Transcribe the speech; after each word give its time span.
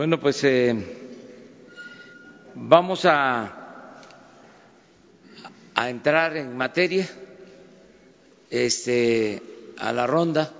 Bueno, 0.00 0.18
pues 0.18 0.42
eh, 0.44 0.74
vamos 2.54 3.02
a, 3.04 3.98
entrar 5.76 6.38
en 6.38 6.56
materia, 6.56 7.06
este, 8.48 9.42
a 9.76 9.92
la 9.92 10.06
ronda. 10.06 10.50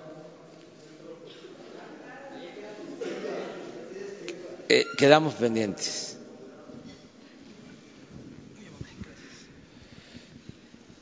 Eh, 4.69 4.85
quedamos 4.99 5.33
pendientes. 5.37 6.19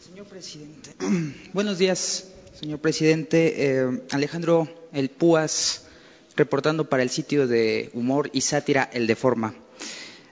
Señor 0.00 0.26
presidente, 0.26 0.94
buenos 1.52 1.78
días, 1.78 2.28
señor 2.54 2.78
presidente. 2.78 3.80
Eh, 3.80 4.02
Alejandro 4.12 4.68
El 4.92 5.10
Púas 5.10 5.87
reportando 6.38 6.88
para 6.88 7.02
el 7.02 7.10
sitio 7.10 7.46
de 7.46 7.90
humor 7.92 8.30
y 8.32 8.40
sátira 8.40 8.88
El 8.92 9.06
Deforma. 9.06 9.54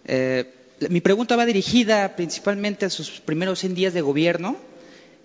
Eh, 0.06 0.45
mi 0.88 1.01
pregunta 1.01 1.37
va 1.37 1.45
dirigida 1.45 2.16
principalmente 2.16 2.87
a 2.87 2.91
sus 2.91 3.20
primeros 3.20 3.59
100 3.59 3.74
días 3.74 3.95
de 3.95 4.01
gobierno. 4.01 4.56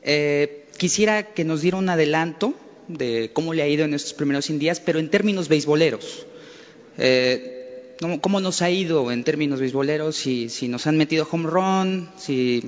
Eh, 0.03 0.66
quisiera 0.77 1.34
que 1.34 1.45
nos 1.45 1.62
diera 1.62 1.77
un 1.77 1.89
adelanto 1.89 2.53
de 2.88 3.31
cómo 3.34 3.53
le 3.53 3.62
ha 3.62 3.67
ido 3.67 3.86
en 3.86 3.94
estos 3.94 4.13
primeros 4.13 4.45
100 4.45 4.59
días, 4.59 4.80
pero 4.80 4.99
en 4.99 5.09
términos 5.09 5.48
beisboleros. 5.48 6.25
Eh, 6.98 7.58
¿Cómo 8.22 8.39
nos 8.39 8.63
ha 8.63 8.72
ido 8.72 9.11
en 9.11 9.23
términos 9.23 9.59
beisboleros? 9.59 10.16
Si, 10.16 10.50
si 10.50 10.67
nos 10.67 10.88
han 10.88 10.98
metido 10.98 11.27
home 11.30 11.48
run, 11.48 12.09
si 12.17 12.63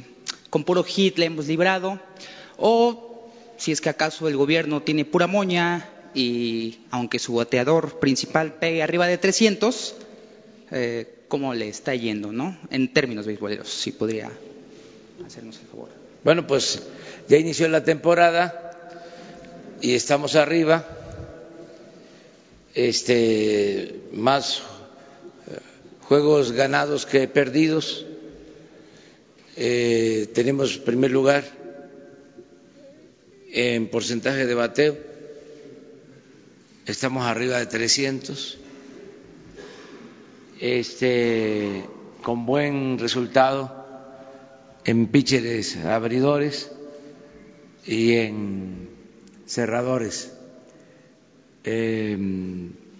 con 0.52 0.64
puro 0.64 0.84
hit 0.84 1.18
le 1.18 1.26
hemos 1.26 1.48
librado, 1.48 2.00
o 2.58 3.32
si 3.58 3.72
es 3.72 3.82
que 3.82 3.90
acaso 3.90 4.28
el 4.28 4.38
gobierno 4.38 4.84
tiene 4.84 5.06
pura 5.06 5.26
moña 5.26 5.90
y 6.14 6.80
aunque 6.92 7.20
su 7.20 7.36
bateador 7.36 8.00
principal 8.00 8.54
pegue 8.54 8.84
arriba 8.84 9.08
de 9.08 9.18
300, 9.18 9.96
eh, 10.72 11.26
¿cómo 11.28 11.54
le 11.54 11.68
está 11.68 11.96
yendo, 11.96 12.32
no? 12.32 12.58
En 12.70 12.94
términos 12.94 13.26
beisboleros, 13.26 13.70
si 13.70 13.92
podría 13.92 14.32
hacernos 15.26 15.60
el 15.60 15.68
favor. 15.68 15.90
Bueno, 16.24 16.48
pues 16.48 16.84
ya 17.28 17.38
inició 17.38 17.68
la 17.68 17.84
temporada 17.84 18.72
y 19.82 19.96
estamos 19.96 20.36
arriba, 20.36 20.88
este, 22.76 24.02
más 24.14 24.60
eh, 25.48 25.58
juegos 26.02 26.52
ganados 26.52 27.06
que 27.06 27.28
perdidos. 27.28 28.06
Eh, 29.56 30.30
tenemos 30.34 30.78
primer 30.78 31.12
lugar 31.12 31.44
en 33.52 33.88
porcentaje 33.88 34.48
de 34.48 34.56
bateo 34.56 35.13
estamos 36.86 37.26
arriba 37.26 37.60
de 37.60 37.66
300, 37.66 38.58
este, 40.60 41.86
con 42.22 42.46
buen 42.46 43.00
resultado 43.00 43.86
en 44.86 45.08
pitchers 45.08 45.78
abridores 45.78 46.72
y 47.86 48.14
en 48.16 48.90
cerradores. 49.46 50.34
Eh, 51.64 52.18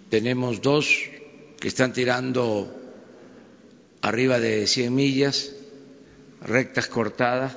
tenemos 0.08 0.62
dos 0.62 1.10
que 1.60 1.68
están 1.68 1.92
tirando 1.92 2.74
arriba 4.00 4.40
de 4.40 4.66
100 4.66 4.94
millas, 4.94 5.52
rectas 6.40 6.86
cortadas. 6.88 7.56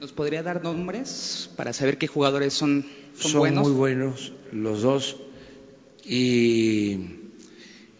¿Nos 0.00 0.12
podría 0.12 0.42
dar 0.42 0.62
nombres 0.62 1.48
para 1.56 1.72
saber 1.72 1.96
qué 1.98 2.08
jugadores 2.08 2.52
son 2.52 2.84
son, 3.16 3.54
muy 3.54 3.72
buenos 3.72 4.32
los 4.54 4.82
dos 4.82 5.16
y 6.04 6.98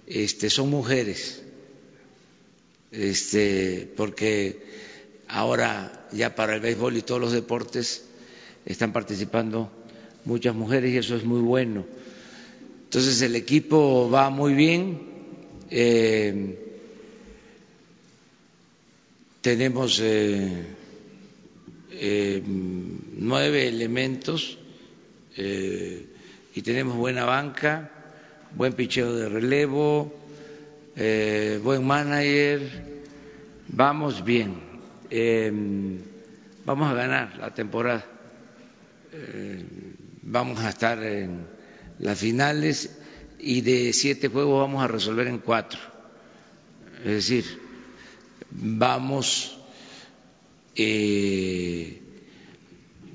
este, 0.06 0.50
son 0.50 0.70
mujeres, 0.70 1.42
este, 2.92 3.92
porque 3.96 4.62
ahora 5.28 6.06
ya 6.12 6.34
para 6.34 6.54
el 6.54 6.60
béisbol 6.60 6.96
y 6.96 7.02
todos 7.02 7.20
los 7.20 7.32
deportes 7.32 8.04
están 8.66 8.92
participando 8.92 9.70
muchas 10.24 10.54
mujeres 10.54 10.92
y 10.92 10.98
eso 10.98 11.16
es 11.16 11.24
muy 11.24 11.40
bueno. 11.40 11.84
Entonces 12.84 13.20
el 13.22 13.34
equipo 13.34 14.08
va 14.08 14.30
muy 14.30 14.54
bien. 14.54 15.14
Eh, 15.70 16.58
tenemos 19.40 20.00
eh, 20.00 20.64
eh, 21.90 22.42
nueve 22.44 23.66
elementos 23.66 24.58
eh, 25.36 26.13
y 26.54 26.62
tenemos 26.62 26.96
buena 26.96 27.24
banca, 27.24 27.90
buen 28.54 28.74
picheo 28.74 29.12
de 29.12 29.28
relevo, 29.28 30.14
eh, 30.94 31.58
buen 31.62 31.84
manager, 31.84 32.62
vamos 33.68 34.24
bien, 34.24 34.54
em, 35.10 35.98
vamos 36.64 36.92
a 36.92 36.94
ganar 36.94 37.36
la 37.38 37.52
temporada, 37.52 38.04
eh, 39.12 39.64
vamos 40.22 40.60
a 40.60 40.68
estar 40.68 41.02
en 41.02 41.44
las 41.98 42.20
finales 42.20 42.98
y 43.40 43.62
de 43.62 43.92
siete 43.92 44.28
juegos 44.28 44.60
vamos 44.60 44.84
a 44.84 44.86
resolver 44.86 45.26
en 45.26 45.38
cuatro, 45.38 45.80
es 47.00 47.14
decir, 47.14 47.60
vamos 48.52 49.58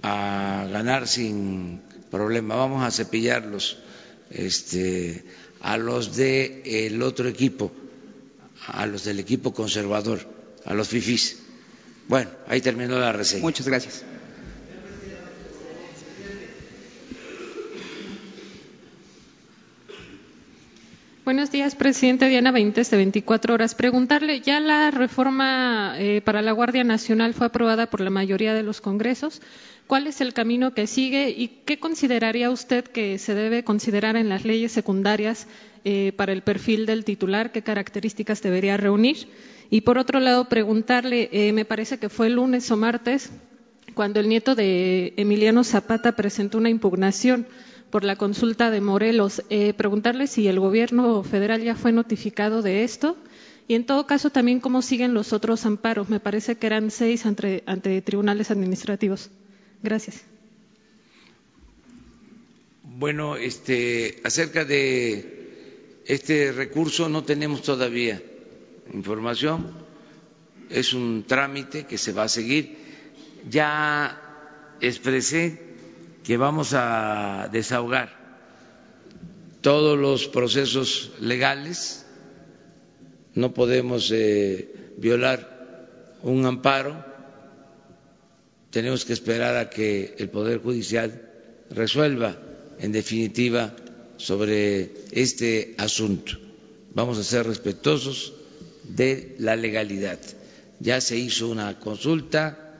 a 0.02 0.68
ganar 0.70 1.08
sin 1.08 1.89
problema. 2.10 2.56
Vamos 2.56 2.84
a 2.84 2.92
cepillarlos 2.92 3.78
este, 4.32 5.24
a 5.62 5.78
los 5.78 6.16
del 6.16 6.62
el 6.66 7.02
otro 7.02 7.28
equipo, 7.28 7.72
a 8.68 8.86
los 8.86 9.04
del 9.04 9.20
equipo 9.20 9.54
conservador, 9.54 10.20
a 10.66 10.74
los 10.74 10.88
FIFIs. 10.90 11.38
Bueno, 12.08 12.30
ahí 12.48 12.62
terminó 12.62 12.98
la 13.00 13.12
reseña. 13.12 13.42
Muchas 13.44 13.68
gracias. 13.68 14.04
Buenos 21.30 21.52
días, 21.52 21.76
presidente 21.76 22.28
Diana 22.28 22.52
Benítez 22.52 22.90
de 22.90 22.98
24 22.98 23.54
horas. 23.54 23.76
Preguntarle, 23.76 24.42
ya 24.42 24.60
la 24.60 24.90
reforma 24.90 25.94
eh, 26.00 26.22
para 26.26 26.42
la 26.42 26.54
Guardia 26.54 26.84
Nacional 26.84 27.36
fue 27.36 27.46
aprobada 27.46 27.88
por 27.88 28.02
la 28.02 28.10
mayoría 28.10 28.56
de 28.56 28.64
los 28.64 28.82
congresos 28.82 29.40
cuál 29.86 30.08
es 30.08 30.22
el 30.22 30.34
camino 30.34 30.74
que 30.74 30.88
sigue 30.88 31.30
y 31.30 31.50
qué 31.66 31.78
consideraría 31.78 32.50
usted 32.50 32.84
que 32.84 33.20
se 33.20 33.36
debe 33.36 33.64
considerar 33.64 34.16
en 34.16 34.28
las 34.28 34.44
leyes 34.44 34.72
secundarias 34.72 35.46
eh, 35.86 36.14
para 36.16 36.34
el 36.34 36.42
perfil 36.42 36.88
del 36.88 37.06
titular, 37.06 37.52
qué 37.52 37.62
características 37.62 38.42
debería 38.42 38.78
reunir. 38.78 39.28
Y 39.70 39.82
por 39.82 40.00
otro 40.00 40.20
lado, 40.20 40.50
preguntarle, 40.50 41.30
eh, 41.32 41.54
me 41.54 41.64
parece 41.64 42.00
que 42.00 42.10
fue 42.10 42.26
el 42.26 42.38
lunes 42.38 42.72
o 42.72 42.76
martes, 42.76 43.30
cuando 43.94 44.20
el 44.20 44.30
nieto 44.30 44.56
de 44.56 45.14
Emiliano 45.16 45.64
Zapata 45.64 46.16
presentó 46.16 46.58
una 46.58 46.72
impugnación 46.72 47.46
por 47.92 48.04
la 48.04 48.16
consulta 48.16 48.72
de 48.72 48.82
Morelos, 48.82 49.44
eh, 49.50 49.74
preguntarle 49.74 50.28
si 50.28 50.48
el 50.48 50.60
gobierno 50.60 51.24
federal 51.24 51.62
ya 51.64 51.76
fue 51.76 51.92
notificado 51.92 52.62
de 52.62 52.84
esto 52.84 53.18
y 53.68 53.76
en 53.76 53.86
todo 53.86 54.08
caso 54.08 54.30
también 54.30 54.60
cómo 54.60 54.82
siguen 54.82 55.14
los 55.14 55.34
otros 55.34 55.66
amparos. 55.66 56.10
Me 56.10 56.20
parece 56.20 56.58
que 56.58 56.68
eran 56.68 56.92
seis 56.92 57.26
ante 57.26 58.02
tribunales 58.02 58.52
administrativos. 58.52 59.30
Gracias. 59.84 60.24
Bueno, 62.84 63.36
este, 63.38 64.20
acerca 64.24 64.66
de 64.66 66.02
este 66.06 66.52
recurso 66.52 67.08
no 67.08 67.24
tenemos 67.24 67.62
todavía 67.62 68.22
información. 68.94 69.72
Es 70.70 70.94
un 70.94 71.24
trámite 71.28 71.86
que 71.86 71.98
se 71.98 72.12
va 72.12 72.24
a 72.24 72.30
seguir. 72.30 72.76
Ya 73.50 74.20
expresé 74.82 75.69
que 76.30 76.38
vamos 76.38 76.76
a 76.78 77.50
desahogar 77.52 78.14
todos 79.62 79.98
los 79.98 80.28
procesos 80.28 81.10
legales. 81.20 82.06
No 83.34 83.52
podemos 83.56 84.12
eh, 84.14 84.94
violar 84.98 85.40
un 86.22 86.46
amparo 86.46 87.10
tenemos 88.70 89.06
que 89.06 89.14
esperar 89.14 89.58
a 89.58 89.72
que 89.72 90.14
el 90.20 90.30
Poder 90.30 90.60
Judicial 90.60 91.10
resuelva 91.72 92.38
en 92.78 92.92
definitiva 92.92 93.74
sobre 94.18 94.92
este 95.10 95.74
asunto. 95.80 96.38
Vamos 96.94 97.18
a 97.18 97.24
ser 97.24 97.48
respetuosos 97.48 98.34
de 98.84 99.36
la 99.40 99.56
legalidad. 99.56 100.20
Ya 100.80 101.02
se 101.02 101.18
hizo 101.18 101.48
una 101.48 101.80
consulta, 101.80 102.76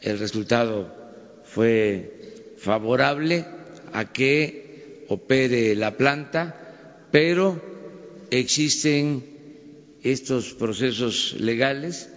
el 0.00 0.20
resultado 0.20 0.94
fue 1.42 2.21
favorable 2.62 3.44
a 3.92 4.04
que 4.12 5.04
opere 5.08 5.74
la 5.74 5.96
planta, 5.96 6.54
pero 7.10 7.60
existen 8.30 9.24
estos 10.02 10.54
procesos 10.54 11.34
legales 11.38 12.08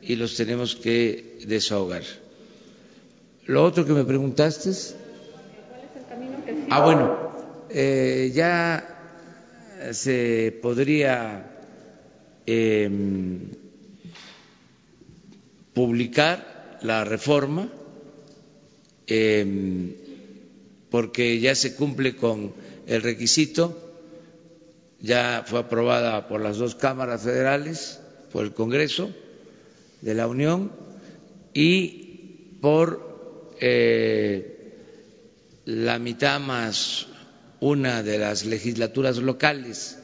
y 0.00 0.14
los 0.14 0.36
tenemos 0.36 0.76
que 0.76 1.38
desahogar. 1.46 2.04
Lo 3.46 3.64
otro 3.64 3.84
que 3.84 3.92
me 3.92 4.04
preguntaste. 4.04 4.70
¿Cuál 4.70 5.80
es? 6.46 6.66
Ah, 6.70 6.84
bueno, 6.84 7.18
eh, 7.68 8.30
ya 8.32 8.98
se 9.92 10.58
podría 10.62 11.50
em, 12.46 13.50
publicar 15.74 16.78
la 16.82 17.04
reforma 17.04 17.68
em, 19.08 19.94
porque 20.90 21.40
ya 21.40 21.54
se 21.54 21.74
cumple 21.74 22.16
con 22.16 22.52
el 22.86 23.02
requisito, 23.02 23.76
ya 25.00 25.44
fue 25.46 25.60
aprobada 25.60 26.28
por 26.28 26.40
las 26.40 26.58
dos 26.58 26.74
cámaras 26.74 27.22
federales, 27.22 28.00
por 28.32 28.44
el 28.44 28.52
Congreso 28.52 29.10
de 30.00 30.14
la 30.14 30.26
Unión 30.26 30.70
y 31.54 32.56
por 32.60 33.56
eh, 33.60 34.72
la 35.64 35.98
mitad 35.98 36.40
más 36.40 37.06
una 37.60 38.02
de 38.02 38.18
las 38.18 38.44
legislaturas 38.44 39.18
locales, 39.18 39.98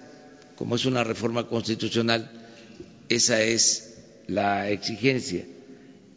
como 0.56 0.76
es 0.76 0.84
una 0.86 1.04
reforma 1.04 1.48
constitucional, 1.48 2.30
esa 3.08 3.42
es 3.42 3.98
la 4.26 4.70
exigencia, 4.70 5.44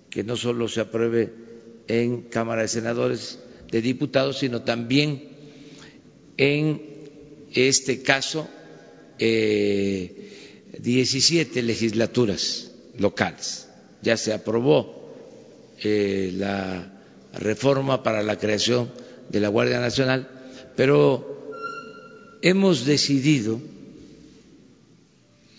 que 0.10 0.24
no 0.24 0.36
solo 0.36 0.68
se 0.68 0.82
apruebe 0.82 1.47
en 1.88 2.24
Cámara 2.24 2.64
de 2.64 2.68
Senadores, 2.68 3.40
de 3.72 3.82
Diputados, 3.82 4.40
sino 4.40 4.62
también 4.64 5.24
en 6.38 6.82
este 7.54 8.02
caso 8.02 8.48
eh, 9.20 10.32
17 10.80 11.62
legislaturas 11.64 12.72
locales. 12.98 13.68
Ya 14.02 14.18
se 14.18 14.34
aprobó 14.34 15.14
eh, 15.84 16.32
la 16.36 16.94
reforma 17.34 18.04
para 18.04 18.24
la 18.24 18.38
creación 18.38 18.92
de 19.30 19.40
la 19.40 19.50
Guardia 19.50 19.80
Nacional 19.80 20.30
pero 20.78 21.52
hemos 22.44 22.86
decidido 22.86 23.60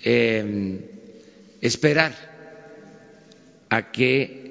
em, 0.04 0.80
esperar 1.60 2.14
a 3.69 3.90
que 3.90 4.47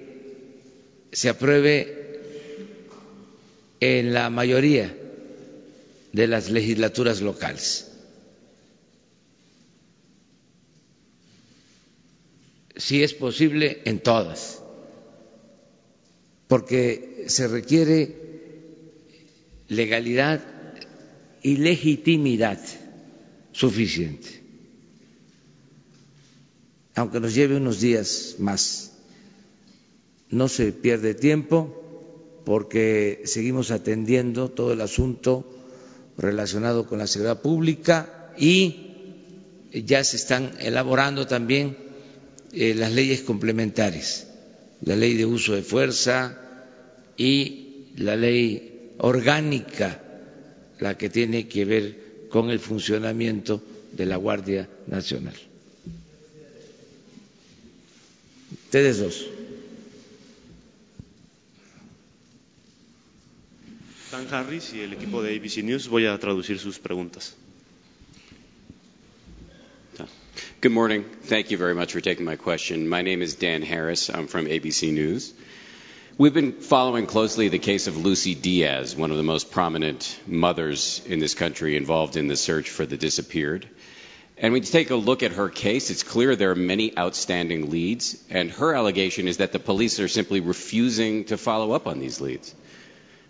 se 1.18 1.30
apruebe 1.30 2.22
en 3.80 4.14
la 4.14 4.30
mayoría 4.30 4.96
de 6.14 6.28
las 6.28 6.52
legislaturas 6.52 7.22
locales. 7.22 7.88
Si 12.76 13.02
es 13.02 13.16
posible, 13.16 13.82
en 13.86 14.00
todas, 14.00 14.62
porque 16.48 17.26
se 17.28 17.48
requiere 17.48 18.16
legalidad 19.70 20.40
y 21.42 21.58
legitimidad 21.58 22.60
suficiente, 23.54 24.44
aunque 26.94 27.20
nos 27.20 27.34
lleve 27.34 27.56
unos 27.58 27.82
días 27.82 28.36
más. 28.38 28.97
No 30.30 30.48
se 30.48 30.72
pierde 30.72 31.14
tiempo 31.14 31.74
porque 32.46 33.22
seguimos 33.26 33.72
atendiendo 33.72 34.50
todo 34.50 34.74
el 34.74 34.82
asunto 34.82 35.46
relacionado 36.18 36.88
con 36.88 37.00
la 37.00 37.08
seguridad 37.08 37.42
pública 37.42 38.32
y 38.38 38.88
ya 39.74 40.04
se 40.04 40.18
están 40.18 40.54
elaborando 40.60 41.28
también 41.28 41.78
eh, 42.54 42.74
las 42.74 42.92
leyes 42.92 43.22
complementarias, 43.22 44.28
la 44.82 44.96
ley 44.96 45.16
de 45.16 45.26
uso 45.26 45.54
de 45.54 45.62
fuerza 45.62 46.38
y 47.18 47.86
la 47.98 48.16
ley 48.16 48.94
orgánica 49.00 50.02
la 50.80 50.98
que 50.98 51.10
tiene 51.10 51.48
que 51.48 51.66
ver 51.66 52.28
con 52.30 52.50
el 52.50 52.60
funcionamiento 52.60 53.62
de 53.94 54.06
la 54.06 54.18
Guardia 54.18 54.70
Nacional. 54.88 55.36
Ustedes 58.66 59.00
dos. 59.00 59.37
Harris 64.26 64.74
y 64.74 64.82
el 64.82 64.94
equipo 64.94 65.22
de 65.22 65.36
ABC 65.36 65.64
News, 65.64 65.88
voy 65.88 66.08
a 66.08 66.18
traducir 66.18 66.58
sus 66.58 66.80
preguntas. 66.80 67.36
Good 70.60 70.72
morning. 70.72 71.04
Thank 71.04 71.52
you 71.52 71.58
very 71.58 71.76
much 71.76 71.94
for 71.94 72.02
taking 72.02 72.26
my 72.26 72.36
question. 72.36 72.90
My 72.90 73.04
name 73.04 73.22
is 73.22 73.36
Dan 73.36 73.62
Harris. 73.62 74.10
I'm 74.10 74.26
from 74.26 74.46
ABC 74.48 74.92
News. 74.92 75.34
We've 76.18 76.34
been 76.34 76.54
following 76.54 77.06
closely 77.06 77.50
the 77.50 77.60
case 77.60 77.86
of 77.86 77.98
Lucy 77.98 78.34
Diaz, 78.34 78.96
one 78.96 79.12
of 79.12 79.18
the 79.18 79.24
most 79.24 79.52
prominent 79.52 80.20
mothers 80.26 81.04
in 81.06 81.20
this 81.20 81.36
country 81.36 81.78
involved 81.78 82.18
in 82.18 82.28
the 82.28 82.36
search 82.36 82.72
for 82.72 82.88
the 82.88 82.98
disappeared. 82.98 83.70
And 84.40 84.52
when 84.52 84.64
you 84.64 84.70
take 84.70 84.90
a 84.90 84.96
look 84.96 85.22
at 85.22 85.34
her 85.34 85.50
case, 85.50 85.92
it's 85.92 86.02
clear 86.02 86.36
there 86.36 86.52
are 86.52 86.56
many 86.56 86.98
outstanding 86.98 87.70
leads, 87.70 88.24
and 88.32 88.50
her 88.50 88.74
allegation 88.74 89.28
is 89.28 89.38
that 89.38 89.52
the 89.52 89.60
police 89.60 90.00
are 90.00 90.08
simply 90.08 90.40
refusing 90.40 91.26
to 91.26 91.38
follow 91.38 91.74
up 91.74 91.86
on 91.86 92.00
these 92.00 92.20
leads. 92.20 92.56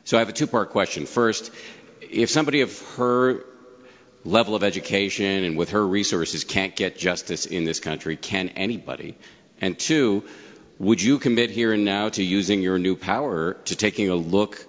So 0.08 0.16
I 0.16 0.22
have 0.22 0.30
a 0.30 0.32
two 0.32 0.48
part 0.48 0.70
question. 0.70 1.06
First, 1.06 1.52
if 2.00 2.30
somebody 2.30 2.62
of 2.62 2.72
her 2.96 3.44
level 4.24 4.56
of 4.56 4.64
education 4.64 5.44
and 5.44 5.58
with 5.58 5.72
her 5.72 5.86
resources 5.86 6.46
can't 6.46 6.74
get 6.78 6.98
justice 6.98 7.46
in 7.46 7.66
this 7.66 7.82
country, 7.82 8.16
can 8.16 8.48
anybody? 8.56 9.18
And 9.60 9.78
two, 9.78 10.24
would 10.80 11.02
you 11.02 11.20
commit 11.20 11.50
here 11.50 11.74
and 11.74 11.84
now 11.84 12.08
to 12.08 12.24
using 12.24 12.62
your 12.62 12.80
new 12.80 12.96
power 12.96 13.56
to 13.66 13.76
taking 13.76 14.10
a 14.10 14.16
look 14.16 14.66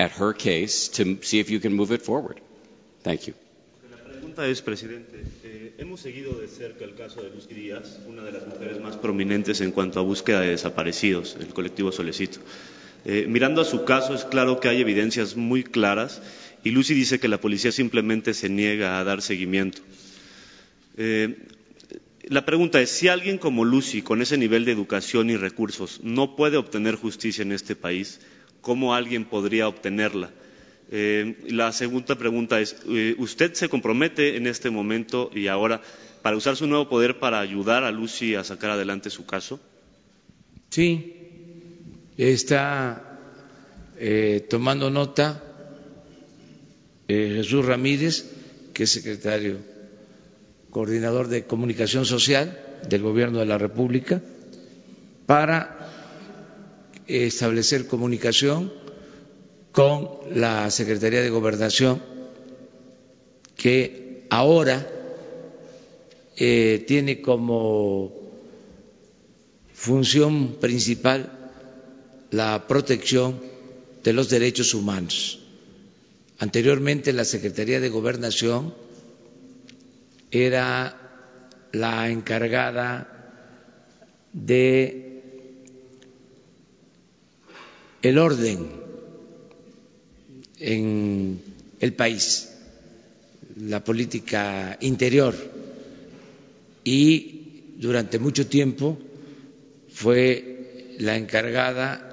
at 0.00 0.10
her 0.18 0.32
case 0.32 0.88
to 0.98 1.22
see 1.22 1.38
if 1.38 1.48
you 1.50 1.60
can 1.60 1.72
move 1.72 1.92
it 1.92 2.02
forward? 2.02 2.40
Thank 3.04 3.28
you. 3.28 3.34
Es, 4.36 4.62
presidente, 4.62 5.22
eh, 5.44 5.74
hemos 5.78 6.00
seguido 6.00 6.32
de 6.40 6.48
cerca 6.48 6.84
el 6.84 6.96
caso 6.96 7.22
de 7.22 7.30
Lucy 7.30 7.54
Díaz, 7.54 8.00
una 8.08 8.22
de 8.22 8.32
las 8.32 8.46
mujeres 8.48 8.80
más 8.80 8.96
prominentes 8.96 9.60
en 9.60 9.70
cuanto 9.70 10.00
a 10.00 10.02
búsqueda 10.02 10.40
de 10.40 10.48
desaparecidos, 10.48 11.36
el 11.38 11.54
colectivo 11.54 11.92
Solecito. 11.92 12.40
Eh, 13.04 13.26
mirando 13.28 13.62
a 13.62 13.64
su 13.64 13.84
caso, 13.84 14.14
es 14.14 14.24
claro 14.24 14.60
que 14.60 14.68
hay 14.68 14.80
evidencias 14.80 15.36
muy 15.36 15.64
claras 15.64 16.20
y 16.62 16.70
Lucy 16.70 16.94
dice 16.94 17.18
que 17.18 17.28
la 17.28 17.40
policía 17.40 17.72
simplemente 17.72 18.34
se 18.34 18.48
niega 18.48 18.98
a 18.98 19.04
dar 19.04 19.22
seguimiento. 19.22 19.80
Eh, 20.96 21.36
la 22.24 22.44
pregunta 22.44 22.80
es, 22.80 22.90
si 22.90 23.08
alguien 23.08 23.38
como 23.38 23.64
Lucy, 23.64 24.02
con 24.02 24.20
ese 24.20 24.36
nivel 24.36 24.64
de 24.64 24.72
educación 24.72 25.30
y 25.30 25.36
recursos, 25.36 26.00
no 26.02 26.36
puede 26.36 26.58
obtener 26.58 26.96
justicia 26.96 27.42
en 27.42 27.52
este 27.52 27.74
país, 27.74 28.20
¿cómo 28.60 28.94
alguien 28.94 29.24
podría 29.24 29.66
obtenerla? 29.66 30.30
Eh, 30.92 31.36
la 31.48 31.72
segunda 31.72 32.16
pregunta 32.16 32.60
es, 32.60 32.76
¿usted 33.16 33.54
se 33.54 33.68
compromete 33.68 34.36
en 34.36 34.46
este 34.46 34.70
momento 34.70 35.30
y 35.34 35.46
ahora 35.46 35.80
para 36.22 36.36
usar 36.36 36.56
su 36.56 36.66
nuevo 36.66 36.88
poder 36.88 37.18
para 37.18 37.40
ayudar 37.40 37.84
a 37.84 37.90
Lucy 37.90 38.34
a 38.34 38.44
sacar 38.44 38.70
adelante 38.70 39.08
su 39.08 39.24
caso? 39.24 39.60
Sí, 40.68 41.19
está 42.28 43.18
eh, 43.98 44.46
tomando 44.50 44.90
nota 44.90 45.42
eh, 47.08 47.32
Jesús 47.36 47.64
Ramírez, 47.64 48.26
que 48.74 48.82
es 48.84 48.90
secretario 48.90 49.56
coordinador 50.70 51.28
de 51.28 51.46
comunicación 51.46 52.04
social 52.04 52.60
del 52.86 53.02
Gobierno 53.02 53.38
de 53.38 53.46
la 53.46 53.56
República, 53.56 54.20
para 55.24 55.78
establecer 57.06 57.86
comunicación 57.86 58.70
con 59.72 60.10
la 60.34 60.70
Secretaría 60.70 61.22
de 61.22 61.30
Gobernación, 61.30 62.02
que 63.56 64.26
ahora 64.28 64.86
eh, 66.36 66.84
tiene 66.86 67.22
como 67.22 68.12
función 69.72 70.56
principal 70.60 71.39
la 72.30 72.66
protección 72.66 73.40
de 74.02 74.12
los 74.12 74.28
derechos 74.30 74.74
humanos. 74.74 75.40
Anteriormente 76.38 77.12
la 77.12 77.24
Secretaría 77.24 77.80
de 77.80 77.88
Gobernación 77.88 78.74
era 80.30 80.96
la 81.72 82.08
encargada 82.08 83.20
de 84.32 85.22
el 88.02 88.18
orden 88.18 88.70
en 90.58 91.42
el 91.80 91.92
país, 91.94 92.50
la 93.60 93.84
política 93.84 94.78
interior 94.80 95.34
y 96.84 97.74
durante 97.76 98.18
mucho 98.18 98.46
tiempo 98.46 98.98
fue 99.92 100.96
la 100.98 101.16
encargada 101.16 102.09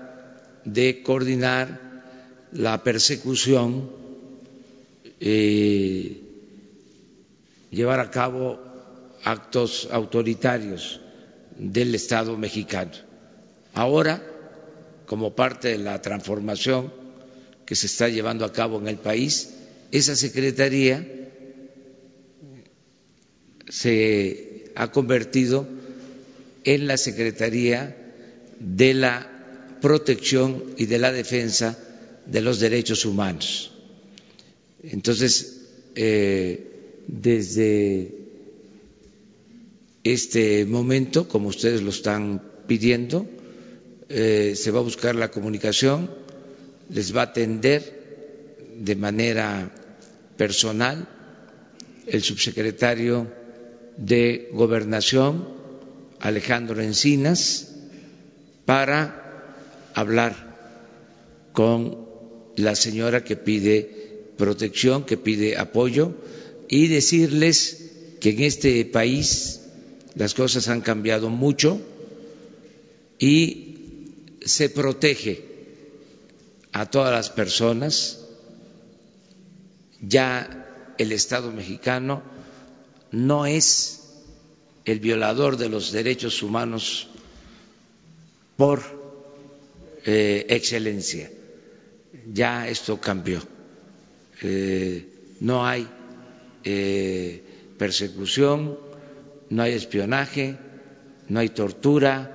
de 0.68 1.02
coordinar 1.02 1.80
la 2.52 2.84
persecución 2.84 3.90
eh, 5.20 6.22
llevar 7.72 8.02
a 8.02 8.12
cabo 8.12 8.60
actos 9.24 9.88
autoritarios 9.92 11.00
del 11.58 11.96
Estado 11.96 12.38
mexicano. 12.38 12.92
Ahora, 13.74 14.22
como 15.06 15.36
parte 15.36 15.70
de 15.70 15.78
la 15.78 16.02
transformación 16.02 16.94
que 17.66 17.76
se 17.76 17.88
está 17.88 18.10
llevando 18.10 18.44
a 18.44 18.52
cabo 18.52 18.78
en 18.80 18.90
el 18.90 18.98
país, 18.98 19.54
esa 19.92 20.16
Secretaría 20.18 21.08
se 23.70 24.72
ha 24.76 24.92
convertido 24.92 25.66
en 26.66 26.88
la 26.88 26.98
Secretaría 26.98 27.96
de 28.60 28.94
la 28.94 29.37
Protección 29.82 30.64
y 30.78 30.86
de 30.86 31.00
la 31.00 31.12
Defensa 31.12 31.78
de 32.26 32.42
los 32.42 32.60
Derechos 32.60 33.06
Humanos. 33.06 33.72
Entonces, 34.84 35.62
eh, 35.96 37.04
desde 37.08 38.12
este 40.04 40.66
momento, 40.66 41.28
como 41.28 41.50
ustedes 41.50 41.82
lo 41.82 41.90
están 41.90 42.42
pidiendo, 42.68 43.28
eh, 44.10 44.54
se 44.56 44.72
va 44.72 44.80
a 44.80 44.84
buscar 44.84 45.16
la 45.16 45.32
comunicación, 45.32 46.10
les 46.90 47.16
va 47.16 47.22
a 47.22 47.26
atender 47.26 47.98
de 48.78 48.96
manera 48.96 49.72
personal 50.38 51.08
el 52.06 52.24
subsecretario 52.24 53.28
de 53.98 54.50
Gobernación, 54.54 55.50
Alejandro 56.20 56.82
Encinas, 56.82 57.74
para 58.66 59.27
hablar 59.98 60.36
con 61.54 62.06
la 62.56 62.76
señora 62.76 63.24
que 63.24 63.36
pide 63.36 64.30
protección, 64.38 65.06
que 65.06 65.18
pide 65.18 65.58
apoyo 65.58 66.14
y 66.70 66.88
decirles 66.88 67.90
que 68.22 68.30
en 68.30 68.44
este 68.44 68.86
país 68.86 69.62
las 70.14 70.36
cosas 70.36 70.68
han 70.68 70.82
cambiado 70.82 71.32
mucho 71.32 71.82
y 73.18 74.36
se 74.46 74.70
protege 74.70 75.44
a 76.74 76.86
todas 76.86 77.12
las 77.12 77.32
personas. 77.32 78.20
Ya 80.00 80.94
el 81.00 81.12
Estado 81.12 81.52
mexicano 81.52 82.22
no 83.12 83.48
es 83.48 84.04
el 84.86 85.00
violador 85.00 85.58
de 85.58 85.70
los 85.70 85.92
derechos 85.92 86.44
humanos 86.44 87.08
por 88.58 88.97
excelencia. 90.08 91.30
Ya 92.34 92.68
esto 92.68 93.00
cambió. 93.00 93.42
Eh, 94.42 95.06
no 95.42 95.66
hay 95.66 95.88
eh, 96.64 97.44
persecución, 97.78 98.78
no 99.50 99.64
hay 99.64 99.74
espionaje, 99.74 100.58
no 101.28 101.40
hay 101.40 101.50
tortura, 101.50 102.32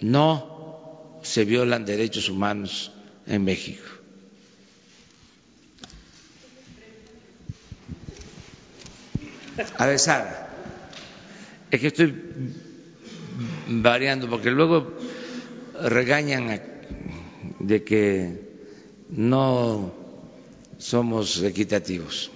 no 0.00 1.20
se 1.22 1.44
violan 1.44 1.84
derechos 1.84 2.28
humanos 2.28 2.92
en 3.26 3.44
México. 3.44 3.84
A 9.76 9.86
ver, 9.86 9.96
es 9.96 11.80
que 11.80 11.86
estoy 11.88 12.14
variando 13.68 14.28
porque 14.30 14.50
luego 14.50 14.96
regañan 15.82 16.60
de 17.58 17.84
que 17.84 18.48
no 19.08 19.92
somos 20.78 21.42
equitativos. 21.42 22.30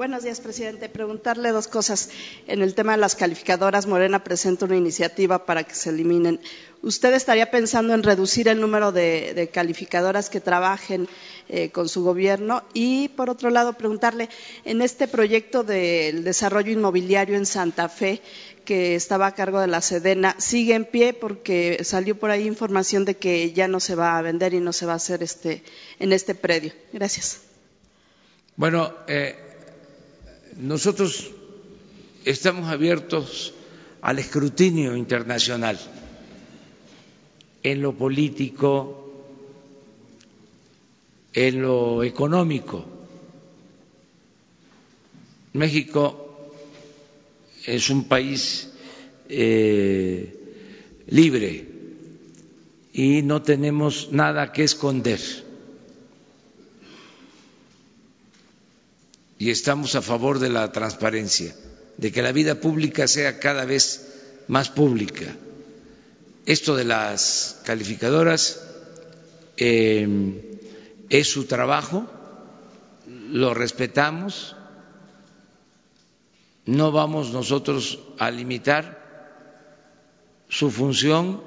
Buenos 0.00 0.22
días, 0.22 0.40
presidente. 0.40 0.88
Preguntarle 0.88 1.50
dos 1.50 1.68
cosas. 1.68 2.08
En 2.46 2.62
el 2.62 2.74
tema 2.74 2.92
de 2.92 2.98
las 2.98 3.16
calificadoras, 3.16 3.86
Morena 3.86 4.24
presenta 4.24 4.64
una 4.64 4.76
iniciativa 4.76 5.44
para 5.44 5.64
que 5.64 5.74
se 5.74 5.90
eliminen. 5.90 6.40
¿Usted 6.80 7.12
estaría 7.12 7.50
pensando 7.50 7.92
en 7.92 8.02
reducir 8.02 8.48
el 8.48 8.62
número 8.62 8.92
de, 8.92 9.50
calificadoras 9.52 10.30
que 10.30 10.40
trabajen 10.40 11.06
eh, 11.50 11.68
con 11.68 11.90
su 11.90 12.02
gobierno? 12.02 12.62
Y, 12.72 13.08
por 13.08 13.28
otro 13.28 13.50
lado, 13.50 13.74
preguntarle, 13.74 14.30
en 14.64 14.80
este 14.80 15.06
proyecto 15.06 15.64
del 15.64 16.24
desarrollo 16.24 16.72
inmobiliario 16.72 17.36
en 17.36 17.44
Santa 17.44 17.90
Fe, 17.90 18.22
que 18.64 18.94
estaba 18.94 19.26
a 19.26 19.34
cargo 19.34 19.60
de 19.60 19.66
la 19.66 19.80
Sedena, 19.80 20.36
¿sigue 20.38 20.74
en 20.74 20.84
pie? 20.84 21.12
Porque 21.12 21.80
salió 21.84 22.18
por 22.18 22.30
ahí 22.30 22.46
información 22.46 23.04
de 23.04 23.16
que 23.16 23.52
ya 23.52 23.68
no 23.68 23.80
se 23.80 23.94
va 23.94 24.18
a 24.18 24.22
vender 24.22 24.54
y 24.54 24.60
no 24.60 24.72
se 24.72 24.86
va 24.86 24.92
a 24.92 24.96
hacer 24.96 25.22
este, 25.22 25.62
en 25.98 26.12
este 26.12 26.34
predio. 26.34 26.72
Gracias. 26.92 27.40
Bueno, 28.56 28.92
eh 29.06 29.46
nosotros 30.60 31.30
estamos 32.24 32.68
abiertos 32.68 33.54
al 34.02 34.18
escrutinio 34.18 34.96
internacional 34.96 35.78
en 37.62 37.82
lo 37.82 37.94
político, 37.94 39.10
en 41.32 41.62
lo 41.62 42.02
económico. 42.02 42.84
México 45.52 46.29
es 47.66 47.90
un 47.90 48.04
país 48.04 48.68
eh, 49.28 50.34
libre 51.06 51.66
y 52.92 53.22
no 53.22 53.42
tenemos 53.42 54.08
nada 54.12 54.52
que 54.52 54.64
esconder. 54.64 55.20
y 59.40 59.48
estamos 59.50 59.94
a 59.94 60.02
favor 60.02 60.38
de 60.38 60.50
la 60.50 60.70
transparencia, 60.70 61.56
de 61.96 62.12
que 62.12 62.20
la 62.20 62.30
vida 62.30 62.56
pública 62.56 63.08
sea 63.08 63.40
cada 63.40 63.64
vez 63.64 64.44
más 64.48 64.68
pública. 64.68 65.34
Esto 66.44 66.76
de 66.76 66.84
las 66.84 67.58
calificadoras 67.64 68.60
eh, 69.56 70.60
es 71.08 71.26
su 71.26 71.46
trabajo, 71.46 72.06
lo 73.30 73.54
respetamos, 73.54 74.56
no 76.70 76.92
vamos 76.92 77.32
nosotros 77.32 77.98
a 78.16 78.30
limitar 78.30 78.84
su 80.48 80.70
función, 80.70 81.42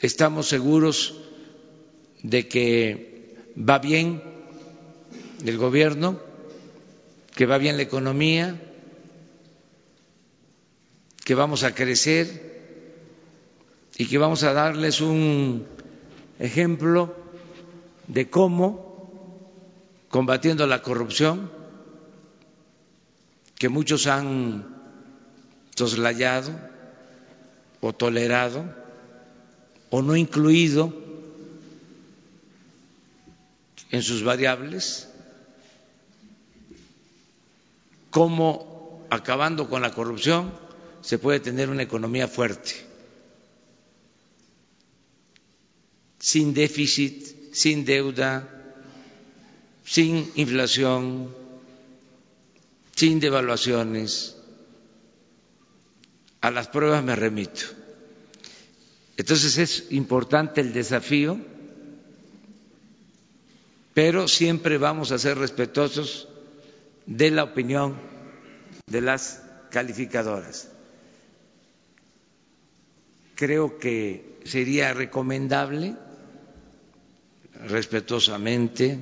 estamos 0.00 0.48
seguros 0.48 1.20
de 2.22 2.48
que 2.48 3.36
va 3.58 3.78
bien 3.78 4.22
del 5.42 5.58
gobierno, 5.58 6.18
que 7.34 7.44
va 7.44 7.58
bien 7.58 7.76
la 7.76 7.82
economía, 7.82 8.58
que 11.22 11.34
vamos 11.34 11.62
a 11.62 11.74
crecer 11.74 12.96
y 13.98 14.06
que 14.06 14.16
vamos 14.16 14.44
a 14.44 14.54
darles 14.54 15.02
un 15.02 15.66
ejemplo 16.38 17.14
de 18.08 18.30
cómo, 18.30 19.10
combatiendo 20.08 20.66
la 20.66 20.80
corrupción, 20.80 21.59
que 23.60 23.68
muchos 23.68 24.06
han 24.06 24.64
soslayado 25.76 26.50
o 27.82 27.92
tolerado 27.92 28.64
o 29.90 30.00
no 30.00 30.16
incluido 30.16 30.90
en 33.90 34.02
sus 34.02 34.24
variables, 34.24 35.10
cómo 38.08 39.06
acabando 39.10 39.68
con 39.68 39.82
la 39.82 39.92
corrupción 39.92 40.54
se 41.02 41.18
puede 41.18 41.40
tener 41.40 41.68
una 41.68 41.82
economía 41.82 42.28
fuerte, 42.28 42.72
sin 46.18 46.54
déficit, 46.54 47.52
sin 47.52 47.84
deuda, 47.84 48.48
sin 49.84 50.32
inflación, 50.36 51.39
sin 53.00 53.18
devaluaciones. 53.18 54.36
A 56.42 56.50
las 56.50 56.68
pruebas 56.68 57.02
me 57.02 57.16
remito. 57.16 57.62
Entonces 59.16 59.56
es 59.56 59.86
importante 59.90 60.60
el 60.60 60.74
desafío, 60.74 61.38
pero 63.94 64.28
siempre 64.28 64.76
vamos 64.76 65.12
a 65.12 65.18
ser 65.18 65.38
respetuosos 65.38 66.28
de 67.06 67.30
la 67.30 67.44
opinión 67.44 67.96
de 68.86 69.00
las 69.00 69.44
calificadoras. 69.70 70.68
Creo 73.34 73.78
que 73.78 74.40
sería 74.44 74.92
recomendable, 74.92 75.96
respetuosamente, 77.66 78.98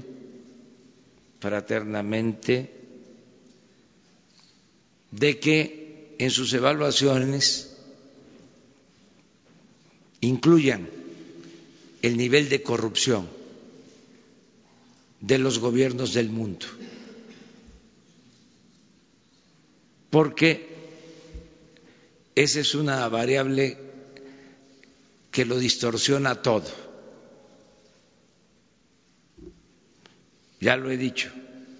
fraternamente, 1.40 2.77
de 5.10 5.38
que 5.38 6.14
en 6.18 6.30
sus 6.30 6.52
evaluaciones 6.52 7.76
incluyan 10.20 10.88
el 12.02 12.16
nivel 12.16 12.48
de 12.48 12.62
corrupción 12.62 13.28
de 15.20 15.38
los 15.38 15.58
gobiernos 15.58 16.12
del 16.14 16.30
mundo. 16.30 16.66
porque 20.10 20.68
esa 22.34 22.60
es 22.60 22.74
una 22.74 23.08
variable 23.08 23.76
que 25.30 25.44
lo 25.44 25.58
distorsiona 25.58 26.42
todo. 26.42 26.66
Ya 30.60 30.76
lo 30.76 30.90
he 30.90 30.96
dicho, 30.96 31.30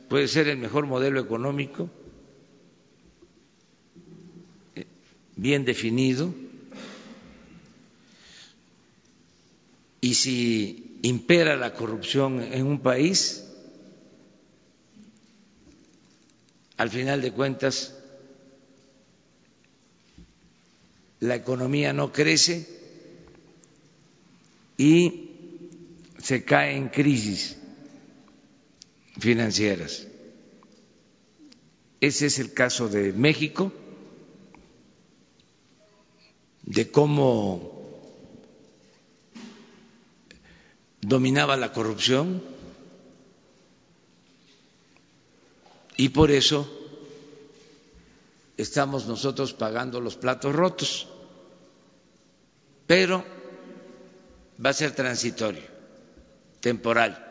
puede 0.08 0.28
ser 0.28 0.48
el 0.48 0.58
mejor 0.58 0.86
modelo 0.86 1.20
económico, 1.20 1.90
eh, 4.76 4.86
bien 5.38 5.64
definido, 5.64 6.34
y 10.00 10.14
si 10.14 10.98
impera 11.02 11.56
la 11.56 11.74
corrupción 11.74 12.42
en 12.42 12.66
un 12.66 12.80
país, 12.80 13.44
al 16.76 16.90
final 16.90 17.22
de 17.22 17.32
cuentas 17.32 17.94
la 21.20 21.36
economía 21.36 21.92
no 21.92 22.12
crece 22.12 22.68
y 24.76 25.30
se 26.20 26.44
cae 26.44 26.76
en 26.76 26.88
crisis 26.88 27.56
financieras. 29.18 30.06
Ese 32.00 32.26
es 32.26 32.38
el 32.38 32.52
caso 32.52 32.88
de 32.88 33.12
México, 33.12 33.72
de 36.68 36.90
cómo 36.90 37.72
dominaba 41.00 41.56
la 41.56 41.72
corrupción 41.72 42.42
y 45.96 46.10
por 46.10 46.30
eso 46.30 46.70
estamos 48.58 49.06
nosotros 49.06 49.54
pagando 49.54 49.98
los 50.02 50.16
platos 50.16 50.54
rotos, 50.54 51.08
pero 52.86 53.24
va 54.62 54.68
a 54.68 54.74
ser 54.74 54.94
transitorio, 54.94 55.62
temporal. 56.60 57.24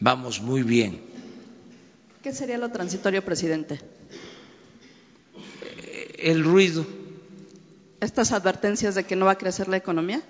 Vamos 0.00 0.40
muy 0.40 0.62
bien. 0.62 1.02
¿Qué 2.22 2.32
sería 2.32 2.56
lo 2.56 2.70
transitorio, 2.70 3.22
presidente? 3.22 3.78
El 6.16 6.42
ruido. 6.42 6.86
¿Estas 8.00 8.32
advertencias 8.32 8.94
de 8.94 9.04
que 9.04 9.16
no 9.16 9.26
va 9.26 9.32
a 9.32 9.38
crecer 9.38 9.68
la 9.68 9.76
economía? 9.76 10.22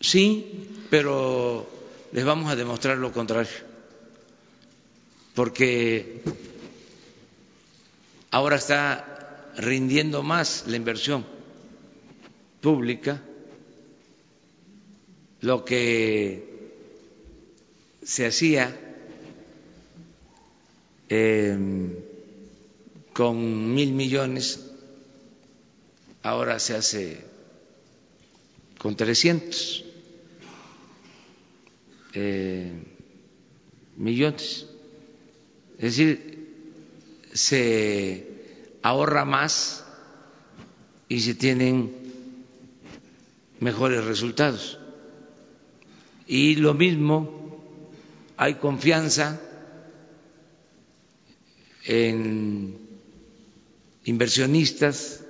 Sí, 0.00 0.68
pero 0.90 1.68
les 2.12 2.24
vamos 2.24 2.50
a 2.50 2.56
demostrar 2.56 2.98
lo 2.98 3.12
contrario, 3.12 3.52
porque 5.34 6.22
ahora 8.30 8.56
está 8.56 9.52
rindiendo 9.56 10.22
más 10.22 10.64
la 10.66 10.76
inversión 10.76 11.24
pública, 12.60 13.22
lo 15.40 15.64
que 15.64 16.72
se 18.02 18.26
hacía 18.26 18.76
eh, 21.08 21.56
con 23.12 23.74
mil 23.74 23.92
millones, 23.92 24.67
ahora 26.22 26.58
se 26.58 26.74
hace 26.76 27.24
con 28.78 28.96
trescientos 28.96 29.84
eh, 32.14 32.72
millones. 33.96 34.66
Es 35.78 35.96
decir, 35.96 36.38
se 37.32 38.26
ahorra 38.82 39.24
más 39.24 39.84
y 41.08 41.20
se 41.20 41.34
tienen 41.34 41.92
mejores 43.60 44.04
resultados. 44.04 44.78
Y 46.26 46.56
lo 46.56 46.74
mismo, 46.74 47.38
hay 48.36 48.54
confianza 48.56 49.40
en 51.84 52.76
inversionistas. 54.04 55.24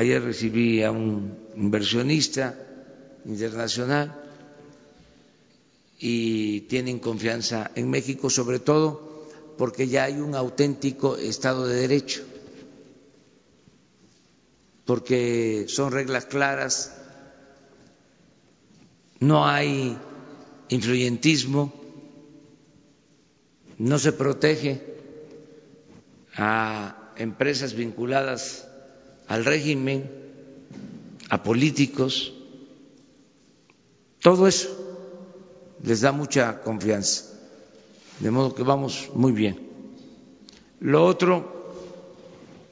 Ayer 0.00 0.22
recibí 0.22 0.82
a 0.82 0.90
un 0.90 1.36
inversionista 1.56 2.56
internacional 3.26 4.16
y 5.98 6.62
tienen 6.72 6.98
confianza 6.98 7.70
en 7.74 7.90
México, 7.90 8.30
sobre 8.30 8.60
todo 8.60 9.26
porque 9.58 9.88
ya 9.88 10.04
hay 10.04 10.14
un 10.14 10.34
auténtico 10.34 11.18
Estado 11.18 11.66
de 11.66 11.82
Derecho, 11.82 12.22
porque 14.86 15.66
son 15.68 15.92
reglas 15.92 16.24
claras, 16.24 16.96
no 19.18 19.46
hay 19.46 19.98
influyentismo, 20.70 21.74
no 23.76 23.98
se 23.98 24.12
protege 24.12 24.80
a 26.36 27.12
empresas 27.18 27.74
vinculadas 27.74 28.69
al 29.30 29.44
régimen, 29.44 30.10
a 31.30 31.40
políticos, 31.44 32.34
todo 34.18 34.48
eso 34.48 34.68
les 35.84 36.00
da 36.00 36.10
mucha 36.10 36.60
confianza. 36.62 37.30
De 38.18 38.30
modo 38.32 38.52
que 38.56 38.64
vamos 38.64 39.08
muy 39.14 39.30
bien. 39.30 39.56
Lo 40.80 41.06
otro 41.06 41.46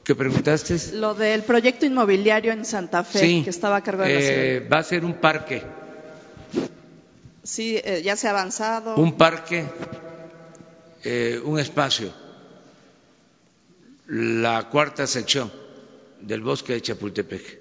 que 0.03 0.13
preguntaste 0.15 0.75
es... 0.75 0.91
Lo 0.91 1.15
del 1.15 1.43
proyecto 1.43 1.85
inmobiliario 1.85 2.51
en 2.51 2.65
Santa 2.65 3.05
Fe, 3.05 3.41
que 3.41 3.49
estaba 3.49 3.77
a 3.77 3.81
cargo 3.81 4.03
de 4.03 4.13
la 4.13 4.19
eh, 4.19 4.59
Va 4.59 4.79
a 4.79 4.83
ser 4.83 5.05
un 5.05 5.13
parque. 5.13 5.63
Sí, 7.41 7.77
eh, 7.77 8.01
ya 8.03 8.17
se 8.17 8.27
ha 8.27 8.31
avanzado. 8.31 8.95
Un 8.97 9.15
parque, 9.15 9.63
eh, 11.05 11.39
un 11.41 11.57
espacio. 11.57 12.11
La 14.07 14.67
cuarta 14.69 15.07
sección 15.07 15.68
del 16.21 16.41
bosque 16.41 16.73
de 16.73 16.81
Chapultepec. 16.81 17.59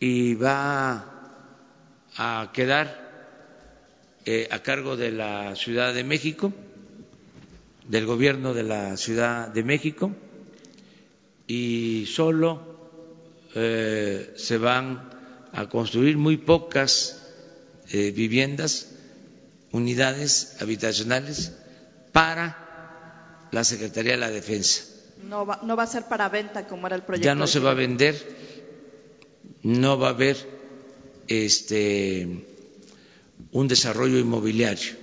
Y 0.00 0.34
va 0.34 1.16
a 2.16 2.50
quedar 2.52 3.06
eh, 4.24 4.48
a 4.50 4.62
cargo 4.62 4.96
de 4.96 5.12
la 5.12 5.54
Ciudad 5.56 5.94
de 5.94 6.04
México, 6.04 6.52
del 7.88 8.06
gobierno 8.06 8.54
de 8.54 8.62
la 8.64 8.96
Ciudad 8.96 9.48
de 9.48 9.62
México, 9.62 10.12
y 11.46 12.06
solo 12.06 12.76
eh, 13.54 14.34
se 14.36 14.58
van 14.58 15.10
a 15.52 15.68
construir 15.68 16.16
muy 16.18 16.36
pocas 16.36 17.22
eh, 17.90 18.10
viviendas, 18.10 18.88
unidades 19.72 20.56
habitacionales 20.60 21.52
para 22.12 23.48
la 23.52 23.62
Secretaría 23.64 24.12
de 24.12 24.18
la 24.18 24.30
Defensa. 24.30 24.95
No 25.22 25.46
va, 25.46 25.60
no 25.62 25.76
va 25.76 25.84
a 25.84 25.86
ser 25.86 26.04
para 26.04 26.28
venta 26.28 26.66
como 26.66 26.86
era 26.86 26.96
el 26.96 27.02
proyecto. 27.02 27.26
Ya 27.26 27.34
no 27.34 27.46
se 27.46 27.58
va 27.58 27.70
a 27.72 27.74
vender, 27.74 28.14
no 29.62 29.98
va 29.98 30.08
a 30.08 30.10
haber 30.10 30.36
este, 31.28 32.44
un 33.52 33.68
desarrollo 33.68 34.18
inmobiliario. 34.18 34.94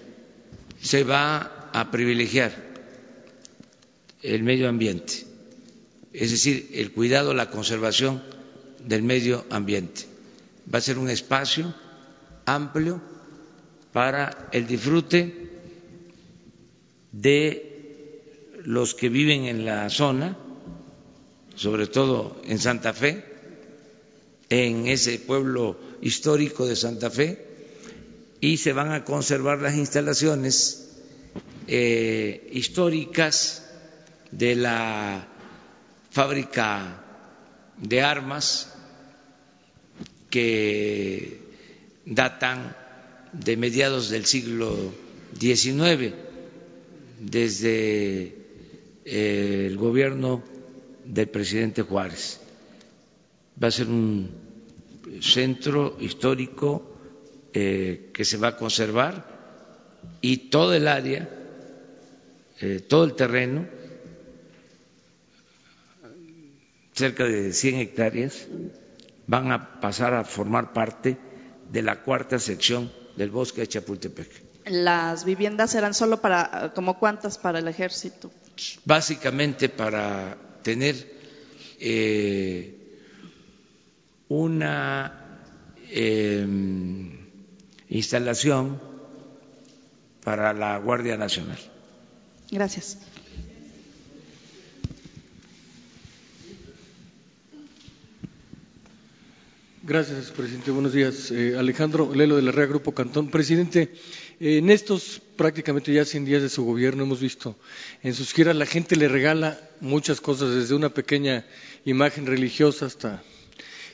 Se 0.81 1.03
va 1.03 1.69
a 1.73 1.91
privilegiar 1.91 2.51
el 4.21 4.43
medio 4.43 4.69
ambiente, 4.69 5.25
es 6.13 6.31
decir, 6.31 6.69
el 6.73 6.91
cuidado, 6.91 7.33
la 7.33 7.49
conservación 7.49 8.23
del 8.79 9.03
medio 9.03 9.45
ambiente. 9.49 10.03
Va 10.73 10.77
a 10.77 10.81
ser 10.81 10.97
un 10.97 11.09
espacio 11.09 11.73
amplio 12.45 13.01
para 13.91 14.49
el 14.51 14.67
disfrute 14.67 15.49
de 17.11 17.72
los 18.63 18.93
que 18.95 19.09
viven 19.09 19.45
en 19.45 19.65
la 19.65 19.89
zona, 19.89 20.37
sobre 21.55 21.87
todo 21.87 22.41
en 22.45 22.59
Santa 22.59 22.93
Fe, 22.93 23.23
en 24.49 24.87
ese 24.87 25.19
pueblo 25.19 25.77
histórico 26.01 26.65
de 26.65 26.75
Santa 26.75 27.09
Fe 27.09 27.53
y 28.39 28.57
se 28.57 28.73
van 28.73 28.91
a 28.91 29.05
conservar 29.05 29.61
las 29.61 29.75
instalaciones 29.75 30.89
eh, 31.67 32.49
históricas 32.51 33.63
de 34.31 34.55
la 34.55 35.27
fábrica 36.11 37.01
de 37.77 38.01
armas 38.01 38.73
que 40.29 41.39
datan 42.05 42.75
de 43.31 43.55
mediados 43.55 44.09
del 44.09 44.25
siglo 44.25 44.93
XIX, 45.39 46.13
desde 47.21 48.42
el 49.05 49.77
gobierno 49.77 50.43
del 51.05 51.27
presidente 51.29 51.81
Juárez. 51.81 52.39
Va 53.61 53.67
a 53.67 53.71
ser 53.71 53.87
un 53.87 54.29
centro 55.21 55.97
histórico 55.99 56.93
eh, 57.53 58.09
que 58.13 58.25
se 58.25 58.37
va 58.37 58.49
a 58.49 58.57
conservar 58.57 59.25
y 60.21 60.49
todo 60.49 60.73
el 60.73 60.87
área, 60.87 61.29
eh, 62.59 62.79
todo 62.79 63.03
el 63.03 63.13
terreno, 63.13 63.67
cerca 66.93 67.25
de 67.25 67.53
100 67.53 67.75
hectáreas, 67.75 68.47
van 69.27 69.51
a 69.51 69.79
pasar 69.79 70.13
a 70.13 70.23
formar 70.23 70.73
parte 70.73 71.17
de 71.71 71.81
la 71.81 72.03
cuarta 72.03 72.39
sección 72.39 72.91
del 73.17 73.29
bosque 73.29 73.61
de 73.61 73.67
Chapultepec. 73.67 74.29
las 74.65 75.25
viviendas 75.25 75.71
serán 75.71 75.93
solo 75.93 76.21
para, 76.21 76.71
como 76.73 76.99
cuántas 76.99 77.37
para 77.37 77.59
el 77.59 77.67
ejército? 77.67 78.31
Básicamente 78.85 79.69
para 79.69 80.37
tener 80.63 80.95
eh, 81.79 82.77
una 84.29 85.39
eh, 85.89 86.47
instalación 87.89 88.81
para 90.23 90.53
la 90.53 90.77
Guardia 90.77 91.17
Nacional. 91.17 91.59
Gracias. 92.51 92.97
Gracias, 99.85 100.31
presidente. 100.31 100.71
Buenos 100.71 100.93
días. 100.93 101.29
Eh, 101.31 101.57
Alejandro 101.57 102.15
Lelo 102.15 102.37
de 102.37 102.41
la 102.41 102.53
Rea 102.53 102.67
Grupo 102.67 102.93
Cantón. 102.93 103.29
Presidente, 103.29 103.81
eh, 103.81 103.97
en 104.39 104.69
estos 104.69 105.21
prácticamente 105.35 105.93
ya 105.93 106.05
100 106.05 106.25
días 106.25 106.41
de 106.41 106.49
su 106.49 106.63
gobierno 106.65 107.03
hemos 107.03 107.19
visto 107.19 107.55
en 108.01 108.13
sus 108.13 108.33
giras 108.33 108.55
la 108.55 108.65
gente 108.65 108.95
le 108.95 109.07
regala 109.07 109.59
muchas 109.79 110.21
cosas, 110.21 110.53
desde 110.53 110.75
una 110.75 110.89
pequeña 110.93 111.45
imagen 111.85 112.25
religiosa 112.25 112.85
hasta... 112.85 113.23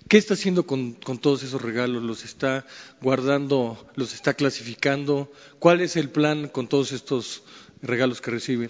¿Qué 0.08 0.18
está 0.18 0.34
haciendo 0.34 0.66
con, 0.66 0.94
con 0.94 1.20
todos 1.20 1.44
esos 1.44 1.62
regalos? 1.62 2.02
¿Los 2.02 2.24
está 2.26 2.66
guardando? 3.00 3.88
¿Los 3.96 4.14
está 4.16 4.34
clasificando? 4.34 5.32
¿Cuál 5.60 5.82
es 5.82 5.98
el 5.98 6.10
plan 6.10 6.48
con 6.48 6.68
todos 6.68 6.94
estos 6.94 7.44
regalos 7.84 8.20
que 8.20 8.32
recibe? 8.32 8.70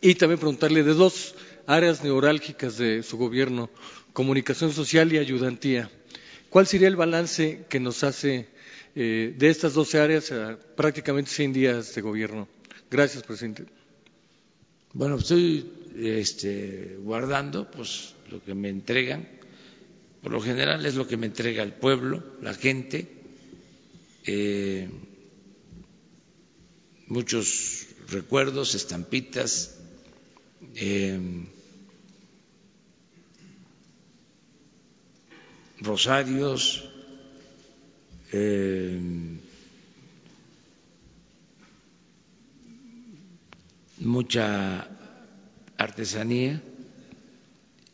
Y 0.00 0.16
también 0.16 0.40
preguntarle 0.40 0.82
de 0.82 0.94
dos 0.94 1.34
áreas 1.66 2.02
neurálgicas 2.02 2.76
de 2.76 3.04
su 3.04 3.16
gobierno, 3.18 3.70
comunicación 4.12 4.72
social 4.72 5.12
y 5.12 5.18
ayudantía. 5.18 5.90
¿Cuál 6.50 6.66
sería 6.66 6.88
el 6.88 6.96
balance 6.96 7.64
que 7.68 7.78
nos 7.78 8.02
hace 8.02 8.48
eh, 8.94 9.34
de 9.36 9.48
estas 9.48 9.74
12 9.74 10.00
áreas 10.00 10.32
a 10.32 10.58
prácticamente 10.76 11.30
100 11.30 11.52
días 11.52 11.94
de 11.94 12.00
gobierno? 12.00 12.48
Gracias, 12.90 13.22
presidente. 13.22 13.64
Bueno, 14.92 15.16
estoy 15.16 15.70
este, 15.96 16.96
guardando 17.00 17.70
pues, 17.70 18.14
lo 18.30 18.42
que 18.42 18.54
me 18.54 18.68
entregan. 18.68 19.28
Por 20.22 20.32
lo 20.32 20.40
general 20.40 20.86
es 20.86 20.94
lo 20.94 21.06
que 21.06 21.16
me 21.16 21.26
entrega 21.26 21.62
el 21.62 21.72
pueblo, 21.72 22.22
la 22.40 22.54
gente. 22.54 23.08
Eh, 24.26 24.88
muchos 27.08 27.88
recuerdos, 28.08 28.74
estampitas. 28.74 29.78
Eh, 30.76 31.18
rosarios, 35.80 36.88
eh, 38.36 38.98
mucha 44.00 44.88
artesanía 45.78 46.60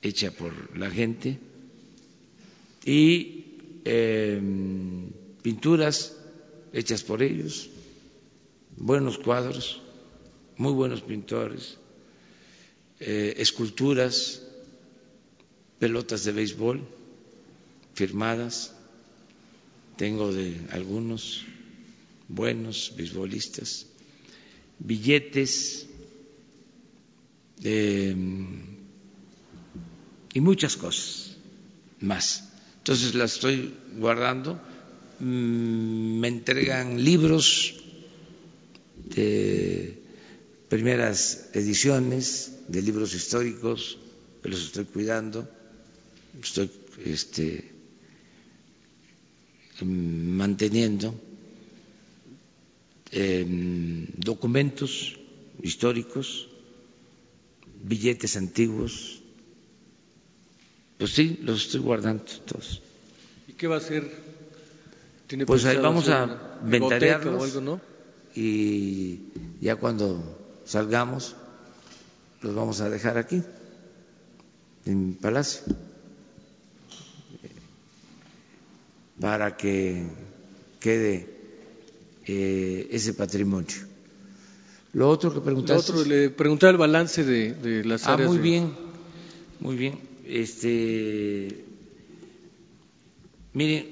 hecha 0.01 0.31
por 0.31 0.79
la 0.79 0.91
gente 0.91 1.39
y 2.87 3.45
eh, 3.85 4.41
pinturas 5.43 6.17
hechas 6.73 7.03
por 7.03 7.23
ellos, 7.23 7.69
buenos 8.79 9.19
cuadros, 9.19 9.83
muy 10.57 10.73
buenos 10.73 11.03
pintores, 11.03 11.77
eh, 12.99 13.35
esculturas, 13.37 14.43
pelotas 15.79 16.25
de 16.25 16.33
béisbol 16.33 16.81
firmadas, 17.93 18.75
tengo 20.01 20.33
de 20.33 20.57
algunos 20.71 21.45
buenos 22.27 22.95
beisbolistas, 22.97 23.85
billetes 24.79 25.85
eh, 27.63 28.17
y 30.33 30.41
muchas 30.41 30.79
cosas 30.79 31.37
más. 32.01 32.49
Entonces 32.79 33.15
las 33.15 33.35
estoy 33.35 33.75
guardando, 33.99 34.59
mm, 35.19 36.19
me 36.19 36.29
entregan 36.29 37.05
libros 37.05 37.75
de 39.05 40.01
primeras 40.71 41.51
ediciones 41.53 42.53
de 42.69 42.81
libros 42.81 43.13
históricos 43.13 43.99
los 44.45 44.65
estoy 44.65 44.87
cuidando, 44.87 45.47
estoy 46.43 46.71
este, 47.05 47.80
manteniendo 49.85 51.15
eh, 53.13 53.45
documentos 54.17 55.19
históricos, 55.63 56.49
billetes 57.83 58.37
antiguos. 58.37 59.23
Pues 60.99 61.13
sí, 61.13 61.41
los 61.43 61.67
estoy 61.67 61.81
guardando 61.81 62.25
todos. 62.47 62.83
¿Y 63.49 63.53
qué 63.55 63.67
va 63.67 63.77
a 63.77 63.79
hacer? 63.79 64.11
¿Tiene 65.27 65.47
pues 65.47 65.65
ahí 65.65 65.77
vamos 65.77 66.09
a 66.09 66.59
inventariarlos 66.63 67.63
¿no? 67.63 67.81
y 68.35 69.21
ya 69.61 69.77
cuando 69.77 70.63
salgamos 70.65 71.37
los 72.43 72.55
vamos 72.55 72.81
a 72.81 72.89
dejar 72.89 73.19
aquí, 73.19 73.43
en 74.87 75.15
Palacio. 75.15 75.63
Para 79.21 79.57
que 79.57 80.03
quede 80.81 81.29
eh, 82.27 82.89
ese 82.91 83.15
patrimonio. 83.15 83.77
Lo 84.93 85.09
otro 85.09 85.33
que 85.33 85.41
preguntaste. 85.41 85.93
Lo 85.93 85.99
otro, 86.01 86.11
le 86.11 86.31
preguntaba 86.31 86.73
el 86.73 86.79
balance 86.79 87.23
de, 87.25 87.53
de 87.55 87.85
las 87.85 88.07
ah, 88.07 88.15
áreas. 88.15 88.29
muy 88.29 88.39
de... 88.39 88.43
bien, 88.43 88.73
muy 89.61 89.77
bien. 89.77 89.99
Este, 90.27 91.65
miren, 93.53 93.87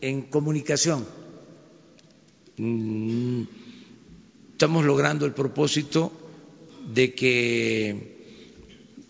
en 0.00 0.22
comunicación 0.22 1.04
mm, 2.56 3.42
estamos 4.52 4.84
logrando 4.84 5.26
el 5.26 5.32
propósito 5.32 6.12
de 6.92 7.14
que 7.14 8.16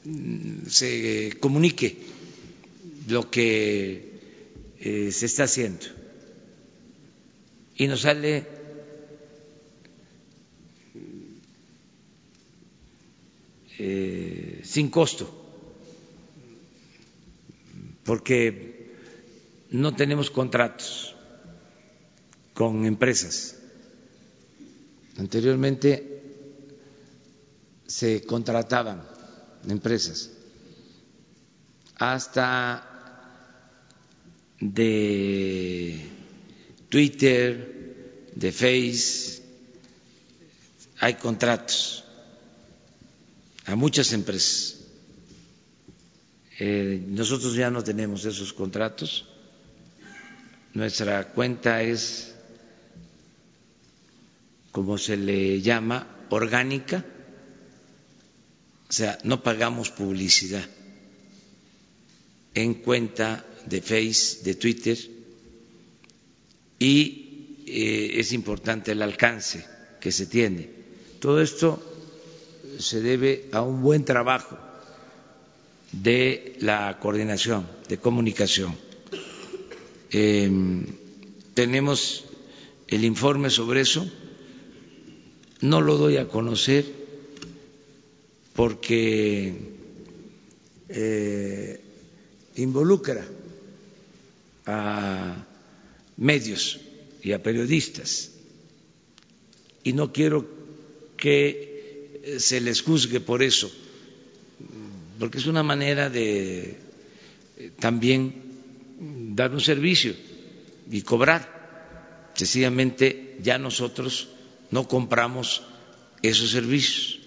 mm, 0.05 0.67
se 0.67 1.37
comunique 1.41 1.97
lo 3.09 3.31
que 3.31 4.12
eh, 4.85 5.13
se 5.13 5.27
está 5.27 5.45
haciendo 5.45 5.87
y 7.77 7.87
nos 7.87 8.01
sale 8.01 8.45
eh, 13.79 14.61
sin 14.65 14.91
costo 14.91 15.39
porque 18.03 18.91
no 19.71 19.95
tenemos 19.95 20.31
contratos 20.33 21.15
con 22.55 22.85
empresas. 22.85 23.57
Anteriormente 25.17 26.23
se 27.87 28.23
contrataban 28.25 29.07
empresas 29.69 30.31
hasta 31.97 32.92
de 34.63 35.99
Twitter, 36.89 38.31
de 38.37 38.53
Face, 38.53 39.43
hay 41.01 41.15
contratos 41.15 42.05
a 43.67 43.75
muchas 43.75 44.13
empresas. 44.13 44.79
Eh, 46.61 47.03
nosotros 47.09 47.57
ya 47.57 47.71
no 47.71 47.83
tenemos 47.83 48.25
esos 48.25 48.53
contratos. 48.53 49.27
Nuestra 50.75 51.33
cuenta 51.33 51.83
es, 51.83 52.33
como 54.71 54.97
se 54.97 55.17
le 55.17 55.61
llama, 55.61 56.07
orgánica, 56.31 57.05
o 58.89 58.93
sea, 58.93 59.19
no 59.25 59.43
pagamos 59.43 59.91
publicidad 59.91 60.65
en 62.55 62.75
cuenta 62.75 63.45
de 63.67 63.81
Face, 63.81 64.43
de 64.45 64.55
Twitter, 64.55 64.99
y 66.79 67.65
eh, 67.67 68.13
es 68.21 68.33
importante 68.33 68.93
el 68.93 69.03
alcance 69.03 69.65
que 70.01 70.13
se 70.13 70.27
tiene. 70.27 70.69
Todo 71.21 71.41
esto 71.41 71.81
se 72.79 73.01
debe 73.01 73.49
a 73.53 73.63
un 73.63 73.83
buen 73.83 74.05
trabajo 74.05 74.59
de 75.93 76.57
la 76.61 76.99
coordinación, 77.01 77.67
de 77.89 77.99
comunicación. 77.99 78.75
Eh, 80.11 80.51
tenemos 81.55 82.25
el 82.89 83.05
informe 83.05 83.51
sobre 83.51 83.83
eso, 83.83 84.11
no 85.61 85.81
lo 85.81 85.97
doy 85.97 86.17
a 86.17 86.29
conocer 86.29 86.85
porque 88.55 89.55
eh, 90.89 91.81
involucra 92.57 93.25
a 94.67 95.45
medios 96.17 96.81
y 97.23 97.33
a 97.33 97.43
periodistas. 97.43 98.33
y 99.85 99.93
no 99.93 100.13
quiero 100.13 100.47
que 101.17 102.37
se 102.39 102.61
les 102.61 102.83
juzgue 102.83 103.21
por 103.21 103.43
eso, 103.43 103.71
porque 105.19 105.39
es 105.39 105.47
una 105.47 105.63
manera 105.63 106.09
de 106.11 106.79
también 107.79 108.43
dar 109.35 109.53
un 109.53 109.61
servicio 109.61 110.15
y 110.91 111.03
cobrar. 111.03 112.31
Sencillamente 112.35 113.37
ya 113.43 113.59
nosotros 113.59 114.29
no 114.71 114.89
compramos 114.89 115.63
esos 116.23 116.51
servicios 116.51 117.19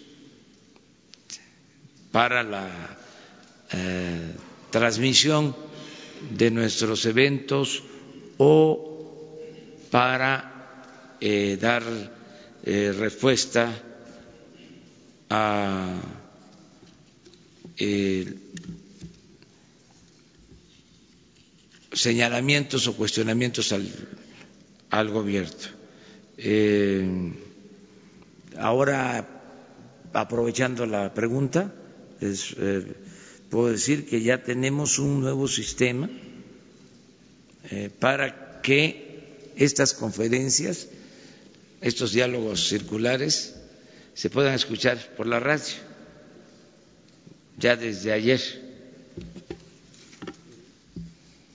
para 2.11 2.43
la 2.43 2.97
eh, 3.71 4.31
transmisión 4.71 5.55
de 6.31 6.51
nuestros 6.51 7.05
eventos 7.05 7.83
o 8.37 8.91
para 9.91 11.15
eh, 11.21 11.57
dar 11.59 11.83
eh, 12.63 12.93
respuesta 12.97 13.71
a 15.29 16.01
señalamientos 21.91 22.87
o 22.87 22.95
cuestionamientos 22.95 23.71
al, 23.71 23.87
al 24.91 25.09
gobierno. 25.09 25.67
ahora, 28.57 29.27
aprovechando 30.13 30.85
la 30.85 31.13
pregunta, 31.13 31.73
es, 32.21 32.55
puedo 33.55 33.71
decir 33.71 34.05
que 34.05 34.21
ya 34.21 34.43
tenemos 34.43 34.99
un 34.99 35.21
nuevo 35.21 35.47
sistema 35.47 36.09
eh, 37.71 37.89
para 38.01 38.59
que 38.61 39.53
estas 39.55 39.93
conferencias, 39.93 40.89
estos 41.79 42.11
diálogos 42.11 42.67
circulares, 42.67 43.55
se 44.13 44.29
puedan 44.29 44.53
escuchar 44.55 44.97
por 45.15 45.25
la 45.25 45.39
radio, 45.39 45.73
ya 47.57 47.77
desde 47.77 48.11
ayer. 48.11 48.41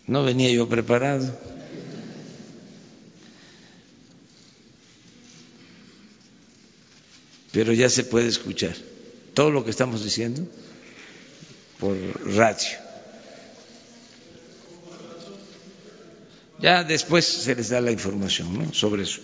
No 0.06 0.24
venía 0.24 0.50
yo 0.50 0.66
preparado. 0.70 1.38
Pero 7.52 7.74
ya 7.74 7.90
se 7.90 8.04
puede 8.04 8.28
escuchar 8.28 8.74
todo 9.34 9.50
lo 9.50 9.66
que 9.66 9.70
estamos 9.70 10.02
diciendo 10.02 10.48
por 11.80 11.96
radio. 12.36 12.78
Ya 16.60 16.84
después 16.84 17.24
se 17.24 17.54
les 17.54 17.70
da 17.70 17.80
la 17.80 17.90
información 17.90 18.74
sobre 18.74 19.04
eso. 19.04 19.20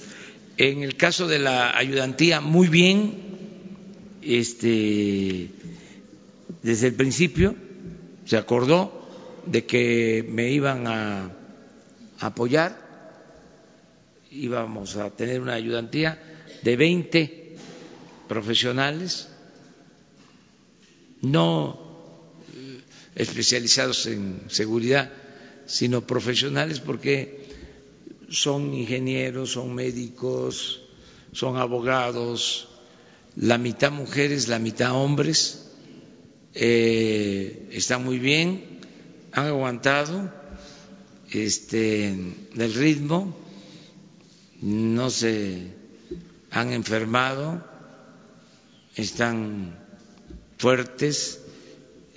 En 0.57 0.83
el 0.83 0.97
caso 0.97 1.29
de 1.29 1.39
la 1.39 1.77
ayudantía, 1.77 2.41
muy 2.41 2.69
bien, 2.69 3.13
este, 4.23 5.51
desde 6.63 6.87
el 6.89 6.95
principio 6.95 7.55
se 8.25 8.39
acordó 8.39 9.07
de 9.45 9.67
que 9.67 10.27
me 10.27 10.51
iban 10.51 10.87
a 10.87 11.31
apoyar, 12.21 12.75
íbamos 14.31 14.97
a 14.97 15.11
tener 15.11 15.43
una 15.43 15.55
ayudantía 15.55 16.19
de 16.63 16.77
20 16.77 17.57
profesionales, 18.29 19.29
no 21.21 21.86
especializados 23.17 24.07
en 24.07 24.43
seguridad, 24.49 25.11
sino 25.67 26.07
profesionales 26.07 26.81
porque 26.81 27.47
son 28.29 28.75
ingenieros, 28.75 29.53
son 29.53 29.75
médicos, 29.75 30.83
son 31.33 31.57
abogados, 31.57 32.69
la 33.37 33.59
mitad 33.59 33.91
mujeres, 33.91 34.49
la 34.49 34.59
mitad 34.59 34.93
hombres, 34.93 35.71
eh, 36.55 37.69
están 37.73 38.05
muy 38.05 38.19
bien, 38.19 38.81
han 39.33 39.47
aguantado 39.47 40.33
este, 41.31 42.09
el 42.09 42.75
ritmo, 42.75 43.37
no 44.61 45.11
se 45.11 45.73
han 46.51 46.73
enfermado, 46.73 47.65
están 48.95 49.79
fuertes 50.59 51.41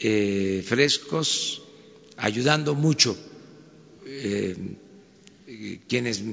eh, 0.02 0.64
frescos, 0.66 1.62
ayudando 2.16 2.74
mucho 2.74 3.18
eh, 4.06 4.56
quienes 5.88 6.24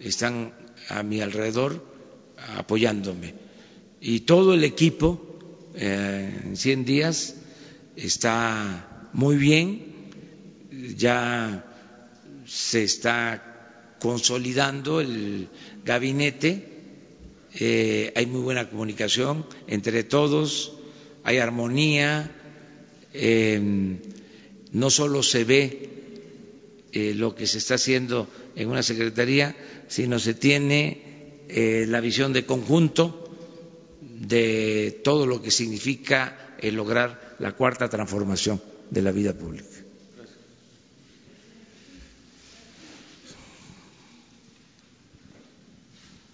están 0.00 0.54
a 0.88 1.02
mi 1.02 1.20
alrededor, 1.20 1.84
apoyándome. 2.56 3.34
Y 4.00 4.20
todo 4.20 4.54
el 4.54 4.64
equipo 4.64 5.20
eh, 5.74 6.40
en 6.44 6.56
100 6.56 6.84
días 6.86 7.34
está 7.96 9.10
muy 9.12 9.36
bien, 9.36 9.94
ya 10.96 11.64
se 12.46 12.84
está 12.84 13.96
consolidando 14.00 15.00
el 15.00 15.48
gabinete, 15.84 16.70
hay 18.16 18.26
muy 18.26 18.40
buena 18.40 18.68
comunicación 18.68 19.46
entre 19.66 20.04
todos, 20.04 20.72
hay 21.22 21.38
armonía, 21.38 22.30
no 23.14 24.90
solo 24.90 25.22
se 25.22 25.44
ve 25.44 25.88
eh, 26.92 27.14
lo 27.14 27.34
que 27.34 27.46
se 27.46 27.58
está 27.58 27.74
haciendo 27.74 28.28
en 28.56 28.68
una 28.68 28.82
secretaría, 28.82 29.56
sino 29.88 30.18
se 30.18 30.34
tiene 30.34 31.42
eh, 31.48 31.86
la 31.88 32.00
visión 32.00 32.32
de 32.32 32.44
conjunto 32.44 33.30
de 34.00 35.00
todo 35.04 35.26
lo 35.26 35.42
que 35.42 35.50
significa 35.50 36.56
el 36.60 36.74
lograr 36.74 37.36
la 37.38 37.52
cuarta 37.52 37.88
transformación 37.88 38.60
de 38.90 39.02
la 39.02 39.12
vida 39.12 39.32
pública. 39.32 39.64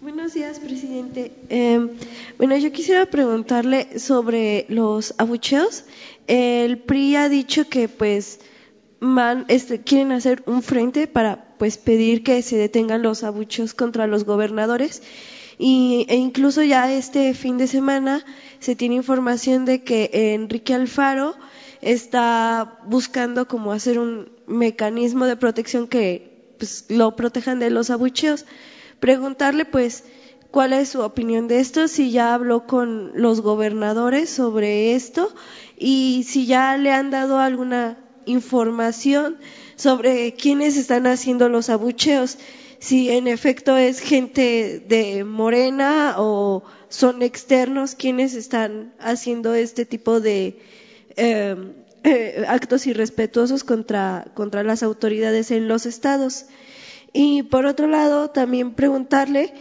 Buenos 0.00 0.34
días, 0.34 0.60
presidente. 0.90 1.32
Em, 1.48 1.90
bueno, 2.36 2.56
yo 2.56 2.72
quisiera 2.72 3.06
preguntarle 3.06 3.98
sobre 4.00 4.66
los 4.68 5.14
abucheos. 5.18 5.84
El 6.26 6.78
PRI 6.78 7.16
ha 7.16 7.28
dicho 7.28 7.68
que 7.68 7.88
pues 7.88 8.40
este, 9.48 9.82
quieren 9.82 10.10
hacer 10.10 10.42
un 10.46 10.62
frente 10.62 11.06
para 11.06 11.54
pues 11.58 11.78
pedir 11.78 12.24
que 12.24 12.42
se 12.42 12.56
detengan 12.56 13.02
los 13.02 13.22
abucheos 13.22 13.72
contra 13.72 14.08
los 14.08 14.24
gobernadores 14.24 15.02
y, 15.58 16.06
e 16.08 16.16
incluso 16.16 16.62
ya 16.62 16.92
este 16.92 17.34
fin 17.34 17.56
de 17.56 17.68
semana 17.68 18.24
se 18.58 18.74
tiene 18.74 18.96
información 18.96 19.64
de 19.64 19.84
que 19.84 20.10
Enrique 20.34 20.74
Alfaro 20.74 21.36
está 21.82 22.78
buscando 22.86 23.46
como 23.46 23.72
hacer 23.72 23.98
un 23.98 24.30
mecanismo 24.46 25.26
de 25.26 25.36
protección 25.36 25.86
que 25.86 26.54
pues, 26.58 26.86
lo 26.88 27.14
protejan 27.14 27.60
de 27.60 27.70
los 27.70 27.90
abucheos 27.90 28.44
preguntarle 28.98 29.64
pues 29.64 30.04
cuál 30.50 30.72
es 30.72 30.90
su 30.90 31.00
opinión 31.00 31.48
de 31.48 31.60
esto, 31.60 31.88
si 31.88 32.10
ya 32.10 32.34
habló 32.34 32.66
con 32.66 33.12
los 33.14 33.40
gobernadores 33.40 34.30
sobre 34.30 34.94
esto 34.94 35.32
y 35.78 36.24
si 36.28 36.46
ya 36.46 36.76
le 36.76 36.92
han 36.92 37.10
dado 37.10 37.38
alguna 37.38 37.98
información 38.26 39.38
sobre 39.76 40.34
quiénes 40.34 40.76
están 40.76 41.06
haciendo 41.06 41.48
los 41.48 41.70
abucheos, 41.70 42.38
si 42.78 43.10
en 43.10 43.28
efecto 43.28 43.76
es 43.76 44.00
gente 44.00 44.84
de 44.88 45.24
Morena 45.24 46.14
o 46.18 46.62
son 46.88 47.22
externos 47.22 47.94
quienes 47.94 48.34
están 48.34 48.94
haciendo 48.98 49.54
este 49.54 49.84
tipo 49.84 50.20
de 50.20 50.58
eh, 51.16 51.56
eh, 52.02 52.44
actos 52.48 52.86
irrespetuosos 52.86 53.64
contra, 53.64 54.26
contra 54.34 54.62
las 54.62 54.82
autoridades 54.82 55.50
en 55.50 55.68
los 55.68 55.86
estados. 55.86 56.46
Y 57.12 57.42
por 57.44 57.66
otro 57.66 57.86
lado, 57.86 58.30
también 58.30 58.72
preguntarle 58.74 59.52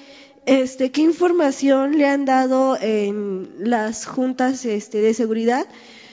este, 0.50 0.92
qué 0.92 1.02
información 1.02 1.98
le 1.98 2.08
han 2.08 2.26
dado 2.26 2.78
en 2.82 3.50
las 3.60 4.06
juntas 4.06 4.66
este, 4.66 5.00
de 5.00 5.14
seguridad 5.14 5.68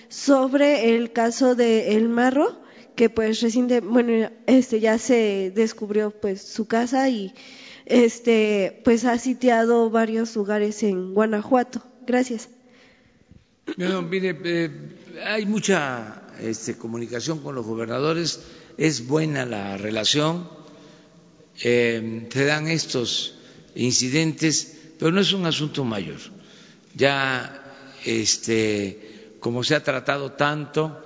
sobre 0.09 0.94
el 0.94 1.12
caso 1.12 1.55
de 1.55 1.96
El 1.96 2.09
Marro, 2.09 2.61
que 2.94 3.09
pues 3.09 3.40
reciente, 3.40 3.81
bueno, 3.81 4.31
este, 4.46 4.81
ya 4.81 4.99
se 4.99 5.53
descubrió 5.55 6.11
pues 6.11 6.42
su 6.42 6.66
casa 6.66 7.09
y 7.09 7.33
este, 7.87 8.83
pues 8.85 9.05
ha 9.05 9.18
sitiado 9.18 9.88
varios 9.90 10.37
lugares 10.37 10.83
en 10.83 11.14
Guanajuato. 11.14 11.83
Gracias. 12.07 12.51
mire, 13.77 14.38
eh, 14.44 14.70
hay 15.25 15.46
mucha 15.46 16.22
este, 16.40 16.77
comunicación 16.77 17.38
con 17.40 17.55
los 17.55 17.64
gobernadores, 17.64 18.40
es 18.77 19.07
buena 19.07 19.46
la 19.46 19.79
relación 19.79 20.49
eh, 21.62 22.29
se 22.31 22.44
dan 22.44 22.68
estos 22.68 23.36
incidentes, 23.77 24.77
pero 24.99 25.12
no 25.12 25.21
es 25.21 25.33
un 25.33 25.47
asunto 25.47 25.85
mayor. 25.85 26.19
Ya, 26.95 27.62
este, 28.05 29.37
como 29.41 29.62
se 29.62 29.75
ha 29.75 29.85
tratado 29.85 30.33
tanto, 30.33 30.99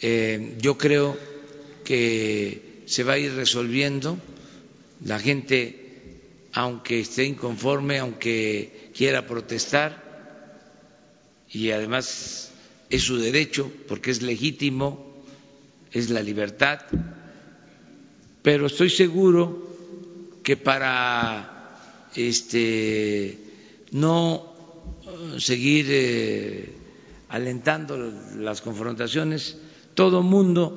eh, 0.00 0.56
yo 0.60 0.78
creo 0.78 1.16
que 1.84 2.82
se 2.86 3.02
va 3.02 3.14
a 3.14 3.18
ir 3.18 3.34
resolviendo. 3.34 4.18
La 5.04 5.18
gente 5.18 5.88
aunque 6.52 7.00
esté 7.00 7.24
inconforme, 7.24 7.98
aunque 7.98 8.90
quiera 8.96 9.26
protestar, 9.26 10.08
y 11.50 11.70
además 11.70 12.50
es 12.90 13.02
su 13.02 13.18
derecho 13.18 13.70
porque 13.86 14.10
es 14.10 14.22
legítimo, 14.22 15.22
es 15.92 16.10
la 16.10 16.22
libertad, 16.22 16.80
pero 18.42 18.66
estoy 18.66 18.90
seguro 18.90 19.67
que 20.48 20.56
para 20.56 22.08
este 22.16 23.36
no 23.92 24.16
seguir 25.36 25.84
eh, 25.90 26.72
alentando 27.28 27.98
las 28.38 28.62
confrontaciones, 28.62 29.58
todo 29.92 30.22
mundo 30.22 30.72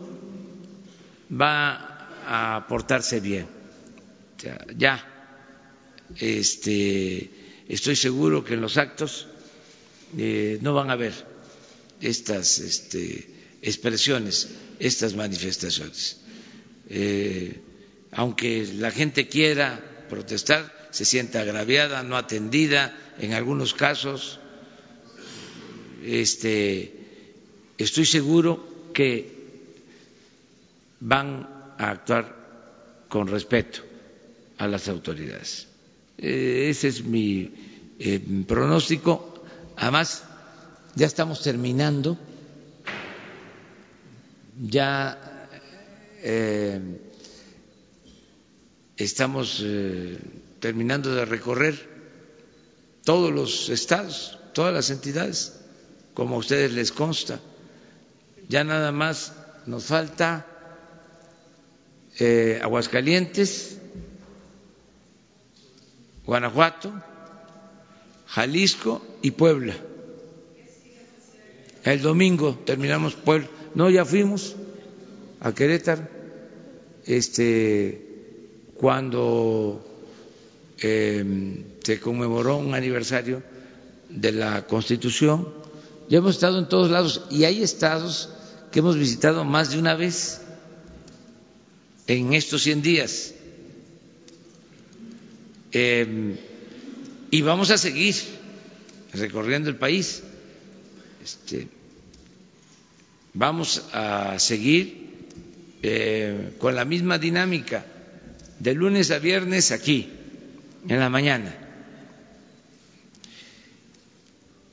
va 1.32 2.20
a 2.28 2.68
portarse 2.68 3.22
bien. 3.22 3.48
ya, 4.76 5.00
este, 6.20 7.32
estoy 7.70 7.96
seguro 7.96 8.44
que 8.44 8.56
en 8.56 8.62
los 8.62 8.76
actos 8.76 9.28
eh, 10.18 10.60
no 10.62 10.74
van 10.74 10.90
a 10.90 10.94
haber 11.00 11.14
estas 12.02 12.60
este, 12.60 13.56
expresiones, 13.62 14.50
estas 14.80 15.16
manifestaciones. 15.16 16.20
Eh, 16.90 17.71
aunque 18.12 18.68
la 18.76 18.92
gente 18.92 19.28
quiera 19.28 19.80
protestar, 20.10 20.72
se 20.92 21.06
sienta 21.06 21.42
agraviada, 21.42 22.04
no 22.04 22.18
atendida, 22.18 22.94
en 23.20 23.34
algunos 23.34 23.74
casos, 23.74 24.40
este, 26.04 26.94
estoy 27.78 28.06
seguro 28.06 28.92
que 28.94 29.42
van 31.00 31.48
a 31.78 31.92
actuar 31.92 32.36
con 33.08 33.28
respeto 33.28 33.82
a 34.58 34.68
las 34.68 34.88
autoridades. 34.88 35.68
Eh, 36.18 36.68
ese 36.70 36.90
es 36.90 37.04
mi 37.04 37.52
pronóstico. 38.48 39.44
Además, 39.78 40.24
ya 40.96 41.08
estamos 41.08 41.42
terminando, 41.42 42.18
ya 44.62 45.48
eh, 46.22 46.80
estamos 49.04 49.62
eh, 49.64 50.18
terminando 50.60 51.14
de 51.14 51.26
recorrer 51.26 51.90
todos 53.04 53.32
los 53.32 53.70
estados, 53.70 54.38
todas 54.54 54.74
las 54.74 54.90
entidades, 54.90 55.60
como 56.14 56.36
a 56.36 56.40
ustedes 56.40 56.74
les 56.74 56.92
consta. 56.92 57.40
Ya 58.48 58.64
nada 58.64 58.92
más 58.92 59.34
nos 59.66 59.86
falta 59.86 60.46
eh, 62.20 62.60
Aguascalientes, 62.62 63.78
Guanajuato, 66.26 66.94
Jalisco 68.28 69.06
y 69.22 69.32
Puebla. 69.32 69.76
El 71.84 72.02
domingo 72.02 72.60
terminamos 72.66 73.16
Puebla. 73.16 73.48
No, 73.74 73.90
ya 73.90 74.06
fuimos 74.06 74.56
a 75.40 75.54
Querétaro. 75.54 76.08
Este, 77.06 78.11
cuando 78.82 79.86
em, 80.80 81.64
se 81.84 82.00
conmemoró 82.00 82.58
un 82.58 82.74
aniversario 82.74 83.44
de 84.10 84.32
la 84.32 84.66
Constitución, 84.66 85.48
ya 86.10 86.18
hemos 86.18 86.34
estado 86.34 86.58
en 86.58 86.68
todos 86.68 86.90
lados 86.90 87.22
y 87.30 87.44
hay 87.44 87.62
estados 87.62 88.30
que 88.72 88.80
hemos 88.80 88.98
visitado 88.98 89.46
más 89.46 89.70
de 89.70 89.78
una 89.78 89.94
vez 89.94 90.42
en 92.08 92.34
estos 92.34 92.64
100 92.64 92.82
días. 92.82 93.36
Eh, 95.74 96.36
y 97.30 97.42
vamos 97.44 97.70
a 97.70 97.78
seguir 97.78 98.16
recorriendo 99.14 99.70
el 99.70 99.76
país. 99.76 100.24
Este, 101.24 101.68
vamos 103.36 103.84
a 103.94 104.40
seguir 104.40 105.28
eh, 105.84 106.56
con 106.58 106.76
la 106.76 106.84
misma 106.84 107.20
dinámica 107.20 107.86
de 108.62 108.76
lunes 108.76 109.10
a 109.10 109.18
viernes 109.18 109.72
aquí, 109.72 110.08
en 110.88 111.00
la 111.00 111.10
mañana, 111.10 111.52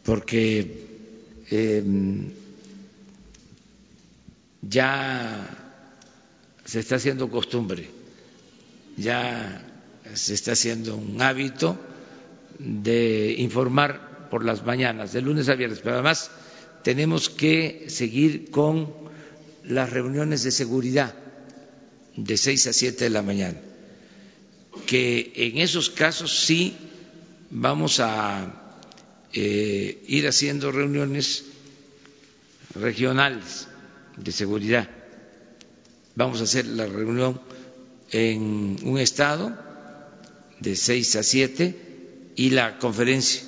porque 0.04 0.86
em, 1.50 2.30
ya 4.60 5.48
se 6.66 6.80
está 6.80 6.96
haciendo 6.96 7.30
costumbre, 7.30 7.88
ya 8.98 9.64
se 10.12 10.34
está 10.34 10.52
haciendo 10.52 10.94
un 10.94 11.22
hábito 11.22 11.78
de 12.58 13.36
informar 13.38 14.28
por 14.30 14.44
las 14.44 14.66
mañanas, 14.66 15.14
de 15.14 15.22
lunes 15.22 15.48
a 15.48 15.54
viernes, 15.54 15.80
pero 15.82 15.94
además 15.94 16.30
tenemos 16.84 17.30
que 17.30 17.86
seguir 17.88 18.50
con 18.50 18.92
las 19.64 19.88
reuniones 19.88 20.42
de 20.42 20.50
seguridad 20.50 21.14
de 22.16 22.36
seis 22.36 22.66
a 22.66 22.74
siete 22.74 23.04
de 23.04 23.10
la 23.10 23.22
mañana, 23.22 23.58
que 24.86 25.32
en 25.34 25.58
esos 25.58 25.90
casos 25.90 26.44
sí 26.46 26.76
vamos 27.50 28.00
a 28.00 28.54
eh, 29.32 30.02
ir 30.08 30.26
haciendo 30.26 30.72
reuniones 30.72 31.44
regionales 32.74 33.68
de 34.16 34.32
seguridad. 34.32 34.88
Vamos 36.14 36.40
a 36.40 36.44
hacer 36.44 36.66
la 36.66 36.86
reunión 36.86 37.40
en 38.10 38.76
un 38.82 38.98
estado 38.98 39.56
de 40.60 40.74
seis 40.76 41.14
a 41.16 41.22
siete 41.22 41.76
y 42.36 42.50
la 42.50 42.78
conferencia 42.78 43.42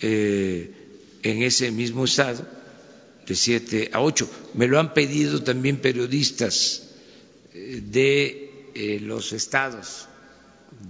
eh, 0.00 0.72
en 1.22 1.42
ese 1.42 1.70
mismo 1.70 2.04
estado 2.04 2.46
de 3.26 3.34
siete 3.34 3.90
a 3.92 4.00
ocho. 4.00 4.28
Me 4.54 4.66
lo 4.66 4.78
han 4.78 4.92
pedido 4.94 5.42
también 5.42 5.78
periodistas 5.78 6.82
eh, 7.54 7.80
de 7.84 8.43
eh, 8.74 9.00
los 9.00 9.32
estados, 9.32 10.08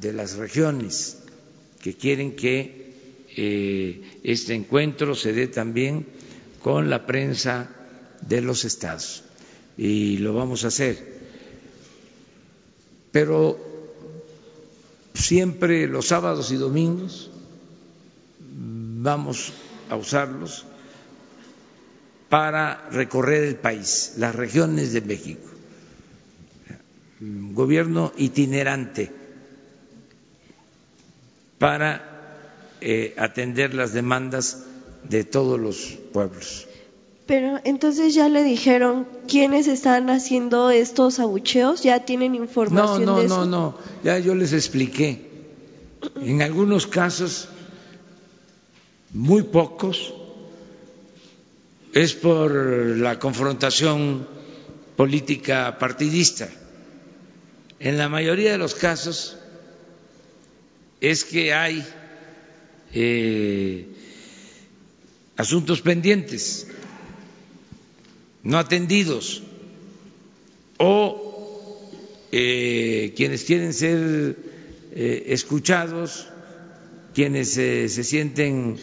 de 0.00 0.12
las 0.12 0.36
regiones, 0.36 1.18
que 1.82 1.94
quieren 1.94 2.34
que 2.36 2.84
este 4.22 4.54
encuentro 4.54 5.14
se 5.14 5.32
dé 5.32 5.48
también 5.48 6.06
con 6.62 6.88
la 6.88 7.04
prensa 7.04 7.68
de 8.22 8.40
los 8.40 8.64
estados. 8.64 9.24
Y 9.76 10.18
lo 10.18 10.32
vamos 10.34 10.64
a 10.64 10.68
hacer. 10.68 11.20
Pero 13.12 13.58
siempre 15.14 15.86
los 15.86 16.08
sábados 16.08 16.50
y 16.52 16.56
domingos 16.56 17.30
vamos 18.40 19.52
a 19.90 19.96
usarlos 19.96 20.64
para 22.28 22.88
recorrer 22.90 23.44
el 23.44 23.56
país, 23.56 24.14
las 24.16 24.34
regiones 24.34 24.92
de 24.92 25.02
México. 25.02 25.53
Gobierno 27.20 28.12
itinerante 28.16 29.12
para 31.58 32.76
eh, 32.80 33.14
atender 33.16 33.74
las 33.74 33.92
demandas 33.92 34.64
de 35.08 35.24
todos 35.24 35.58
los 35.58 35.98
pueblos. 36.12 36.66
Pero 37.26 37.58
entonces 37.64 38.14
ya 38.14 38.28
le 38.28 38.42
dijeron 38.42 39.06
quiénes 39.28 39.66
están 39.66 40.10
haciendo 40.10 40.70
estos 40.70 41.18
abucheos, 41.20 41.82
ya 41.82 42.04
tienen 42.04 42.34
información 42.34 43.04
no, 43.04 43.12
no, 43.12 43.18
de 43.20 43.26
eso. 43.26 43.36
No, 43.38 43.46
no, 43.46 43.50
no, 43.50 43.78
ya 44.02 44.18
yo 44.18 44.34
les 44.34 44.52
expliqué. 44.52 45.30
En 46.20 46.42
algunos 46.42 46.86
casos, 46.86 47.48
muy 49.14 49.42
pocos, 49.44 50.12
es 51.94 52.12
por 52.12 52.52
la 52.52 53.18
confrontación 53.18 54.26
política 54.96 55.78
partidista. 55.78 56.48
En 57.84 57.98
la 57.98 58.08
mayoría 58.08 58.50
de 58.50 58.56
los 58.56 58.74
casos 58.74 59.36
es 61.02 61.22
que 61.22 61.52
hay 61.52 61.86
eh, 62.94 63.86
asuntos 65.36 65.82
pendientes 65.82 66.66
no 68.42 68.56
atendidos 68.56 69.42
o 70.78 71.90
eh, 72.32 73.12
quienes 73.14 73.44
quieren 73.44 73.74
ser 73.74 74.34
eh, 74.92 75.24
escuchados, 75.26 76.28
quienes 77.12 77.50
se 77.50 78.02
sienten 78.02 78.78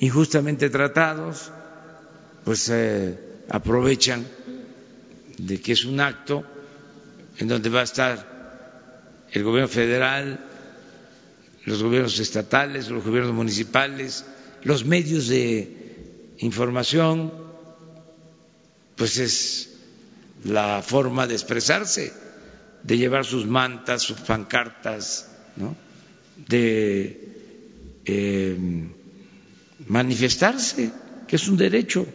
injustamente 0.00 0.70
tratados, 0.70 1.52
pues 2.46 2.72
aprovechan 3.50 4.26
de 5.36 5.60
que 5.60 5.72
es 5.72 5.84
un 5.84 6.00
acto 6.00 6.44
en 7.36 7.48
donde 7.48 7.68
va 7.68 7.80
a 7.80 7.84
estar 7.84 8.27
el 9.32 9.42
gobierno 9.44 9.68
federal, 9.68 10.40
los 11.64 11.82
gobiernos 11.82 12.18
estatales, 12.18 12.88
los 12.88 13.04
gobiernos 13.04 13.34
municipales, 13.34 14.24
los 14.64 14.84
medios 14.84 15.28
de 15.28 16.34
información, 16.38 17.32
pues 18.96 19.18
es 19.18 19.76
la 20.44 20.82
forma 20.82 21.26
de 21.26 21.34
expresarse, 21.34 22.12
de 22.82 22.96
llevar 22.96 23.24
sus 23.24 23.46
mantas, 23.46 24.02
sus 24.02 24.18
pancartas, 24.20 25.30
¿no? 25.56 25.76
de 26.48 27.28
eh, 28.04 28.56
manifestarse, 29.88 30.90
que 31.26 31.36
es 31.36 31.48
un 31.48 31.56
derecho. 31.56 32.06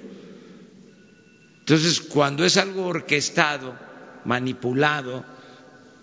Entonces, 1.59 2.01
cuando 2.01 2.43
es 2.43 2.57
algo 2.57 2.87
orquestado, 2.87 3.77
manipulado, 4.25 5.23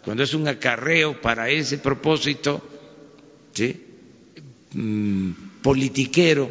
cuando 0.04 0.22
es 0.22 0.34
un 0.34 0.48
acarreo 0.48 1.20
para 1.20 1.48
ese 1.50 1.78
propósito. 1.78 2.62
Mm, 4.72 5.32
politiquero, 5.62 6.50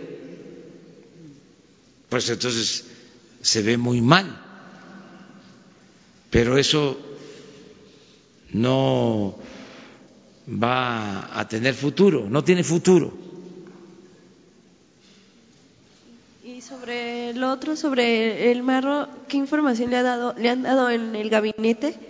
pues 2.10 2.30
entonces 2.30 2.86
se 3.42 3.62
ve 3.62 3.78
muy 3.78 4.02
mal. 4.02 4.46
Pero 6.30 6.58
eso 6.58 7.00
no 8.54 9.36
va 10.48 11.40
a 11.40 11.48
tener 11.48 11.74
futuro, 11.74 12.28
no 12.30 12.44
tiene 12.44 12.64
futuro. 12.64 13.14
Y 16.44 16.62
sobre 16.62 17.34
lo 17.34 17.52
otro, 17.52 17.76
sobre 17.76 18.52
el 18.52 18.62
marro, 18.64 19.08
¿qué 19.28 19.38
información 19.38 19.90
le, 19.92 19.98
ha 19.98 20.04
dado, 20.04 20.36
le 20.38 20.50
han 20.50 20.64
dado 20.64 20.90
en 20.90 21.16
el 21.16 21.30
gabinete 21.30 22.09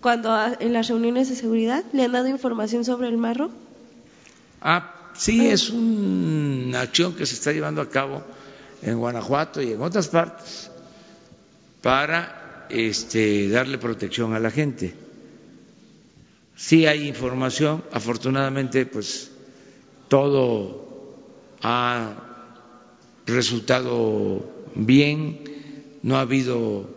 cuando 0.00 0.36
en 0.60 0.72
las 0.72 0.88
reuniones 0.88 1.28
de 1.28 1.36
seguridad? 1.36 1.84
¿Le 1.92 2.04
han 2.04 2.12
dado 2.12 2.28
información 2.28 2.84
sobre 2.84 3.08
el 3.08 3.16
marro? 3.16 3.50
Ah, 4.60 5.10
sí, 5.14 5.48
es 5.48 5.70
una 5.70 6.80
acción 6.80 7.14
que 7.14 7.26
se 7.26 7.34
está 7.34 7.52
llevando 7.52 7.80
a 7.80 7.88
cabo 7.88 8.22
en 8.82 8.98
Guanajuato 8.98 9.60
y 9.62 9.72
en 9.72 9.82
otras 9.82 10.08
partes 10.08 10.70
para 11.82 12.66
este, 12.70 13.48
darle 13.48 13.78
protección 13.78 14.34
a 14.34 14.40
la 14.40 14.50
gente. 14.50 14.94
Sí 16.56 16.86
hay 16.86 17.06
información, 17.06 17.84
afortunadamente, 17.92 18.84
pues 18.86 19.30
todo 20.08 21.16
ha 21.62 22.14
resultado 23.26 24.44
bien, 24.74 25.44
no 26.02 26.16
ha 26.16 26.22
habido 26.22 26.88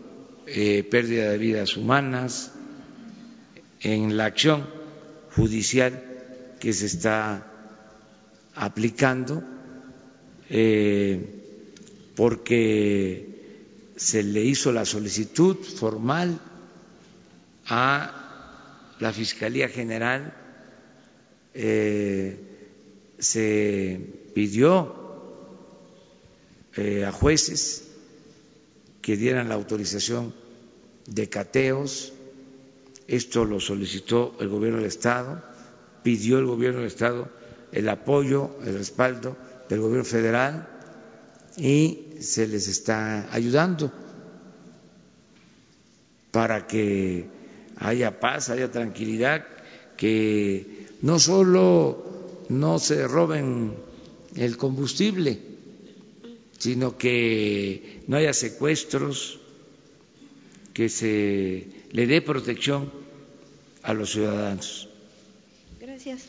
eh, 0.47 0.83
pérdida 0.89 1.29
de 1.29 1.37
vidas 1.37 1.77
humanas 1.77 2.53
en 3.81 4.17
la 4.17 4.25
acción 4.25 4.67
judicial 5.35 6.03
que 6.59 6.73
se 6.73 6.85
está 6.85 7.47
aplicando, 8.55 9.43
eh, 10.49 11.41
porque 12.15 13.31
se 13.95 14.23
le 14.23 14.43
hizo 14.43 14.71
la 14.71 14.85
solicitud 14.85 15.57
formal 15.57 16.39
a 17.67 18.95
la 18.99 19.13
Fiscalía 19.13 19.69
General, 19.69 20.33
eh, 21.53 22.37
se 23.17 23.99
pidió 24.33 24.95
eh, 26.75 27.05
a 27.05 27.11
jueces 27.11 27.87
que 29.01 29.17
dieran 29.17 29.49
la 29.49 29.55
autorización 29.55 30.33
de 31.07 31.27
cateos, 31.29 32.13
esto 33.11 33.43
lo 33.43 33.59
solicitó 33.59 34.37
el 34.39 34.47
gobierno 34.47 34.77
del 34.77 34.87
Estado, 34.87 35.43
pidió 36.01 36.39
el 36.39 36.45
gobierno 36.45 36.79
del 36.79 36.87
Estado 36.87 37.29
el 37.73 37.89
apoyo, 37.89 38.51
el 38.65 38.77
respaldo 38.77 39.35
del 39.69 39.81
gobierno 39.81 40.05
federal 40.05 40.67
y 41.57 42.15
se 42.19 42.47
les 42.47 42.69
está 42.69 43.33
ayudando 43.33 43.91
para 46.31 46.67
que 46.67 47.25
haya 47.77 48.19
paz, 48.19 48.49
haya 48.49 48.71
tranquilidad, 48.71 49.45
que 49.97 50.87
no 51.01 51.19
solo 51.19 52.45
no 52.47 52.79
se 52.79 53.07
roben 53.07 53.73
el 54.37 54.55
combustible, 54.55 55.37
sino 56.57 56.97
que 56.97 58.03
no 58.07 58.15
haya 58.15 58.33
secuestros, 58.33 59.39
que 60.73 60.87
se 60.87 61.67
le 61.91 62.07
dé 62.07 62.21
protección 62.21 63.00
a 63.83 63.93
los 63.93 64.11
ciudadanos. 64.11 64.89
Gracias. 65.79 66.21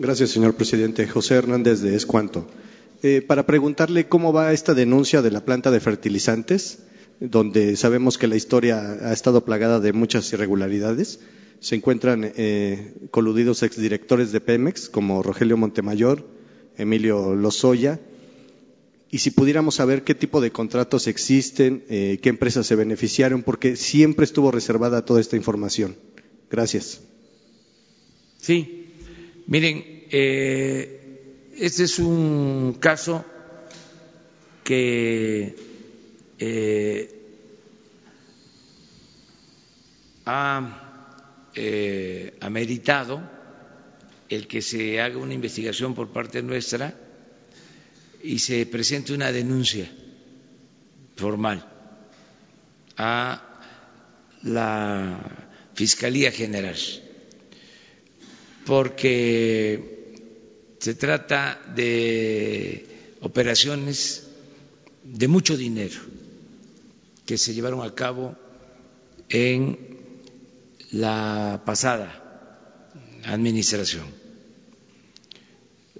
Gracias, 0.00 0.30
señor 0.30 0.54
presidente. 0.54 1.08
José 1.08 1.34
Hernández 1.34 1.80
de 1.80 1.96
Escuanto. 1.96 2.46
Eh, 3.02 3.20
para 3.20 3.46
preguntarle 3.46 4.08
cómo 4.08 4.32
va 4.32 4.52
esta 4.52 4.74
denuncia 4.74 5.22
de 5.22 5.32
la 5.32 5.44
planta 5.44 5.72
de 5.72 5.80
fertilizantes, 5.80 6.80
donde 7.18 7.74
sabemos 7.74 8.16
que 8.16 8.28
la 8.28 8.36
historia 8.36 8.78
ha 8.78 9.12
estado 9.12 9.44
plagada 9.44 9.80
de 9.80 9.92
muchas 9.92 10.32
irregularidades. 10.32 11.20
Se 11.58 11.74
encuentran 11.74 12.32
eh, 12.36 12.94
coludidos 13.10 13.64
exdirectores 13.64 14.30
de 14.30 14.40
Pemex, 14.40 14.88
como 14.88 15.22
Rogelio 15.22 15.56
Montemayor, 15.56 16.24
Emilio 16.76 17.34
Lozoya, 17.34 17.98
y 19.10 19.18
si 19.18 19.30
pudiéramos 19.30 19.76
saber 19.76 20.04
qué 20.04 20.14
tipo 20.14 20.40
de 20.40 20.50
contratos 20.50 21.06
existen, 21.06 21.84
eh, 21.88 22.18
qué 22.22 22.28
empresas 22.28 22.66
se 22.66 22.76
beneficiaron, 22.76 23.42
porque 23.42 23.76
siempre 23.76 24.24
estuvo 24.24 24.50
reservada 24.50 25.04
toda 25.04 25.20
esta 25.20 25.36
información. 25.36 25.96
Gracias. 26.50 27.00
Sí, 28.40 28.78
Miren, 29.48 29.82
eh, 30.10 31.48
este 31.56 31.84
es 31.84 31.98
un 31.98 32.76
caso 32.78 33.24
que 34.62 35.56
eh, 36.38 37.22
ha 40.26 41.48
eh, 41.54 42.36
ameritado 42.42 43.22
el 44.28 44.46
que 44.46 44.60
se 44.60 45.00
haga 45.00 45.16
una 45.16 45.32
investigación 45.32 45.94
por 45.94 46.08
parte 46.12 46.42
nuestra 46.42 46.94
y 48.22 48.38
se 48.38 48.66
presente 48.66 49.12
una 49.12 49.32
denuncia 49.32 49.90
formal 51.16 51.64
a 52.96 53.44
la 54.42 55.48
Fiscalía 55.74 56.32
General 56.32 56.76
porque 58.66 60.12
se 60.78 60.94
trata 60.94 61.60
de 61.74 63.16
operaciones 63.20 64.28
de 65.04 65.28
mucho 65.28 65.56
dinero 65.56 65.98
que 67.24 67.38
se 67.38 67.54
llevaron 67.54 67.82
a 67.82 67.94
cabo 67.94 68.36
en 69.28 69.78
la 70.92 71.62
pasada 71.64 72.24
administración. 73.24 74.06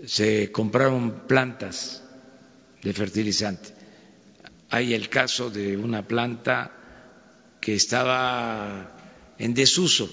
Se 0.06 0.50
compraron 0.52 1.26
plantas 1.26 2.02
de 2.82 2.92
fertilizante. 2.92 3.74
Hay 4.70 4.94
el 4.94 5.08
caso 5.08 5.50
de 5.50 5.76
una 5.76 6.06
planta 6.06 6.72
que 7.60 7.74
estaba 7.74 9.34
en 9.38 9.54
desuso, 9.54 10.08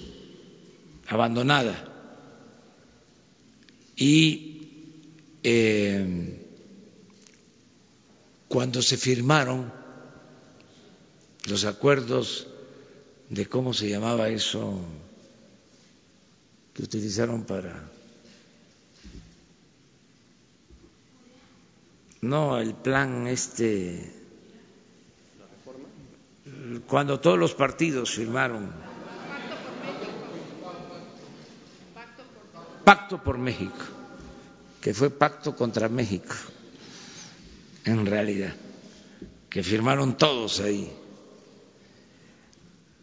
abandonada 1.07 1.91
y 3.95 4.55
eh, 5.43 6.41
cuando 8.47 8.81
se 8.81 8.97
firmaron 8.97 9.71
los 11.47 11.65
acuerdos 11.65 12.47
de 13.29 13.45
cómo 13.45 13.73
se 13.73 13.89
llamaba 13.89 14.29
eso 14.29 14.79
que 16.73 16.83
utilizaron 16.83 17.45
para 17.45 17.89
no 22.25 22.59
el 22.59 22.73
plan 22.73 23.27
este 23.27 24.11
cuando 26.87 27.19
todos 27.19 27.37
los 27.37 27.53
partidos 27.53 28.11
firmaron 28.11 28.71
Pacto 32.85 33.17
por 33.23 33.39
México, 33.39 33.83
que 34.79 34.93
fue 34.93 35.09
pacto 35.09 35.55
contra 35.55 35.89
México, 35.89 36.35
en 37.83 38.05
realidad, 38.05 38.53
que 39.49 39.63
firmaron 39.63 40.15
todos 40.15 40.59
ahí. 40.59 40.93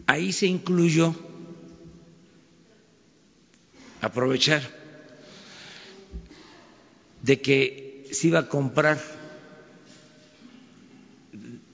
Ahí 0.06 0.32
se 0.32 0.46
incluyó 0.46 1.12
aprovechar 4.00 4.62
de 7.22 7.40
que 7.42 7.81
se 8.12 8.28
iba 8.28 8.40
a 8.40 8.48
comprar 8.48 8.98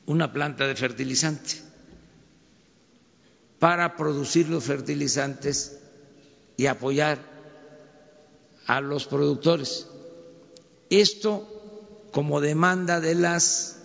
una 0.06 0.32
planta 0.32 0.66
de 0.66 0.74
fertilizante 0.74 1.56
para 3.58 3.96
producir 3.96 4.48
los 4.48 4.64
fertilizantes 4.64 5.78
y 6.56 6.66
apoyar 6.66 7.18
a 8.66 8.80
los 8.80 9.06
productores. 9.06 9.86
Esto 10.90 12.08
como 12.12 12.40
demanda 12.40 13.00
de 13.00 13.14
las 13.14 13.78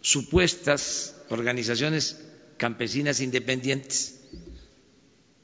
supuestas 0.00 1.14
organizaciones 1.30 2.18
campesinas 2.56 3.20
independientes 3.20 4.20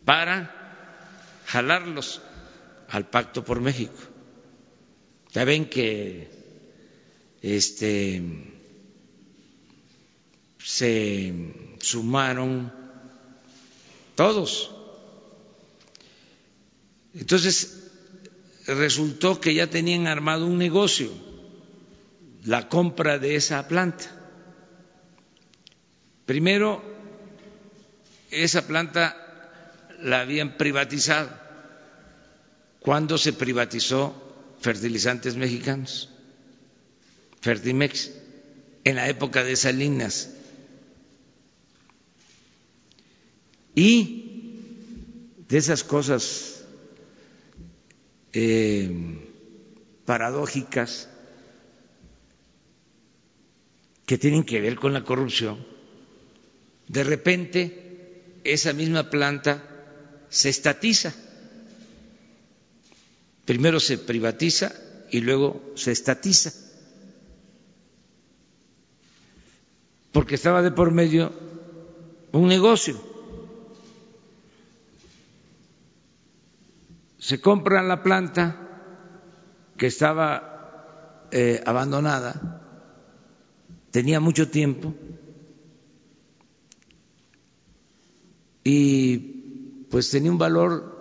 para 0.05 1.43
jalarlos 1.47 2.23
al 2.89 3.09
Pacto 3.09 3.45
por 3.45 3.61
México. 3.61 4.12
Ya 5.33 5.45
ven 5.45 5.67
que 5.67 6.29
este 7.41 8.23
se 10.63 11.35
sumaron 11.81 12.73
todos. 14.15 14.71
Entonces 17.15 17.91
resultó 18.67 19.41
que 19.41 19.55
ya 19.55 19.67
tenían 19.69 20.07
armado 20.07 20.47
un 20.47 20.59
negocio, 20.59 21.11
la 22.45 22.69
compra 22.69 23.19
de 23.19 23.37
esa 23.37 23.67
planta. 23.69 24.11
Primero, 26.27 26.83
esa 28.31 28.67
planta 28.67 29.17
la 30.01 30.21
habían 30.21 30.57
privatizado. 30.57 31.41
cuando 32.81 33.17
se 33.17 33.33
privatizó 33.33 34.32
fertilizantes 34.63 35.37
mexicanos? 35.37 36.09
Fertimex, 37.41 38.13
en 38.85 38.97
la 38.97 39.09
época 39.09 39.45
de 39.45 39.57
Salinas. 39.57 40.31
Y 43.75 44.23
de 45.49 45.59
esas 45.59 45.83
cosas 45.85 46.65
eh, 48.33 48.91
paradójicas 50.05 51.09
que 54.07 54.19
tienen 54.19 54.45
que 54.45 54.61
ver 54.61 54.77
con 54.77 54.93
la 54.93 55.05
corrupción, 55.05 55.67
de 56.89 57.05
repente 57.05 58.41
esa 58.45 58.73
misma 58.73 59.11
planta 59.11 59.63
se 60.29 60.49
estatiza. 60.49 61.15
Primero 63.45 63.81
se 63.81 63.99
privatiza 63.99 64.73
y 65.11 65.21
luego 65.21 65.73
se 65.75 65.93
estatiza. 65.93 66.53
Porque 70.13 70.35
estaba 70.35 70.63
de 70.63 70.71
por 70.71 70.91
medio 70.91 71.33
un 72.33 72.49
negocio. 72.49 73.13
se 77.23 77.41
compra 77.41 77.85
la 77.85 78.03
planta 78.03 78.57
que 79.77 79.87
estaba 79.87 81.29
eh, 81.31 81.63
abandonada, 81.65 82.61
tenía 83.93 84.19
mucho 84.19 84.51
tiempo 84.51 84.93
y 88.65 89.19
pues 89.89 90.11
tenía 90.11 90.33
un 90.33 90.39
valor 90.39 90.92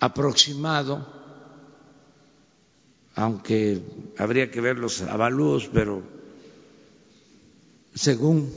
aproximado, 0.00 1.06
aunque 3.14 3.80
habría 4.18 4.50
que 4.50 4.60
ver 4.60 4.78
los 4.78 5.02
avalúos, 5.02 5.70
pero 5.72 6.02
según 7.94 8.52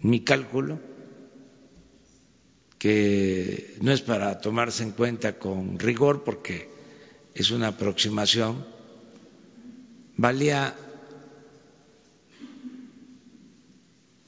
mi 0.00 0.24
cálculo, 0.24 0.78
que 2.78 3.76
no 3.80 3.92
es 3.92 4.02
para 4.02 4.40
tomarse 4.40 4.82
en 4.82 4.90
cuenta 4.90 5.38
con 5.38 5.78
rigor 5.78 6.24
porque 6.24 6.68
es 7.34 7.50
una 7.50 7.68
aproximación, 7.68 8.66
valía 10.16 10.76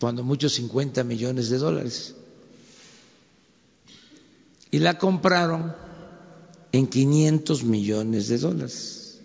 cuando 0.01 0.23
mucho 0.23 0.49
50 0.49 1.05
millones 1.05 1.51
de 1.51 1.59
dólares. 1.59 2.15
Y 4.71 4.79
la 4.79 4.99
compraron 4.99 5.75
en 6.77 6.87
500 6.87 7.65
millones 7.65 8.29
de 8.29 8.39
dólares. 8.39 9.21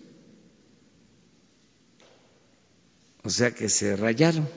O 3.24 3.30
sea 3.30 3.52
que 3.52 3.68
se 3.68 3.96
rayaron. 3.96 4.48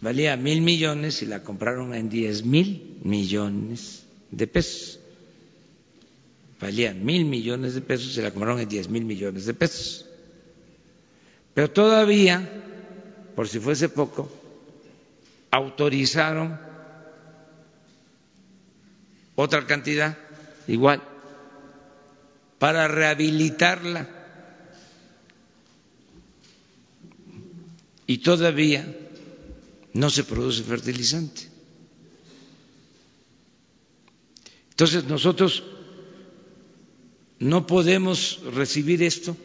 valía 0.00 0.36
mil 0.36 0.60
millones 0.60 1.22
y 1.22 1.26
la 1.26 1.42
compraron 1.42 1.94
en 1.94 2.08
diez 2.08 2.44
mil 2.44 2.98
millones 3.02 4.04
de 4.30 4.46
pesos. 4.46 5.00
Valía 6.60 6.94
mil 6.94 7.24
millones 7.24 7.74
de 7.74 7.80
pesos 7.80 8.16
y 8.16 8.22
la 8.22 8.30
compraron 8.30 8.60
en 8.60 8.68
diez 8.68 8.88
mil 8.88 9.04
millones 9.04 9.46
de 9.46 9.54
pesos. 9.54 10.06
Pero 11.54 11.70
todavía, 11.70 12.48
por 13.34 13.48
si 13.48 13.58
fuese 13.58 13.88
poco, 13.88 14.30
autorizaron 15.50 16.67
otra 19.40 19.64
cantidad 19.68 20.18
igual 20.66 21.00
para 22.58 22.88
rehabilitarla. 22.88 24.08
Y 28.08 28.18
todavía 28.18 28.84
no 29.92 30.10
se 30.10 30.24
produce 30.24 30.64
fertilizante. 30.64 31.42
Entonces 34.70 35.04
nosotros 35.04 35.62
no 37.38 37.64
podemos 37.64 38.40
recibir 38.54 39.04
esto 39.04 39.36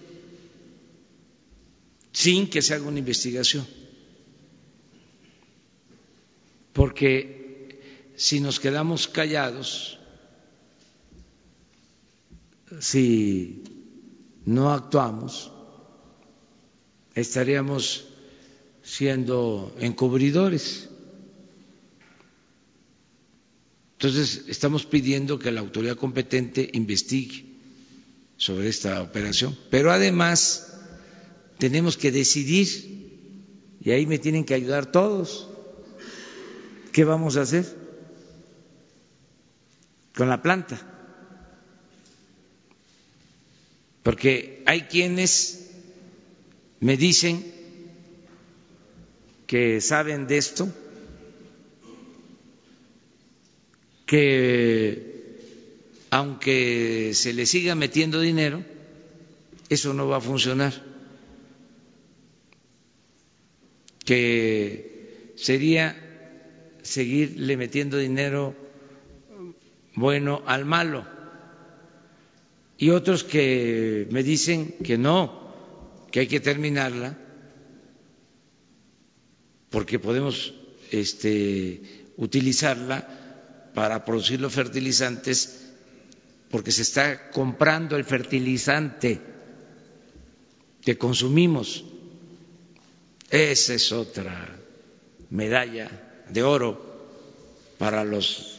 sin 2.13 2.49
que 2.49 2.63
se 2.63 2.73
haga 2.73 2.87
una 2.87 2.97
investigación, 2.99 3.67
porque 6.71 7.42
si 8.15 8.39
nos 8.39 8.59
quedamos 8.59 9.07
callados, 9.07 9.99
si 12.79 13.63
no 14.45 14.71
actuamos, 14.71 15.51
estaríamos 17.15 18.05
siendo 18.83 19.75
encubridores. 19.79 20.89
Entonces, 23.93 24.43
estamos 24.47 24.85
pidiendo 24.85 25.39
que 25.39 25.51
la 25.51 25.61
autoridad 25.61 25.95
competente 25.95 26.69
investigue 26.73 27.45
sobre 28.35 28.67
esta 28.67 29.01
operación, 29.01 29.57
pero 29.69 29.91
además 29.91 30.73
tenemos 31.57 31.95
que 31.95 32.11
decidir, 32.11 33.77
y 33.79 33.91
ahí 33.91 34.05
me 34.05 34.19
tienen 34.19 34.43
que 34.43 34.53
ayudar 34.55 34.91
todos, 34.91 35.47
¿qué 36.91 37.05
vamos 37.05 37.37
a 37.37 37.41
hacer 37.41 37.82
con 40.15 40.29
la 40.29 40.41
planta? 40.41 40.79
Porque 44.03 44.63
hay 44.65 44.81
quienes 44.81 45.71
me 46.81 46.97
dicen 46.97 47.43
que 49.47 49.79
saben 49.81 50.27
de 50.27 50.37
esto, 50.37 50.67
que 54.05 55.13
aunque 56.09 57.11
se 57.15 57.33
le 57.33 57.45
siga 57.45 57.73
metiendo 57.75 58.19
dinero, 58.19 58.63
eso 59.69 59.93
no 59.93 60.07
va 60.07 60.17
a 60.17 60.21
funcionar, 60.21 60.73
que 64.05 65.31
sería 65.35 65.95
seguirle 66.83 67.57
metiendo 67.57 67.97
dinero 67.97 68.62
bueno 69.95 70.43
al 70.45 70.65
malo. 70.65 71.05
Y 72.77 72.89
otros 72.89 73.23
que 73.23 74.07
me 74.11 74.23
dicen 74.23 74.75
que 74.83 74.97
no, 74.97 75.43
que 76.11 76.21
hay 76.21 76.27
que 76.27 76.39
terminarla 76.39 77.17
porque 79.69 79.97
podemos 79.97 80.53
este, 80.91 81.81
utilizarla 82.17 83.71
para 83.73 84.05
producir 84.05 84.39
los 84.39 84.53
fertilizantes, 84.53 85.71
porque 86.51 86.71
se 86.71 86.83
está 86.83 87.31
comprando 87.31 87.95
el 87.95 88.03
fertilizante 88.03 89.19
que 90.81 90.97
consumimos. 90.97 91.83
Esa 93.31 93.73
es 93.73 93.91
otra 93.91 94.55
medalla 95.31 96.23
de 96.29 96.43
oro 96.43 96.93
para 97.79 98.03
los 98.03 98.52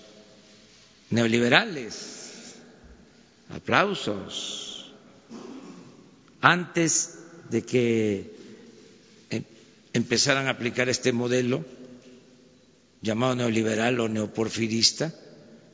neoliberales. 1.11 2.55
Aplausos. 3.51 4.93
Antes 6.41 7.19
de 7.51 7.63
que 7.63 8.35
empezaran 9.93 10.47
a 10.47 10.51
aplicar 10.51 10.89
este 10.89 11.13
modelo 11.13 11.65
llamado 13.01 13.37
neoliberal 13.37 14.01
o 14.01 14.09
neoporfirista, 14.09 15.15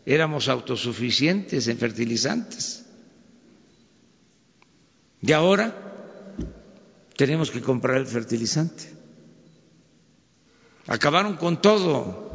éramos 0.05 0.49
autosuficientes 0.49 1.69
en 1.69 1.79
fertilizantes. 1.79 2.85
Y 5.23 5.33
ahora 5.33 5.75
tenemos 7.17 7.51
que 7.51 7.61
comprar 7.61 7.99
el 7.99 8.07
fertilizante. 8.07 9.01
acabaron 10.87 11.37
con 11.37 11.61
todo. 11.63 12.30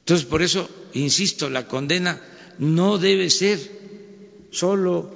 Entonces, 0.00 0.26
por 0.26 0.42
eso, 0.42 0.68
insisto, 0.92 1.48
la 1.50 1.66
condena 1.68 2.20
no 2.58 2.98
debe 2.98 3.30
ser 3.30 3.58
solo 4.50 5.14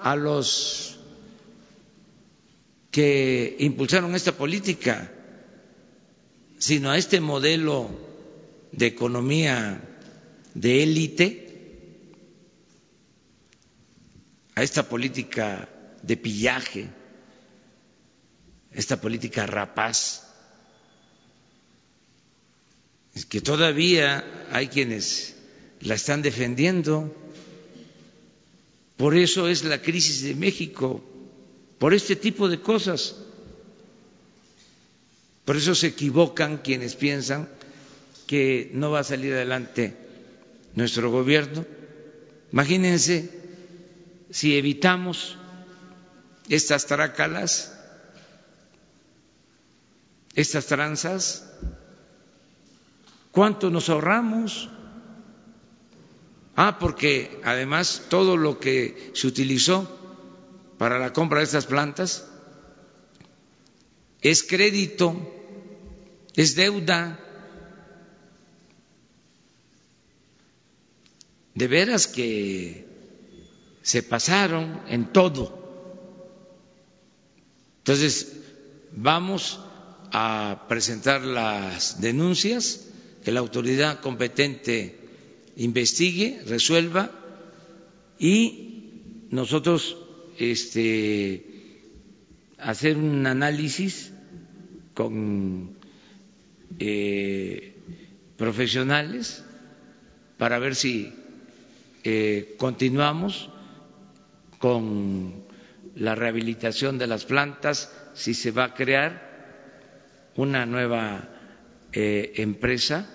a 0.00 0.16
los 0.16 0.98
que 2.90 3.56
impulsaron 3.60 4.14
esta 4.14 4.32
política, 4.32 5.12
sino 6.58 6.90
a 6.90 6.98
este 6.98 7.20
modelo 7.20 7.88
de 8.72 8.86
economía 8.86 9.80
de 10.54 10.82
élite, 10.82 11.46
a 14.54 14.62
esta 14.62 14.88
política 14.88 15.68
de 16.02 16.16
pillaje, 16.16 16.88
esta 18.72 19.00
política 19.00 19.46
rapaz 19.46 20.29
es 23.14 23.26
que 23.26 23.40
todavía 23.40 24.24
hay 24.52 24.68
quienes 24.68 25.34
la 25.80 25.94
están 25.94 26.22
defendiendo. 26.22 27.14
Por 28.96 29.16
eso 29.16 29.48
es 29.48 29.64
la 29.64 29.80
crisis 29.80 30.22
de 30.22 30.34
México, 30.34 31.02
por 31.78 31.94
este 31.94 32.16
tipo 32.16 32.48
de 32.48 32.60
cosas. 32.60 33.16
Por 35.44 35.56
eso 35.56 35.74
se 35.74 35.88
equivocan 35.88 36.58
quienes 36.58 36.94
piensan 36.94 37.48
que 38.26 38.70
no 38.74 38.90
va 38.90 39.00
a 39.00 39.04
salir 39.04 39.32
adelante 39.32 39.96
nuestro 40.74 41.10
gobierno. 41.10 41.64
Imagínense 42.52 43.30
si 44.30 44.56
evitamos 44.56 45.36
estas 46.48 46.86
trácalas, 46.86 47.72
estas 50.34 50.66
tranzas, 50.66 51.44
¿Cuánto 53.32 53.70
nos 53.70 53.88
ahorramos? 53.88 54.68
Ah, 56.56 56.78
porque 56.78 57.40
además 57.44 58.02
todo 58.08 58.36
lo 58.36 58.58
que 58.58 59.12
se 59.14 59.26
utilizó 59.26 59.88
para 60.78 60.98
la 60.98 61.12
compra 61.12 61.38
de 61.38 61.44
estas 61.44 61.66
plantas 61.66 62.26
es 64.20 64.42
crédito, 64.42 65.16
es 66.34 66.54
deuda. 66.54 67.18
De 71.54 71.68
veras 71.68 72.06
que 72.06 72.86
se 73.82 74.02
pasaron 74.02 74.82
en 74.88 75.12
todo. 75.12 75.58
Entonces, 77.78 78.36
vamos 78.92 79.60
a 80.12 80.66
presentar 80.68 81.22
las 81.22 82.00
denuncias 82.00 82.89
que 83.24 83.32
la 83.32 83.40
autoridad 83.40 84.00
competente 84.00 84.96
investigue, 85.56 86.40
resuelva 86.46 87.10
y 88.18 89.26
nosotros 89.30 89.96
este, 90.38 91.44
hacer 92.58 92.96
un 92.96 93.26
análisis 93.26 94.12
con 94.94 95.76
eh, 96.78 97.74
profesionales 98.36 99.44
para 100.38 100.58
ver 100.58 100.74
si 100.74 101.12
eh, 102.04 102.54
continuamos 102.58 103.50
con 104.58 105.44
la 105.96 106.14
rehabilitación 106.14 106.98
de 106.98 107.06
las 107.06 107.24
plantas, 107.26 107.92
si 108.14 108.32
se 108.34 108.50
va 108.50 108.64
a 108.64 108.74
crear 108.74 109.28
una 110.36 110.64
nueva 110.64 111.28
eh, 111.92 112.32
empresa 112.36 113.08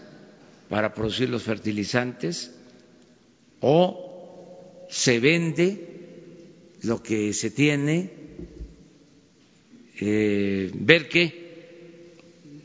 para 0.70 0.94
producir 0.94 1.30
los 1.30 1.44
fertilizantes 1.44 2.52
o 3.62 4.86
se 4.90 5.20
vende 5.20 6.76
lo 6.84 7.02
que 7.02 7.34
se 7.34 7.50
tiene, 7.52 8.12
eh, 10.00 10.72
ver 10.74 11.10
qué 11.10 12.16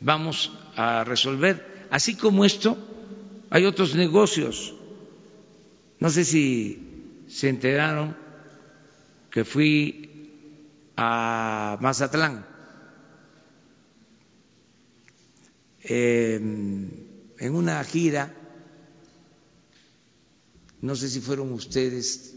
vamos 0.01 0.53
a 0.77 1.05
resolver. 1.05 1.87
Así 1.91 2.17
como 2.17 2.45
esto, 2.45 2.77
hay 3.51 3.65
otros 3.65 3.95
negocios. 3.95 4.75
No 5.99 6.11
sé 6.11 6.25
si 6.25 7.25
se 7.29 7.49
enteraron 7.49 8.17
que 9.31 9.45
fui 9.45 10.11
a 10.97 11.79
Mazatlán 11.81 12.50
en 15.83 17.55
una 17.55 17.83
gira, 17.85 18.35
no 20.83 20.97
sé 20.97 21.09
si 21.09 21.21
fueron 21.21 21.53
ustedes 21.53 22.35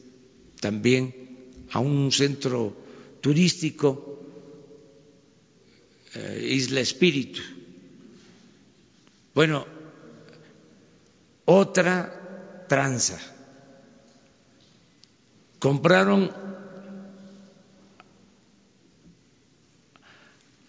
también, 0.60 1.68
a 1.72 1.80
un 1.80 2.12
centro 2.12 2.76
turístico, 3.22 4.20
eh, 6.16 6.48
Isla 6.52 6.82
Espíritu. 6.82 7.42
Bueno, 9.34 9.66
otra 11.46 12.66
tranza. 12.68 13.20
Compraron 15.60 16.32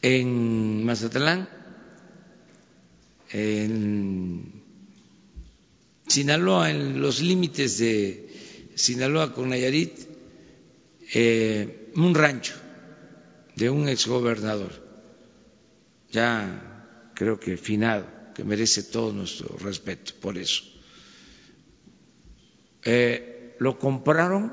en 0.00 0.84
Mazatlán 0.84 1.48
en 3.34 4.62
Sinaloa, 6.06 6.70
en 6.70 7.02
los 7.02 7.20
límites 7.20 7.78
de 7.78 8.30
Sinaloa 8.76 9.34
con 9.34 9.48
Nayarit, 9.48 9.92
eh, 11.12 11.90
un 11.96 12.14
rancho 12.14 12.54
de 13.56 13.70
un 13.70 13.88
exgobernador, 13.88 14.70
ya 16.12 17.10
creo 17.14 17.40
que 17.40 17.56
finado, 17.56 18.06
que 18.36 18.44
merece 18.44 18.84
todo 18.84 19.12
nuestro 19.12 19.56
respeto 19.58 20.12
por 20.20 20.38
eso. 20.38 20.62
Eh, 22.84 23.56
lo 23.58 23.80
compraron 23.80 24.52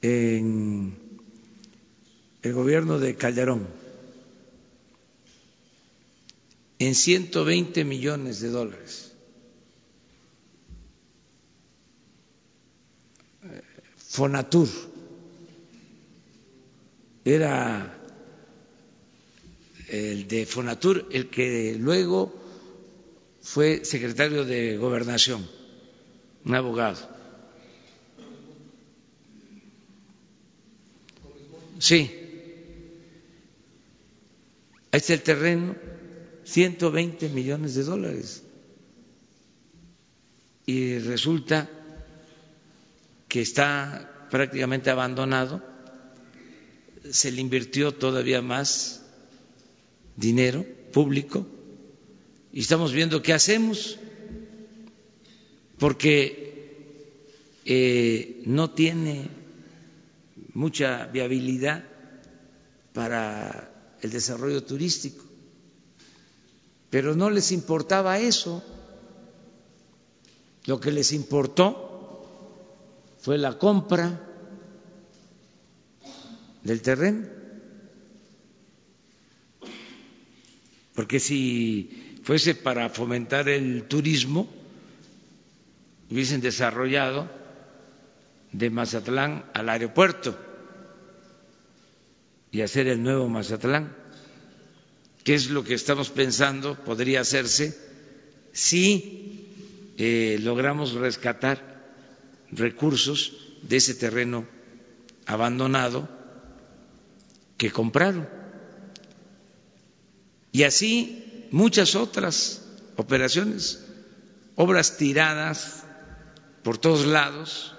en 0.00 0.98
el 2.42 2.52
gobierno 2.52 2.98
de 2.98 3.14
Calderón 3.14 3.81
en 6.86 6.96
120 6.96 7.84
millones 7.84 8.40
de 8.40 8.48
dólares. 8.48 9.12
Fonatur 13.96 14.68
era 17.24 17.98
el 19.88 20.26
de 20.26 20.44
Fonatur 20.44 21.08
el 21.12 21.30
que 21.30 21.76
luego 21.78 22.34
fue 23.40 23.84
secretario 23.84 24.44
de 24.44 24.76
gobernación, 24.76 25.48
un 26.44 26.54
abogado. 26.54 27.08
Sí, 31.78 32.10
ahí 34.90 34.98
está 34.98 35.14
el 35.14 35.22
terreno 35.22 35.92
120 36.44 37.28
millones 37.30 37.74
de 37.74 37.84
dólares. 37.84 38.42
Y 40.66 40.98
resulta 40.98 41.68
que 43.28 43.40
está 43.40 44.28
prácticamente 44.30 44.90
abandonado, 44.90 45.62
se 47.10 47.32
le 47.32 47.40
invirtió 47.40 47.92
todavía 47.92 48.42
más 48.42 49.02
dinero 50.16 50.64
público 50.92 51.46
y 52.52 52.60
estamos 52.60 52.92
viendo 52.92 53.22
qué 53.22 53.32
hacemos, 53.32 53.98
porque 55.78 56.42
eh, 57.64 58.42
no 58.44 58.70
tiene 58.70 59.28
mucha 60.52 61.06
viabilidad 61.06 61.84
para 62.92 63.96
el 64.02 64.10
desarrollo 64.10 64.62
turístico 64.62 65.31
pero 66.92 67.14
no 67.14 67.30
les 67.30 67.52
importaba 67.52 68.18
eso. 68.18 68.62
Lo 70.66 70.78
que 70.78 70.92
les 70.92 71.10
importó 71.12 72.20
fue 73.18 73.38
la 73.38 73.56
compra 73.56 74.20
del 76.62 76.82
terreno. 76.82 77.26
Porque 80.94 81.18
si 81.18 82.20
fuese 82.24 82.54
para 82.54 82.90
fomentar 82.90 83.48
el 83.48 83.84
turismo, 83.84 84.46
hubiesen 86.10 86.42
desarrollado 86.42 87.26
de 88.52 88.68
Mazatlán 88.68 89.46
al 89.54 89.70
aeropuerto 89.70 90.36
y 92.50 92.60
hacer 92.60 92.86
el 92.86 93.02
nuevo 93.02 93.30
Mazatlán 93.30 94.01
qué 95.24 95.34
es 95.34 95.50
lo 95.50 95.64
que 95.64 95.74
estamos 95.74 96.10
pensando 96.10 96.74
podría 96.84 97.20
hacerse 97.20 97.78
si 98.52 99.94
eh, 99.96 100.38
logramos 100.40 100.92
rescatar 100.92 101.72
recursos 102.50 103.32
de 103.62 103.76
ese 103.76 103.94
terreno 103.94 104.46
abandonado 105.26 106.08
que 107.56 107.70
compraron. 107.70 108.28
Y 110.50 110.64
así 110.64 111.46
muchas 111.50 111.94
otras 111.94 112.62
operaciones, 112.96 113.84
obras 114.56 114.96
tiradas 114.96 115.84
por 116.62 116.78
todos 116.78 117.06
lados, 117.06 117.74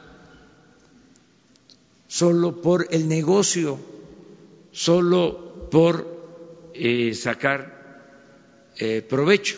solo 2.07 2.61
por 2.61 2.87
el 2.91 3.07
negocio, 3.07 3.79
solo 4.71 5.69
por 5.69 6.12
eh, 6.73 7.13
sacar 7.13 7.83
eh, 8.77 9.01
provecho 9.01 9.57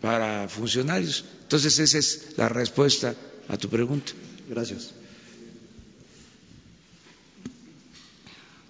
para 0.00 0.48
funcionarios. 0.48 1.24
Entonces 1.42 1.78
esa 1.78 1.98
es 1.98 2.34
la 2.36 2.48
respuesta 2.48 3.14
a 3.48 3.56
tu 3.56 3.68
pregunta. 3.68 4.12
Gracias. 4.48 4.94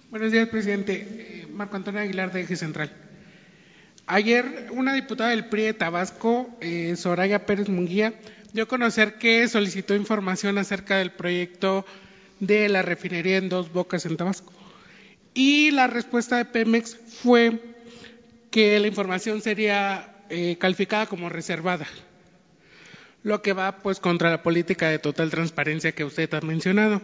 Buenos 0.09 0.31
días, 0.31 0.47
presidente. 0.49 1.07
Eh, 1.09 1.47
Marco 1.51 1.75
Antonio 1.75 2.01
Aguilar 2.01 2.31
de 2.31 2.41
Eje 2.41 2.55
Central. 2.55 2.91
Ayer 4.05 4.67
una 4.71 4.93
diputada 4.93 5.31
del 5.31 5.45
PRI 5.45 5.63
de 5.63 5.73
Tabasco, 5.73 6.55
eh, 6.61 6.95
Soraya 6.97 7.45
Pérez 7.45 7.69
Munguía, 7.69 8.13
dio 8.53 8.65
a 8.65 8.67
conocer 8.67 9.17
que 9.17 9.47
solicitó 9.47 9.95
información 9.95 10.57
acerca 10.57 10.97
del 10.97 11.11
proyecto 11.11 11.85
de 12.39 12.69
la 12.69 12.81
refinería 12.81 13.37
en 13.37 13.49
Dos 13.49 13.71
Bocas 13.73 14.05
en 14.05 14.17
Tabasco. 14.17 14.53
Y 15.33 15.71
la 15.71 15.87
respuesta 15.87 16.37
de 16.37 16.45
Pemex 16.45 16.95
fue 16.95 17.59
que 18.51 18.79
la 18.79 18.87
información 18.87 19.41
sería 19.41 20.13
eh, 20.29 20.57
calificada 20.59 21.07
como 21.07 21.29
reservada, 21.29 21.87
lo 23.23 23.41
que 23.41 23.53
va 23.53 23.77
pues 23.77 23.99
contra 23.99 24.29
la 24.29 24.43
política 24.43 24.89
de 24.89 24.99
total 24.99 25.31
transparencia 25.31 25.93
que 25.93 26.03
usted 26.03 26.31
ha 26.33 26.41
mencionado. 26.41 27.01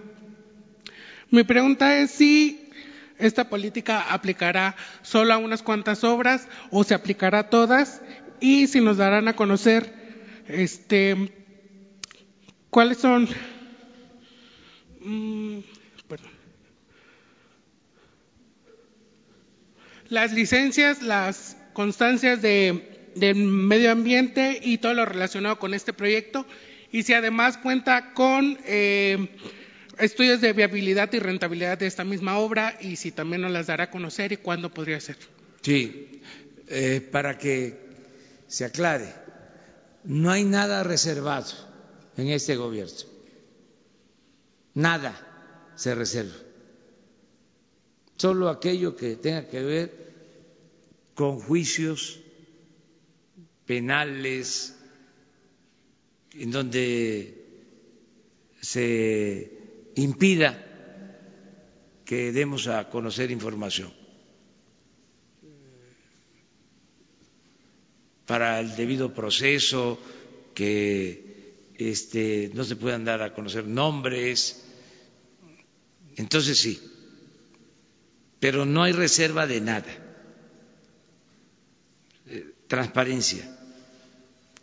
Mi 1.32 1.44
pregunta 1.44 1.98
es 1.98 2.12
si 2.12 2.70
esta 3.18 3.50
política 3.50 4.14
aplicará 4.14 4.76
solo 5.02 5.34
a 5.34 5.38
unas 5.38 5.62
cuantas 5.64 6.04
obras 6.04 6.48
o 6.72 6.84
se 6.84 6.94
aplicará 6.94 7.40
a 7.40 7.50
todas 7.50 8.02
y 8.40 8.68
si 8.68 8.80
nos 8.80 8.98
darán 8.98 9.28
a 9.28 9.36
conocer 9.36 9.94
este 10.48 11.32
cuáles 12.70 12.98
son 13.00 13.28
mm, 15.02 15.60
las 20.10 20.34
licencias, 20.34 21.02
las 21.02 21.58
constancias 21.74 22.42
de, 22.42 23.12
del 23.16 23.36
medio 23.36 23.92
ambiente 23.92 24.60
y 24.62 24.80
todo 24.80 24.94
lo 24.94 25.06
relacionado 25.06 25.60
con 25.60 25.74
este 25.74 25.94
proyecto 25.94 26.46
y 26.92 27.04
si 27.04 27.14
además 27.14 27.58
cuenta 27.58 28.14
con 28.14 28.58
eh, 28.66 29.30
estudios 30.00 30.42
de 30.42 30.54
viabilidad 30.54 31.12
y 31.14 31.20
rentabilidad 31.20 31.78
de 31.78 31.88
esta 31.88 32.04
misma 32.04 32.38
obra 32.38 32.78
y 32.82 32.96
si 32.96 33.12
también 33.12 33.42
nos 33.42 33.52
las 33.52 33.68
dará 33.68 33.86
a 33.86 33.92
conocer 33.92 34.32
y 34.32 34.38
cuándo 34.38 34.74
podría 34.74 35.00
ser. 35.00 35.18
Sí, 35.62 36.22
eh, 36.68 37.08
para 37.12 37.38
que 37.38 37.78
se 38.48 38.66
aclare, 38.66 39.14
no 40.04 40.32
hay 40.32 40.44
nada 40.44 40.84
reservado 40.84 41.52
en 42.18 42.30
este 42.30 42.56
gobierno. 42.56 42.94
Nada 44.74 45.14
se 45.76 45.94
reserva. 45.94 46.49
Solo 48.20 48.50
aquello 48.50 48.98
que 48.98 49.16
tenga 49.16 49.48
que 49.48 49.64
ver 49.64 49.88
con 51.16 51.40
juicios 51.40 52.20
penales 53.66 54.76
en 56.34 56.52
donde 56.52 57.46
se 58.60 59.92
impida 59.96 60.52
que 62.04 62.34
demos 62.34 62.68
a 62.68 62.90
conocer 62.90 63.32
información. 63.32 63.94
Para 68.26 68.60
el 68.60 68.76
debido 68.76 69.14
proceso, 69.14 69.98
que 70.54 71.72
este, 71.78 72.52
no 72.54 72.66
se 72.66 72.76
puedan 72.76 73.06
dar 73.06 73.22
a 73.22 73.34
conocer 73.34 73.66
nombres. 73.66 74.66
Entonces 76.18 76.60
sí, 76.60 76.99
pero 78.40 78.66
no 78.66 78.84
hay 78.84 78.94
reserva 78.94 79.48
de 79.48 79.62
nada. 79.62 79.92
Eh, 82.28 82.54
transparencia 82.68 83.58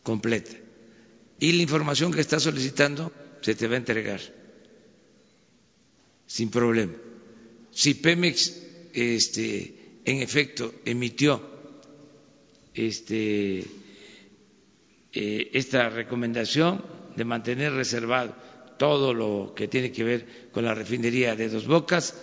completa. 0.03 0.53
Y 1.39 1.53
la 1.53 1.63
información 1.63 2.13
que 2.13 2.21
está 2.21 2.41
solicitando 2.41 3.13
se 3.43 3.55
te 3.55 3.67
va 3.67 3.75
a 3.75 3.79
entregar 3.79 4.21
sin 6.27 6.51
problema. 6.51 6.95
Si 7.71 7.95
Pemex, 7.95 8.63
este, 8.93 10.01
en 10.05 10.23
efecto, 10.23 10.75
emitió 10.85 11.43
este, 12.75 13.65
eh, 15.13 15.51
esta 15.53 15.89
recomendación 15.91 16.85
de 17.17 17.25
mantener 17.25 17.73
reservado 17.73 18.35
todo 18.79 19.15
lo 19.15 19.53
que 19.55 19.69
tiene 19.69 19.93
que 19.93 20.05
ver 20.05 20.51
con 20.53 20.65
la 20.65 20.75
refinería 20.75 21.35
de 21.35 21.49
Dos 21.49 21.67
Bocas, 21.67 22.15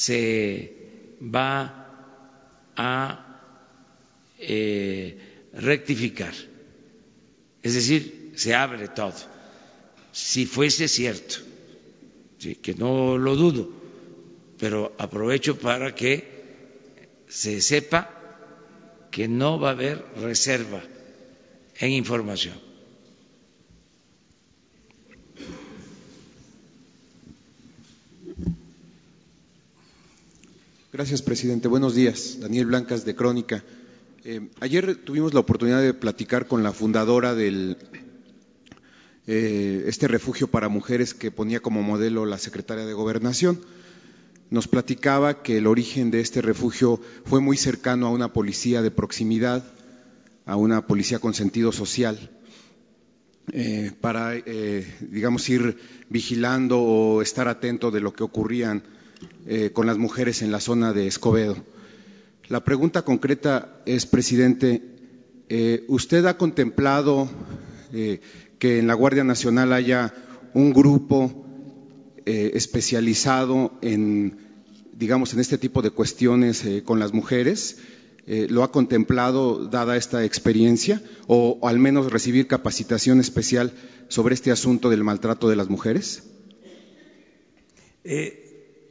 se 0.00 0.72
va 1.20 2.72
a 2.74 3.52
eh, 4.38 5.50
rectificar. 5.52 6.32
Es 7.62 7.74
decir, 7.74 8.32
se 8.34 8.54
abre 8.54 8.88
todo. 8.88 9.12
Si 10.10 10.46
fuese 10.46 10.88
cierto 10.88 11.36
que 12.62 12.74
no 12.74 13.18
lo 13.18 13.36
dudo, 13.36 13.68
pero 14.58 14.94
aprovecho 14.96 15.58
para 15.58 15.94
que 15.94 16.24
se 17.28 17.60
sepa 17.60 18.08
que 19.10 19.28
no 19.28 19.60
va 19.60 19.68
a 19.68 19.72
haber 19.72 20.02
reserva 20.16 20.82
en 21.78 21.90
información. 21.90 22.69
Gracias, 30.92 31.22
presidente. 31.22 31.68
Buenos 31.68 31.94
días. 31.94 32.38
Daniel 32.40 32.66
Blancas, 32.66 33.04
de 33.04 33.14
Crónica. 33.14 33.62
Eh, 34.24 34.48
ayer 34.58 34.96
tuvimos 34.96 35.32
la 35.32 35.38
oportunidad 35.38 35.80
de 35.80 35.94
platicar 35.94 36.48
con 36.48 36.64
la 36.64 36.72
fundadora 36.72 37.36
del 37.36 37.76
eh, 39.28 39.84
este 39.86 40.08
refugio 40.08 40.48
para 40.48 40.68
mujeres 40.68 41.14
que 41.14 41.30
ponía 41.30 41.60
como 41.60 41.82
modelo 41.82 42.26
la 42.26 42.38
secretaria 42.38 42.86
de 42.86 42.92
Gobernación. 42.92 43.60
Nos 44.50 44.66
platicaba 44.66 45.44
que 45.44 45.58
el 45.58 45.68
origen 45.68 46.10
de 46.10 46.18
este 46.18 46.42
refugio 46.42 47.00
fue 47.24 47.40
muy 47.40 47.56
cercano 47.56 48.08
a 48.08 48.10
una 48.10 48.32
policía 48.32 48.82
de 48.82 48.90
proximidad, 48.90 49.62
a 50.44 50.56
una 50.56 50.88
policía 50.88 51.20
con 51.20 51.34
sentido 51.34 51.70
social, 51.70 52.32
eh, 53.52 53.92
para, 54.00 54.34
eh, 54.34 54.92
digamos, 55.08 55.48
ir 55.50 55.76
vigilando 56.08 56.80
o 56.80 57.22
estar 57.22 57.46
atento 57.46 57.92
de 57.92 58.00
lo 58.00 58.12
que 58.12 58.24
ocurrían 58.24 58.82
con 59.72 59.86
las 59.86 59.98
mujeres 59.98 60.42
en 60.42 60.52
la 60.52 60.60
zona 60.60 60.92
de 60.92 61.06
Escobedo. 61.06 61.56
La 62.48 62.62
pregunta 62.64 63.02
concreta 63.02 63.80
es, 63.86 64.06
presidente, 64.06 64.82
¿usted 65.88 66.26
ha 66.26 66.36
contemplado 66.36 67.28
que 67.90 68.78
en 68.78 68.86
la 68.86 68.94
Guardia 68.94 69.24
Nacional 69.24 69.72
haya 69.72 70.14
un 70.54 70.72
grupo 70.72 71.46
eh, 72.26 72.52
especializado 72.54 73.72
en, 73.82 74.38
digamos, 74.92 75.32
en 75.32 75.40
este 75.40 75.58
tipo 75.58 75.82
de 75.82 75.90
cuestiones 75.90 76.64
eh, 76.64 76.82
con 76.84 76.98
las 76.98 77.12
mujeres. 77.12 77.78
Eh, 78.26 78.46
¿Lo 78.50 78.62
ha 78.62 78.70
contemplado 78.70 79.66
dada 79.66 79.96
esta 79.96 80.24
experiencia 80.24 81.02
o, 81.26 81.58
al 81.66 81.78
menos 81.78 82.12
recibir 82.12 82.46
capacitación 82.46 83.18
especial 83.18 83.72
sobre 84.08 84.34
este 84.34 84.50
asunto 84.50 84.90
del 84.90 85.02
maltrato 85.02 85.48
de 85.48 85.56
las 85.56 85.68
mujeres? 85.68 86.24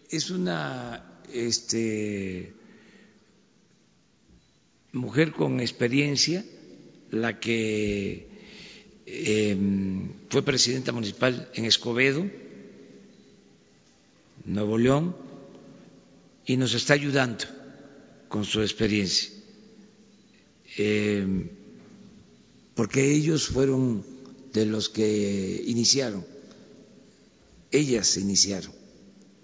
Es 0.10 0.30
una 0.30 1.22
este, 1.34 2.53
mujer 4.91 5.32
con 5.32 5.60
experiencia 5.60 6.43
la 7.12 7.39
que 7.39 8.30
Em, 9.12 10.07
fue 10.30 10.43
presidenta 10.43 10.91
municipal 10.91 11.49
en 11.55 11.66
Escobedo, 11.66 12.30
Nuevo 14.45 14.78
León, 14.78 15.16
y 16.45 16.57
nos 16.57 16.76
está 16.76 16.93
ayudando 16.93 17.45
con 18.28 18.45
su 18.45 18.62
experiencia, 18.62 19.32
em, 20.78 21.49
porque 22.76 23.12
ellos 23.12 23.47
fueron 23.47 24.05
de 24.53 24.68
los 24.68 24.89
que 24.89 25.64
iniciaron, 25.66 26.24
ellas 27.72 28.16
iniciaron 28.18 28.72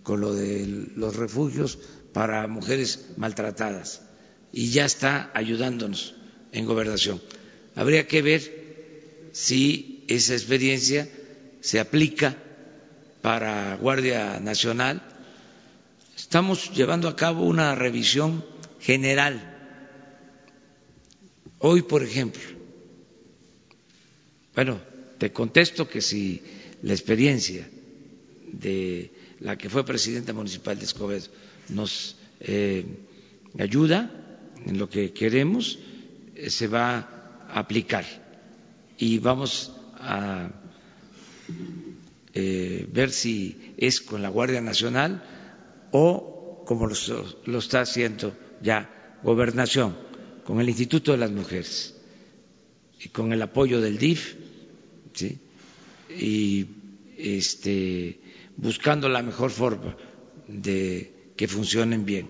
con 0.05 0.21
lo 0.21 0.33
de 0.35 0.87
los 0.95 1.15
refugios 1.15 1.79
para 2.13 2.47
mujeres 2.47 3.07
maltratadas 3.17 4.03
y 4.53 4.69
ya 4.69 4.85
está 4.85 5.31
ayudándonos 5.33 6.13
en 6.51 6.65
gobernación. 6.67 7.21
Habría 7.75 8.07
que 8.07 8.21
ver 8.21 9.29
si 9.33 10.05
esa 10.07 10.33
experiencia 10.33 11.09
se 11.59 11.79
aplica 11.79 12.37
para 13.23 13.75
Guardia 13.77 14.39
Nacional. 14.39 15.01
Estamos 16.15 16.71
llevando 16.71 17.09
a 17.09 17.15
cabo 17.15 17.43
una 17.43 17.73
revisión 17.73 18.45
general. 18.79 19.57
Hoy, 21.57 21.81
por 21.81 22.03
ejemplo, 22.03 22.43
bueno, 24.53 24.79
te 25.17 25.33
contesto 25.33 25.89
que 25.89 26.01
si 26.01 26.43
la 26.83 26.93
experiencia 26.93 27.67
de 28.53 29.14
la 29.45 29.55
que 29.59 29.69
fue 29.69 29.85
presidenta 29.85 30.33
municipal 30.33 30.75
de 30.79 30.85
Escobedo 30.85 31.27
nos 31.69 32.15
eh, 32.39 32.83
ayuda 33.59 34.09
en 34.65 34.79
lo 34.79 34.89
que 34.89 35.13
queremos, 35.13 35.77
eh, 36.33 36.49
se 36.49 36.67
va 36.67 36.97
a 37.47 37.59
aplicar. 37.59 38.05
Y 38.97 39.19
vamos 39.19 39.71
a 39.99 40.49
eh, 42.33 42.87
ver 42.91 43.11
si 43.11 43.73
es 43.77 44.01
con 44.01 44.23
la 44.23 44.29
Guardia 44.29 44.61
Nacional 44.61 45.21
o 45.91 46.63
como 46.65 46.87
lo, 46.87 47.59
está 47.59 47.81
haciendo 47.81 48.35
ya 48.63 49.19
Gobernación, 49.21 49.95
con 50.43 50.59
el 50.59 50.69
Instituto 50.69 51.11
de 51.11 51.19
las 51.19 51.29
Mujeres 51.29 51.93
y 52.99 53.09
con 53.09 53.31
el 53.31 53.43
apoyo 53.43 53.79
del 53.79 53.99
DIF, 53.99 54.37
y 56.09 56.65
este, 57.17 58.19
buscando 58.57 59.09
la 59.09 59.21
mejor 59.21 59.51
forma 59.51 59.95
de 60.47 61.31
que 61.35 61.47
funcionen 61.47 62.05
bien. 62.05 62.29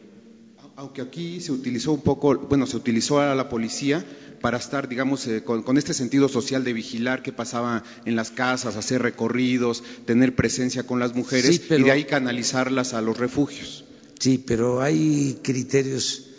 Aunque 0.78 1.02
aquí 1.02 1.40
se 1.40 1.52
utilizó 1.52 1.94
un 1.94 2.02
poco, 2.02 2.38
bueno, 2.38 2.68
se 2.68 2.76
utilizó 2.76 3.22
a 3.22 3.34
la 3.34 3.48
policía 3.48 4.06
para 4.42 4.58
estar, 4.58 4.90
digamos, 4.90 5.26
eh, 5.28 5.42
con, 5.44 5.64
con, 5.64 5.78
este 5.78 5.94
sentido 5.94 6.28
social 6.28 6.66
de 6.66 6.74
vigilar 6.74 7.24
qué 7.24 7.32
pasaba 7.32 7.84
en 8.04 8.16
las 8.18 8.30
casas, 8.30 8.76
hacer 8.76 9.02
recorridos, 9.02 9.84
tener 10.06 10.36
presencia 10.36 10.86
con 10.86 11.00
las 11.00 11.16
mujeres 11.16 11.56
sí, 11.56 11.62
pero, 11.68 11.82
y 11.82 11.84
de 11.86 11.92
ahí 11.92 12.04
canalizarlas 12.04 12.94
a 12.94 13.02
los 13.02 13.18
refugios. 13.18 13.86
Sí, 14.20 14.44
pero 14.46 14.82
hay 14.82 15.40
criterios 15.42 16.30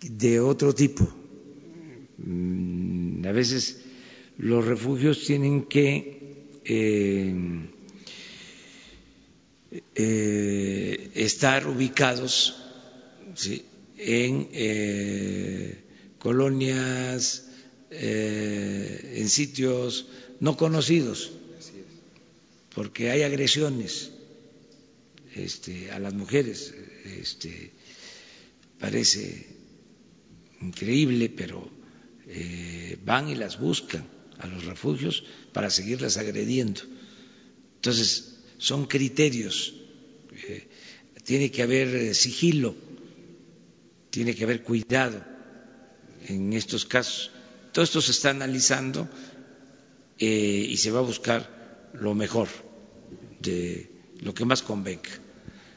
de 0.00 0.40
otro 0.40 0.74
tipo. 0.74 1.06
Mm, 2.18 3.26
a 3.26 3.32
veces 3.32 3.82
los 4.38 4.64
refugios 4.64 5.24
tienen 5.24 5.64
que 5.64 6.60
eh, 6.64 7.71
eh, 9.94 11.10
estar 11.14 11.66
ubicados 11.66 12.56
en 13.98 14.48
eh, 14.52 15.84
colonias, 16.18 17.48
eh, 17.90 19.14
en 19.16 19.28
sitios 19.28 20.06
no 20.40 20.56
conocidos, 20.56 21.30
porque 22.74 23.10
hay 23.10 23.22
agresiones 23.22 24.10
este, 25.34 25.90
a 25.90 25.98
las 25.98 26.14
mujeres. 26.14 26.74
Este, 27.04 27.72
parece 28.78 29.46
increíble, 30.60 31.28
pero 31.28 31.70
eh, 32.26 32.98
van 33.04 33.28
y 33.28 33.34
las 33.34 33.58
buscan 33.58 34.04
a 34.38 34.46
los 34.46 34.64
refugios 34.64 35.24
para 35.52 35.70
seguirlas 35.70 36.16
agrediendo. 36.16 36.80
Entonces, 37.76 38.31
son 38.62 38.86
criterios. 38.86 39.74
Eh, 40.48 40.68
tiene 41.24 41.50
que 41.50 41.62
haber 41.62 41.88
eh, 41.88 42.14
sigilo, 42.14 42.74
tiene 44.10 44.34
que 44.36 44.44
haber 44.44 44.62
cuidado 44.62 45.20
en 46.28 46.52
estos 46.52 46.84
casos. 46.84 47.32
Todo 47.72 47.84
esto 47.84 48.00
se 48.00 48.12
está 48.12 48.30
analizando 48.30 49.08
eh, 50.18 50.66
y 50.70 50.76
se 50.76 50.92
va 50.92 51.00
a 51.00 51.02
buscar 51.02 51.90
lo 51.94 52.14
mejor, 52.14 52.48
de 53.40 53.90
lo 54.20 54.32
que 54.32 54.44
más 54.44 54.62
convenga. 54.62 55.10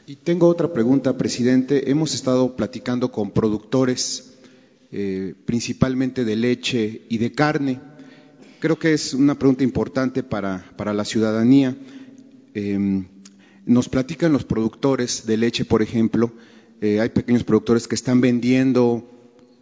Y 0.06 0.16
tengo 0.16 0.46
otra 0.46 0.72
pregunta, 0.72 1.18
presidente. 1.18 1.90
Hemos 1.90 2.14
estado 2.14 2.54
platicando 2.54 3.10
con 3.10 3.32
productores, 3.32 4.34
principalmente 5.44 6.24
de 6.24 6.36
leche 6.36 7.02
y 7.08 7.18
de 7.18 7.32
carne. 7.32 7.80
Creo 8.60 8.78
que 8.78 8.94
es 8.94 9.14
una 9.14 9.36
pregunta 9.36 9.64
importante 9.64 10.22
para, 10.22 10.70
para 10.76 10.94
la 10.94 11.04
ciudadanía. 11.04 11.76
Eh, 12.56 13.04
nos 13.66 13.88
platican 13.90 14.32
los 14.32 14.44
productores 14.44 15.26
de 15.26 15.36
leche, 15.36 15.66
por 15.66 15.82
ejemplo, 15.82 16.32
eh, 16.80 17.00
hay 17.00 17.10
pequeños 17.10 17.44
productores 17.44 17.86
que 17.86 17.94
están 17.94 18.22
vendiendo 18.22 19.10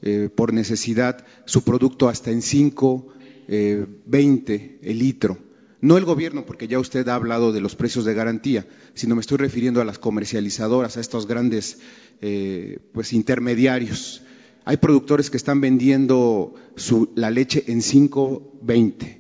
eh, 0.03 0.29
por 0.33 0.53
necesidad 0.53 1.25
su 1.45 1.65
producto 1.65 2.09
hasta 2.09 2.31
en 2.31 2.43
5, 2.43 3.09
eh, 3.49 3.87
20 4.07 4.79
el 4.83 4.99
litro. 4.99 5.39
No 5.81 5.97
el 5.97 6.05
gobierno, 6.05 6.47
porque 6.47 6.69
ya 6.69 6.79
usted 6.79 7.09
ha 7.09 7.15
hablado 7.15 7.53
de 7.53 7.61
los 7.61 7.75
precios 7.75 8.05
de 8.05 8.15
garantía, 8.15 8.67
sino 8.95 9.15
me 9.15 9.23
estoy 9.23 9.39
refiriendo 9.39 9.81
a 9.81 9.85
las 9.85 9.99
comercializadoras, 9.99 10.97
a 10.97 11.01
estos 11.01 11.27
grandes 11.27 11.79
eh, 12.21 12.79
pues, 12.93 13.13
intermediarios. 13.13 14.23
Hay 14.65 14.77
productores 14.77 15.31
que 15.31 15.37
están 15.37 15.61
vendiendo 15.61 16.55
su, 16.77 17.11
la 17.17 17.31
leche 17.31 17.65
en 17.67 17.81
5.20. 17.81 19.19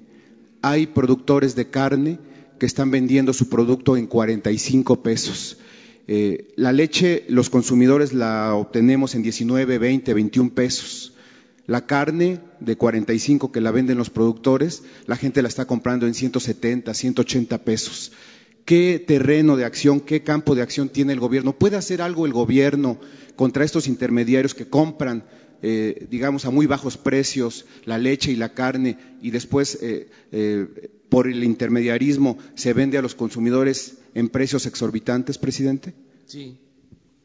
Hay 0.62 0.86
productores 0.86 1.56
de 1.56 1.70
carne 1.70 2.18
que 2.64 2.66
están 2.66 2.90
vendiendo 2.90 3.34
su 3.34 3.50
producto 3.50 3.94
en 3.94 4.06
45 4.06 5.02
pesos. 5.02 5.58
Eh, 6.08 6.54
la 6.56 6.72
leche, 6.72 7.26
los 7.28 7.50
consumidores 7.50 8.14
la 8.14 8.54
obtenemos 8.54 9.14
en 9.14 9.22
19, 9.22 9.76
20, 9.76 10.14
21 10.14 10.54
pesos. 10.54 11.12
La 11.66 11.84
carne 11.84 12.40
de 12.60 12.76
45 12.78 13.52
que 13.52 13.60
la 13.60 13.70
venden 13.70 13.98
los 13.98 14.08
productores, 14.08 14.82
la 15.04 15.16
gente 15.16 15.42
la 15.42 15.48
está 15.48 15.66
comprando 15.66 16.06
en 16.06 16.14
170, 16.14 16.94
180 16.94 17.58
pesos. 17.64 18.12
¿Qué 18.64 19.04
terreno 19.06 19.58
de 19.58 19.66
acción, 19.66 20.00
qué 20.00 20.22
campo 20.22 20.54
de 20.54 20.62
acción 20.62 20.88
tiene 20.88 21.12
el 21.12 21.20
gobierno? 21.20 21.52
¿Puede 21.58 21.76
hacer 21.76 22.00
algo 22.00 22.24
el 22.24 22.32
gobierno 22.32 22.98
contra 23.36 23.66
estos 23.66 23.88
intermediarios 23.88 24.54
que 24.54 24.70
compran, 24.70 25.24
eh, 25.66 26.08
digamos, 26.10 26.44
a 26.44 26.50
muy 26.50 26.66
bajos 26.66 26.98
precios 26.98 27.64
la 27.86 27.96
leche 27.96 28.30
y 28.30 28.36
la 28.36 28.52
carne 28.52 28.98
y 29.22 29.30
después, 29.30 29.78
eh, 29.80 30.10
eh, 30.30 30.90
por 31.08 31.26
el 31.26 31.42
intermediarismo, 31.42 32.36
se 32.54 32.74
vende 32.74 32.98
a 32.98 33.02
los 33.02 33.14
consumidores 33.14 33.94
en 34.14 34.28
precios 34.28 34.66
exorbitantes, 34.66 35.38
presidente? 35.38 35.94
Sí, 36.26 36.58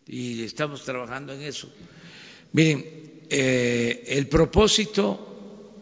y 0.07 0.43
estamos 0.43 0.85
trabajando 0.85 1.33
en 1.33 1.41
eso. 1.41 1.69
Miren, 2.53 2.85
el 3.29 4.27
propósito 4.27 5.75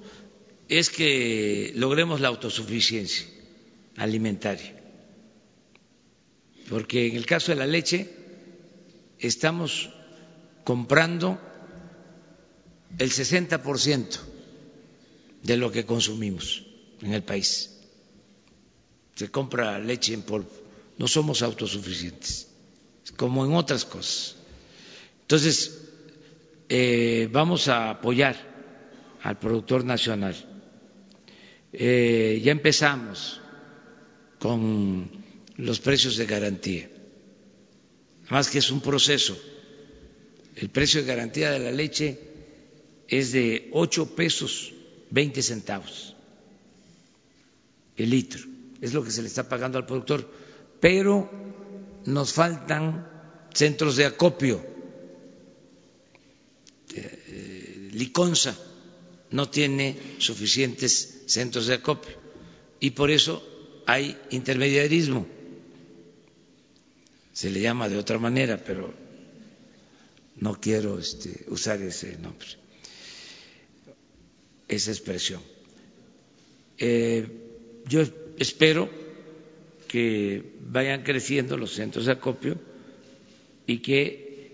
es 0.68 0.90
que 0.90 1.74
logremos 1.76 2.22
la 2.22 2.30
autosuficiencia 2.30 3.28
alimentaria, 3.98 4.82
porque 6.70 7.06
en 7.06 7.18
el 7.18 7.28
caso 7.28 7.52
de 7.52 7.60
la 7.60 7.68
leche 7.68 8.10
estamos 9.20 9.92
comprando 10.64 11.40
el 12.98 13.12
60% 13.12 14.20
de 15.44 15.58
lo 15.58 15.72
que 15.72 15.86
consumimos 15.86 16.66
en 17.02 17.14
el 17.14 17.24
país. 17.24 17.72
Se 19.16 19.30
compra 19.30 19.80
leche 19.80 20.14
en 20.14 20.22
polvo, 20.22 20.50
no 20.98 21.08
somos 21.08 21.42
autosuficientes, 21.42 22.48
como 23.16 23.46
en 23.46 23.54
otras 23.54 23.86
cosas. 23.86 24.36
Entonces, 25.22 25.80
eh, 26.70 27.30
vamos 27.32 27.68
a 27.68 27.90
apoyar 27.92 28.36
al 29.24 29.40
productor 29.40 29.84
nacional. 29.84 30.36
Eh, 31.74 32.42
ya 32.44 32.52
empezamos 32.52 33.42
con 34.40 35.10
los 35.58 35.80
precios 35.80 36.18
de 36.18 36.26
garantía, 36.26 36.90
más 38.30 38.50
que 38.50 38.60
es 38.60 38.72
un 38.72 38.82
proceso. 38.82 39.38
El 40.56 40.70
precio 40.70 41.02
de 41.02 41.08
garantía 41.08 41.52
de 41.52 41.60
la 41.60 41.72
leche 41.72 42.27
es 43.08 43.32
de 43.32 43.70
ocho 43.74 44.16
pesos 44.16 44.74
veinte 45.10 45.42
centavos 45.42 46.16
el 47.96 48.10
litro, 48.12 48.42
es 48.80 48.94
lo 48.94 49.04
que 49.04 49.12
se 49.12 49.22
le 49.22 49.28
está 49.28 49.50
pagando 49.50 49.78
al 49.80 49.86
productor, 49.88 50.30
pero 50.80 51.30
nos 52.06 52.32
faltan 52.34 53.08
centros 53.54 53.96
de 53.96 54.06
acopio 54.06 54.78
Liconza 57.98 58.56
no 59.32 59.50
tiene 59.50 59.98
suficientes 60.20 61.24
centros 61.26 61.68
de 61.68 61.74
acopio 61.76 62.16
y 62.80 62.92
por 62.92 63.10
eso 63.10 63.44
hay 63.88 64.16
intermediarismo. 64.30 65.26
Se 67.34 67.50
le 67.50 67.62
llama 67.62 67.90
de 67.90 67.98
otra 67.98 68.20
manera, 68.20 68.64
pero 68.64 68.94
no 70.38 70.60
quiero 70.60 71.00
este, 71.00 71.46
usar 71.48 71.82
ese 71.82 72.18
nombre, 72.18 72.48
esa 74.68 74.92
expresión. 74.92 75.42
Eh, 76.78 77.28
yo 77.88 78.04
espero 78.38 78.90
que 79.88 80.54
vayan 80.62 81.04
creciendo 81.04 81.58
los 81.58 81.74
centros 81.74 82.06
de 82.06 82.12
acopio 82.12 82.58
y 83.66 83.80
que 83.80 84.52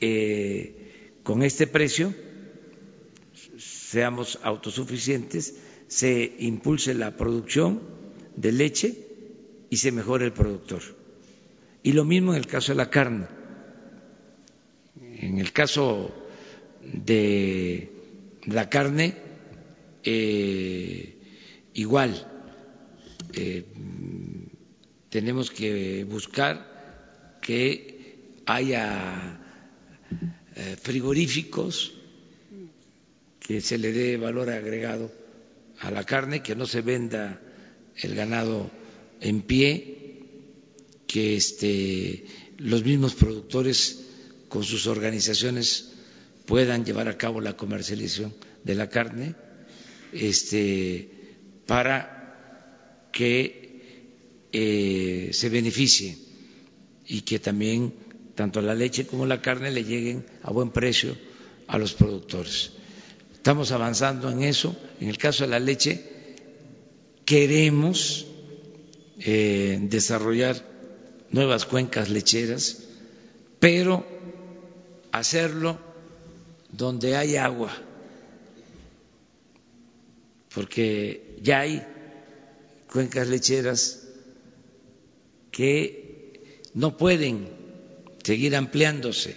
eh, 0.00 1.20
con 1.22 1.42
este 1.42 1.66
precio 1.66 2.14
seamos 3.58 4.38
autosuficientes, 4.42 5.56
se 5.86 6.34
impulse 6.40 6.94
la 6.94 7.16
producción 7.16 7.80
de 8.36 8.52
leche 8.52 9.06
y 9.70 9.76
se 9.76 9.92
mejore 9.92 10.26
el 10.26 10.32
productor. 10.32 10.82
Y 11.82 11.92
lo 11.92 12.04
mismo 12.04 12.32
en 12.32 12.38
el 12.38 12.46
caso 12.46 12.72
de 12.72 12.76
la 12.76 12.90
carne. 12.90 13.26
En 15.00 15.38
el 15.38 15.52
caso 15.52 16.10
de 16.82 17.90
la 18.46 18.68
carne, 18.68 19.16
eh, 20.04 21.18
igual, 21.74 22.26
eh, 23.34 23.64
tenemos 25.08 25.50
que 25.50 26.04
buscar 26.04 27.38
que 27.40 28.38
haya 28.46 29.40
eh, 30.56 30.76
frigoríficos, 30.80 31.94
que 33.40 33.60
se 33.60 33.78
le 33.78 33.92
dé 33.92 34.16
valor 34.16 34.50
agregado 34.50 35.10
a 35.80 35.90
la 35.90 36.04
carne, 36.04 36.42
que 36.42 36.54
no 36.54 36.66
se 36.66 36.80
venda 36.80 37.40
el 37.96 38.14
ganado 38.14 38.70
en 39.20 39.42
pie, 39.42 39.98
que 41.06 41.36
este, 41.36 42.24
los 42.58 42.84
mismos 42.84 43.14
productores 43.14 44.04
con 44.48 44.62
sus 44.64 44.86
organizaciones 44.86 45.92
puedan 46.46 46.84
llevar 46.84 47.08
a 47.08 47.18
cabo 47.18 47.40
la 47.40 47.56
comercialización 47.56 48.34
de 48.64 48.74
la 48.74 48.88
carne, 48.88 49.34
este, 50.12 51.08
para 51.66 53.08
que 53.12 54.48
eh, 54.52 55.30
se 55.32 55.48
beneficie 55.48 56.16
y 57.06 57.22
que 57.22 57.38
también 57.38 57.94
tanto 58.34 58.60
la 58.60 58.74
leche 58.74 59.06
como 59.06 59.26
la 59.26 59.42
carne 59.42 59.70
le 59.70 59.84
lleguen 59.84 60.24
a 60.42 60.50
buen 60.50 60.70
precio 60.70 61.16
a 61.66 61.78
los 61.78 61.94
productores. 61.94 62.72
Estamos 63.34 63.72
avanzando 63.72 64.30
en 64.30 64.42
eso. 64.42 64.76
En 65.00 65.08
el 65.08 65.18
caso 65.18 65.44
de 65.44 65.50
la 65.50 65.58
leche, 65.58 66.04
queremos 67.24 68.26
eh, 69.18 69.78
desarrollar 69.82 70.62
nuevas 71.30 71.66
cuencas 71.66 72.08
lecheras, 72.08 72.84
pero 73.58 74.06
hacerlo 75.12 75.78
donde 76.70 77.16
hay 77.16 77.36
agua, 77.36 77.72
porque 80.54 81.36
ya 81.40 81.60
hay 81.60 81.82
cuencas 82.90 83.28
lecheras 83.28 84.08
que 85.50 86.58
no 86.74 86.96
pueden 86.96 87.48
seguir 88.22 88.54
ampliándose, 88.56 89.36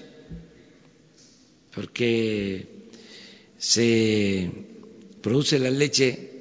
porque 1.74 2.90
se 3.58 4.52
produce 5.22 5.60
la 5.60 5.72
leche 5.72 6.32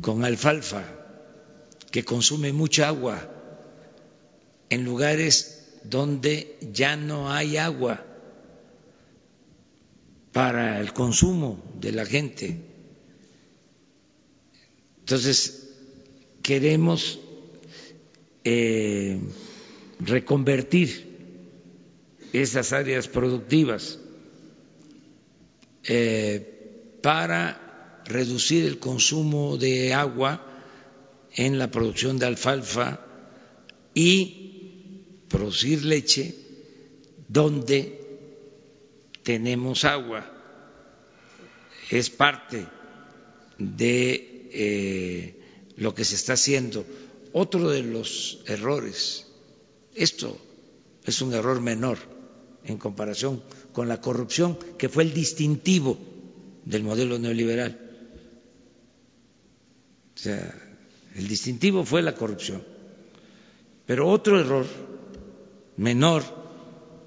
con 0.00 0.24
alfalfa, 0.24 0.84
que 1.90 2.04
consume 2.04 2.52
mucha 2.52 2.88
agua, 2.88 3.30
en 4.70 4.84
lugares 4.84 5.78
donde 5.84 6.58
ya 6.72 6.96
no 6.96 7.32
hay 7.32 7.56
agua 7.56 8.04
para 10.32 10.80
el 10.80 10.92
consumo 10.92 11.62
de 11.80 11.92
la 11.92 12.04
gente. 12.04 12.67
Entonces, 15.08 15.70
queremos 16.42 17.18
eh, 18.44 19.18
reconvertir 20.00 21.06
esas 22.34 22.74
áreas 22.74 23.08
productivas 23.08 23.98
eh, 25.84 26.98
para 27.00 28.02
reducir 28.04 28.66
el 28.66 28.78
consumo 28.78 29.56
de 29.56 29.94
agua 29.94 30.44
en 31.34 31.58
la 31.58 31.70
producción 31.70 32.18
de 32.18 32.26
alfalfa 32.26 33.00
y 33.94 35.24
producir 35.30 35.86
leche 35.86 36.34
donde 37.28 37.98
tenemos 39.22 39.86
agua. 39.86 40.30
Es 41.88 42.10
parte 42.10 42.66
de 43.56 44.34
eh, 44.52 45.40
lo 45.76 45.94
que 45.94 46.04
se 46.04 46.14
está 46.14 46.34
haciendo. 46.34 46.84
Otro 47.32 47.70
de 47.70 47.82
los 47.82 48.42
errores, 48.46 49.26
esto 49.94 50.38
es 51.04 51.20
un 51.22 51.32
error 51.34 51.60
menor 51.60 51.98
en 52.64 52.78
comparación 52.78 53.42
con 53.72 53.88
la 53.88 54.00
corrupción, 54.00 54.58
que 54.78 54.88
fue 54.88 55.04
el 55.04 55.14
distintivo 55.14 55.98
del 56.64 56.82
modelo 56.82 57.18
neoliberal. 57.18 57.78
O 60.14 60.18
sea, 60.18 60.54
el 61.14 61.28
distintivo 61.28 61.84
fue 61.84 62.02
la 62.02 62.14
corrupción. 62.14 62.62
Pero 63.86 64.08
otro 64.08 64.38
error 64.38 64.66
menor 65.76 66.22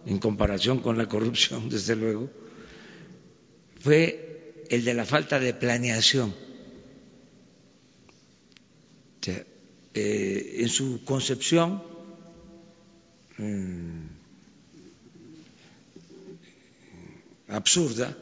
en 0.06 0.18
comparación 0.18 0.80
con 0.80 0.98
la 0.98 1.08
corrupción, 1.08 1.70
desde 1.70 1.96
luego, 1.96 2.30
fue 3.80 4.66
el 4.70 4.84
de 4.84 4.94
la 4.94 5.06
falta 5.06 5.40
de 5.40 5.54
planeación. 5.54 6.34
Sea, 9.22 9.46
eh, 9.94 10.56
en 10.60 10.70
su 10.70 11.04
concepción 11.06 11.84
mm, 13.38 14.06
absurda, 17.50 18.18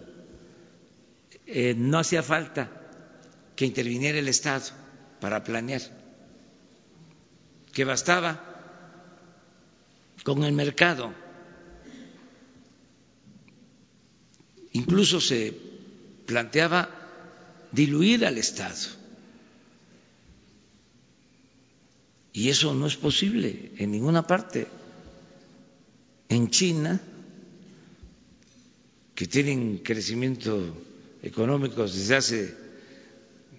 eh, 1.45 1.74
no 1.78 2.00
hacía 2.00 2.24
falta 2.24 2.70
que 3.56 3.66
interviniera 3.66 4.20
el 4.20 4.28
Estado 4.28 4.66
para 5.22 5.43
planear, 5.43 5.82
que 7.72 7.86
bastaba 7.86 8.43
con 10.24 10.43
el 10.43 10.54
mercado. 10.54 11.14
Incluso 14.74 15.22
se 15.22 15.54
planteaba 16.26 16.89
diluir 17.72 18.26
al 18.26 18.38
Estado. 18.38 18.99
Y 22.40 22.48
eso 22.48 22.74
no 22.74 22.88
es 22.88 22.96
posible 22.96 23.74
en 23.80 23.92
ninguna 23.92 24.26
parte. 24.26 24.66
En 26.30 26.50
China, 26.50 27.02
que 29.14 29.28
tienen 29.28 29.80
crecimiento 29.80 30.74
económico 31.22 31.84
desde 31.84 32.16
hace 32.16 32.56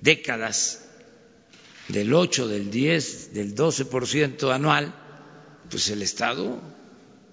décadas, 0.01 0.87
del 1.89 2.15
8, 2.15 2.49
del 2.49 2.71
10, 2.71 3.35
del 3.35 3.55
12% 3.55 4.51
anual, 4.51 4.95
pues 5.69 5.91
el 5.91 6.01
Estado 6.01 6.59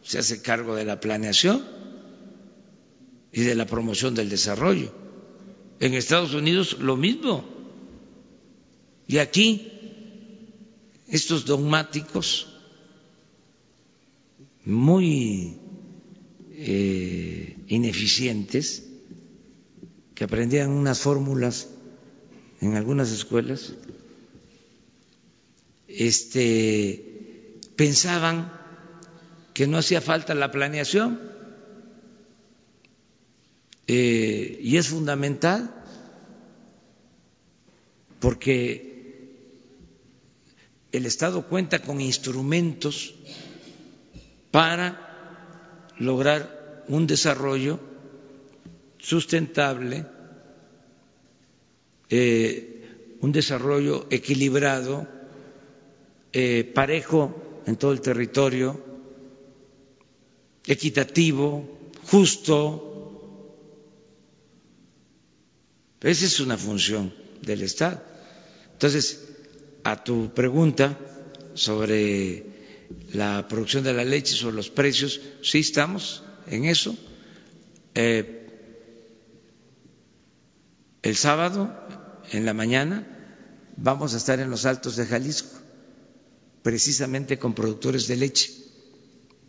se 0.04 0.20
hace 0.20 0.41
cargo 0.41 0.76
de 0.76 0.84
la 0.84 1.00
planeación 1.00 1.64
y 3.32 3.43
de 3.43 3.56
la 3.56 3.66
promoción 3.66 4.16
del 4.16 4.28
desarrollo. 4.28 4.91
En 5.80 5.93
Estados 5.93 6.34
Unidos 6.34 6.80
lo 6.82 6.98
mismo. 6.98 7.48
Y 9.08 9.20
aquí 9.20 9.76
estos 11.08 11.45
dogmáticos 11.45 12.47
muy 14.66 15.58
eh, 16.51 17.55
ineficientes 17.68 18.84
que 20.14 20.24
aprendían 20.24 20.72
unas 20.72 20.99
fórmulas 20.99 21.70
en 22.60 22.76
algunas 22.76 23.12
escuelas, 23.12 23.74
este, 25.88 27.60
pensaban 27.76 28.51
que 29.53 29.68
no 29.68 29.78
hacía 29.78 30.01
falta 30.01 30.34
la 30.36 30.51
planeación 30.51 31.22
eh, 33.88 34.60
y 34.62 34.78
es 34.78 34.89
fundamental 34.89 35.74
porque 38.20 38.97
el 40.92 41.06
Estado 41.06 41.48
cuenta 41.48 41.80
con 41.80 42.02
instrumentos 42.02 43.14
para 44.52 45.94
lograr 46.00 46.84
un 46.88 47.08
desarrollo 47.08 47.80
sustentable, 48.98 50.06
eh, 52.10 53.18
un 53.22 53.32
desarrollo 53.32 54.08
equilibrado, 54.10 55.08
eh, 56.34 56.64
parejo 56.74 57.62
en 57.66 57.76
todo 57.76 57.92
el 57.92 58.02
territorio, 58.02 58.82
equitativo, 60.66 61.80
justo. 62.06 62.84
Esa 66.02 66.26
es 66.26 66.40
una 66.40 66.58
función 66.58 67.14
del 67.42 67.64
Estado. 67.64 68.02
Entonces, 68.74 69.37
a 69.88 70.04
tu 70.04 70.34
pregunta 70.34 70.98
sobre 71.54 72.44
la 73.14 73.48
producción 73.48 73.86
de 73.86 73.94
la 73.94 74.04
leche, 74.04 74.36
sobre 74.36 74.58
los 74.58 74.70
precios, 74.70 75.22
sí 75.42 75.60
estamos 75.60 76.24
en 76.48 76.66
eso. 76.66 76.94
Eh, 77.96 78.50
el 81.04 81.16
sábado, 81.16 81.74
en 82.34 82.44
la 82.46 82.54
mañana, 82.54 83.08
vamos 83.78 84.14
a 84.14 84.18
estar 84.18 84.42
en 84.42 84.50
los 84.50 84.66
Altos 84.66 84.98
de 84.98 85.06
Jalisco, 85.06 85.58
precisamente 86.64 87.40
con 87.40 87.54
productores 87.54 88.08
de 88.08 88.18
leche, 88.18 88.52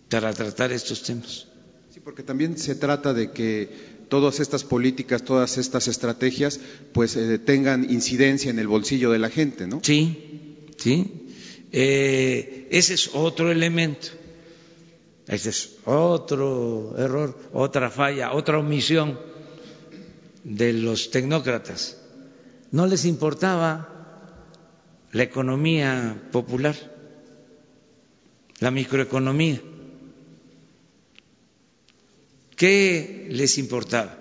para 0.09 0.33
tratar 0.33 0.71
estos 0.71 1.03
temas. 1.03 1.49
Sí, 1.93 1.99
porque 1.99 2.23
también 2.23 2.57
se 2.57 2.77
trata 2.77 3.13
de 3.13 3.33
que 3.33 3.98
todas 4.09 4.41
estas 4.41 4.65
políticas, 4.65 5.23
todas 5.23 5.59
estas 5.59 5.89
estrategias, 5.89 6.61
pues 6.93 7.17
eh, 7.17 7.39
tengan 7.39 7.91
incidencia 7.91 8.51
en 8.51 8.59
el 8.59 8.69
bolsillo 8.69 9.11
de 9.11 9.19
la 9.19 9.31
gente, 9.31 9.67
¿no? 9.67 9.81
Sí, 9.83 10.69
sí. 10.77 11.27
Eh, 11.73 12.69
ese 12.71 12.95
es 12.95 13.11
otro 13.15 13.51
elemento. 13.51 14.09
Ese 15.27 15.51
es 15.51 15.77
otro 15.85 16.95
error, 16.97 17.39
otra 17.53 17.91
falla, 17.91 18.33
otra 18.33 18.59
omisión 18.59 19.19
de 20.43 20.73
los 20.73 21.11
tecnócratas. 21.11 21.99
No 22.71 22.87
les 22.87 23.05
importaba 23.05 23.95
la 25.13 25.23
economía 25.23 26.23
popular, 26.33 26.77
la 28.61 28.71
microeconomía. 28.71 29.61
¿Qué 32.59 33.29
les 33.31 33.57
importaba? 33.57 34.19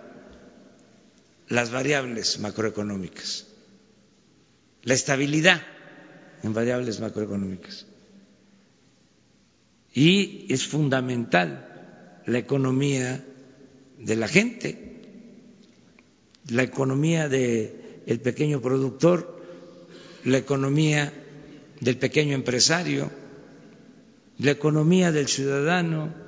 Las 1.49 1.71
variables 1.71 2.39
macroeconómicas, 2.39 3.47
la 4.83 4.93
estabilidad 4.93 5.63
en 6.43 6.53
variables 6.53 6.99
macroeconómicas. 6.99 7.87
Y 9.91 10.45
es 10.53 10.67
fundamental 10.67 12.21
la 12.27 12.37
economía 12.37 13.25
de 13.97 14.15
la 14.15 14.27
gente, 14.27 15.01
la 16.47 16.61
economía 16.61 17.29
del 17.29 18.19
pequeño 18.21 18.61
productor, 18.61 19.41
la 20.25 20.37
economía 20.37 21.11
del 21.79 21.97
pequeño 21.97 22.35
empresario, 22.35 23.09
la 24.37 24.51
economía 24.51 25.11
del 25.11 25.27
ciudadano, 25.27 26.26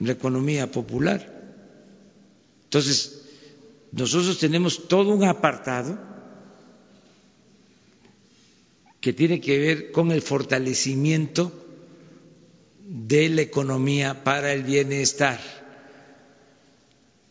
la 0.00 0.12
economía 0.12 0.70
popular. 0.70 1.40
Entonces, 2.64 3.22
nosotros 3.92 4.38
tenemos 4.38 4.88
todo 4.88 5.10
un 5.14 5.24
apartado 5.24 5.98
que 9.00 9.12
tiene 9.12 9.40
que 9.40 9.58
ver 9.58 9.90
con 9.92 10.10
el 10.12 10.22
fortalecimiento 10.22 11.52
de 12.86 13.28
la 13.30 13.42
economía 13.42 14.24
para 14.24 14.52
el 14.52 14.62
bienestar, 14.62 15.40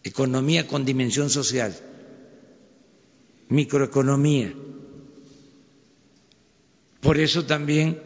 economía 0.04 0.68
con 0.68 0.86
dimensión 0.86 1.30
social, 1.30 1.76
microeconomía. 3.50 4.54
Por 7.02 7.18
eso 7.18 7.46
también 7.46 8.02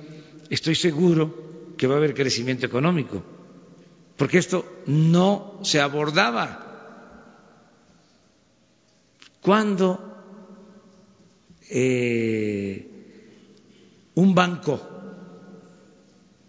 estoy 0.50 0.76
seguro 0.76 1.74
que 1.78 1.88
va 1.88 1.96
a 1.96 1.98
haber 1.98 2.14
crecimiento 2.14 2.66
económico, 2.66 3.24
porque 4.24 4.38
esto 4.38 4.64
no 4.88 5.60
se 5.64 5.82
abordaba. 5.82 6.48
Cuando 9.42 10.00
eh, 11.70 12.88
un 14.16 14.34
banco 14.34 14.80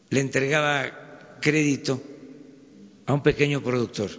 le 0.08 0.20
entregaba 0.20 1.36
crédito 1.40 2.00
a 3.06 3.12
un 3.12 3.24
pequeño 3.24 3.60
productor. 3.60 4.10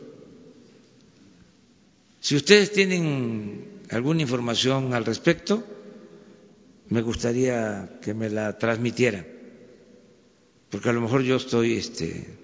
Si 2.19 2.35
ustedes 2.35 2.73
tienen 2.73 3.83
alguna 3.89 4.21
información 4.21 4.93
al 4.93 5.05
respecto, 5.05 5.63
me 6.89 7.01
gustaría 7.01 7.99
que 8.01 8.13
me 8.13 8.29
la 8.29 8.57
transmitieran, 8.57 9.25
porque 10.69 10.89
a 10.89 10.91
lo 10.91 10.99
mejor 10.99 11.21
yo 11.21 11.37
estoy 11.37 11.77
este, 11.77 12.43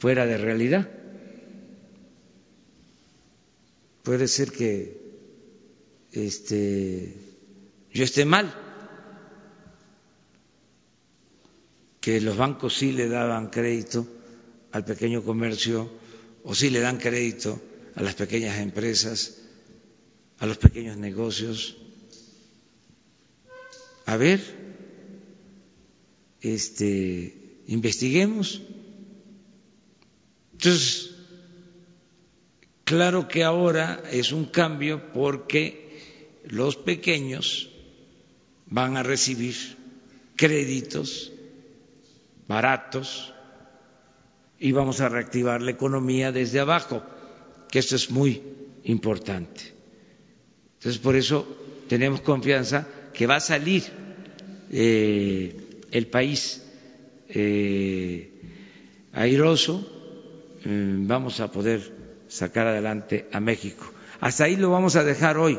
fuera 0.00 0.26
de 0.26 0.36
realidad. 0.38 0.90
Puede 4.02 4.26
ser 4.26 4.50
que 4.50 4.98
este, 6.12 7.14
yo 7.92 8.02
esté 8.02 8.24
mal. 8.24 8.52
que 12.00 12.20
los 12.20 12.36
bancos 12.36 12.76
sí 12.78 12.92
le 12.92 13.08
daban 13.08 13.50
crédito 13.50 14.06
al 14.72 14.84
pequeño 14.84 15.22
comercio 15.22 15.90
o 16.44 16.54
sí 16.54 16.70
le 16.70 16.80
dan 16.80 16.96
crédito 16.96 17.60
a 17.94 18.02
las 18.02 18.14
pequeñas 18.14 18.58
empresas, 18.58 19.36
a 20.38 20.46
los 20.46 20.56
pequeños 20.56 20.96
negocios. 20.96 21.76
A 24.06 24.16
ver, 24.16 24.40
este, 26.40 27.62
investiguemos. 27.66 28.62
Entonces, 30.60 31.12
claro 32.84 33.28
que 33.28 33.44
ahora 33.44 34.02
es 34.12 34.30
un 34.30 34.44
cambio 34.44 35.10
porque 35.14 36.42
los 36.44 36.76
pequeños 36.76 37.70
van 38.66 38.98
a 38.98 39.02
recibir 39.02 39.54
créditos 40.36 41.32
baratos 42.46 43.32
y 44.58 44.72
vamos 44.72 45.00
a 45.00 45.08
reactivar 45.08 45.62
la 45.62 45.70
economía 45.70 46.30
desde 46.30 46.60
abajo, 46.60 47.02
que 47.70 47.78
esto 47.78 47.96
es 47.96 48.10
muy 48.10 48.42
importante. 48.84 49.72
Entonces, 50.74 51.00
por 51.00 51.16
eso 51.16 51.46
tenemos 51.88 52.20
confianza 52.20 52.86
que 53.14 53.26
va 53.26 53.36
a 53.36 53.40
salir 53.40 53.84
eh, 54.70 55.56
el 55.90 56.06
país 56.08 56.62
eh, 57.30 58.30
airoso, 59.14 59.99
vamos 60.64 61.40
a 61.40 61.50
poder 61.50 61.92
sacar 62.28 62.66
adelante 62.66 63.28
a 63.32 63.40
México. 63.40 63.84
Hasta 64.20 64.44
ahí 64.44 64.56
lo 64.56 64.70
vamos 64.70 64.96
a 64.96 65.04
dejar 65.04 65.38
hoy, 65.38 65.58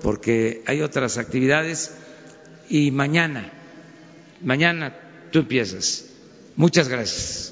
porque 0.00 0.62
hay 0.66 0.82
otras 0.82 1.18
actividades 1.18 1.94
y 2.68 2.90
mañana, 2.90 3.52
mañana 4.42 4.96
tú 5.30 5.40
empiezas. 5.40 6.06
Muchas 6.56 6.88
gracias. 6.88 7.51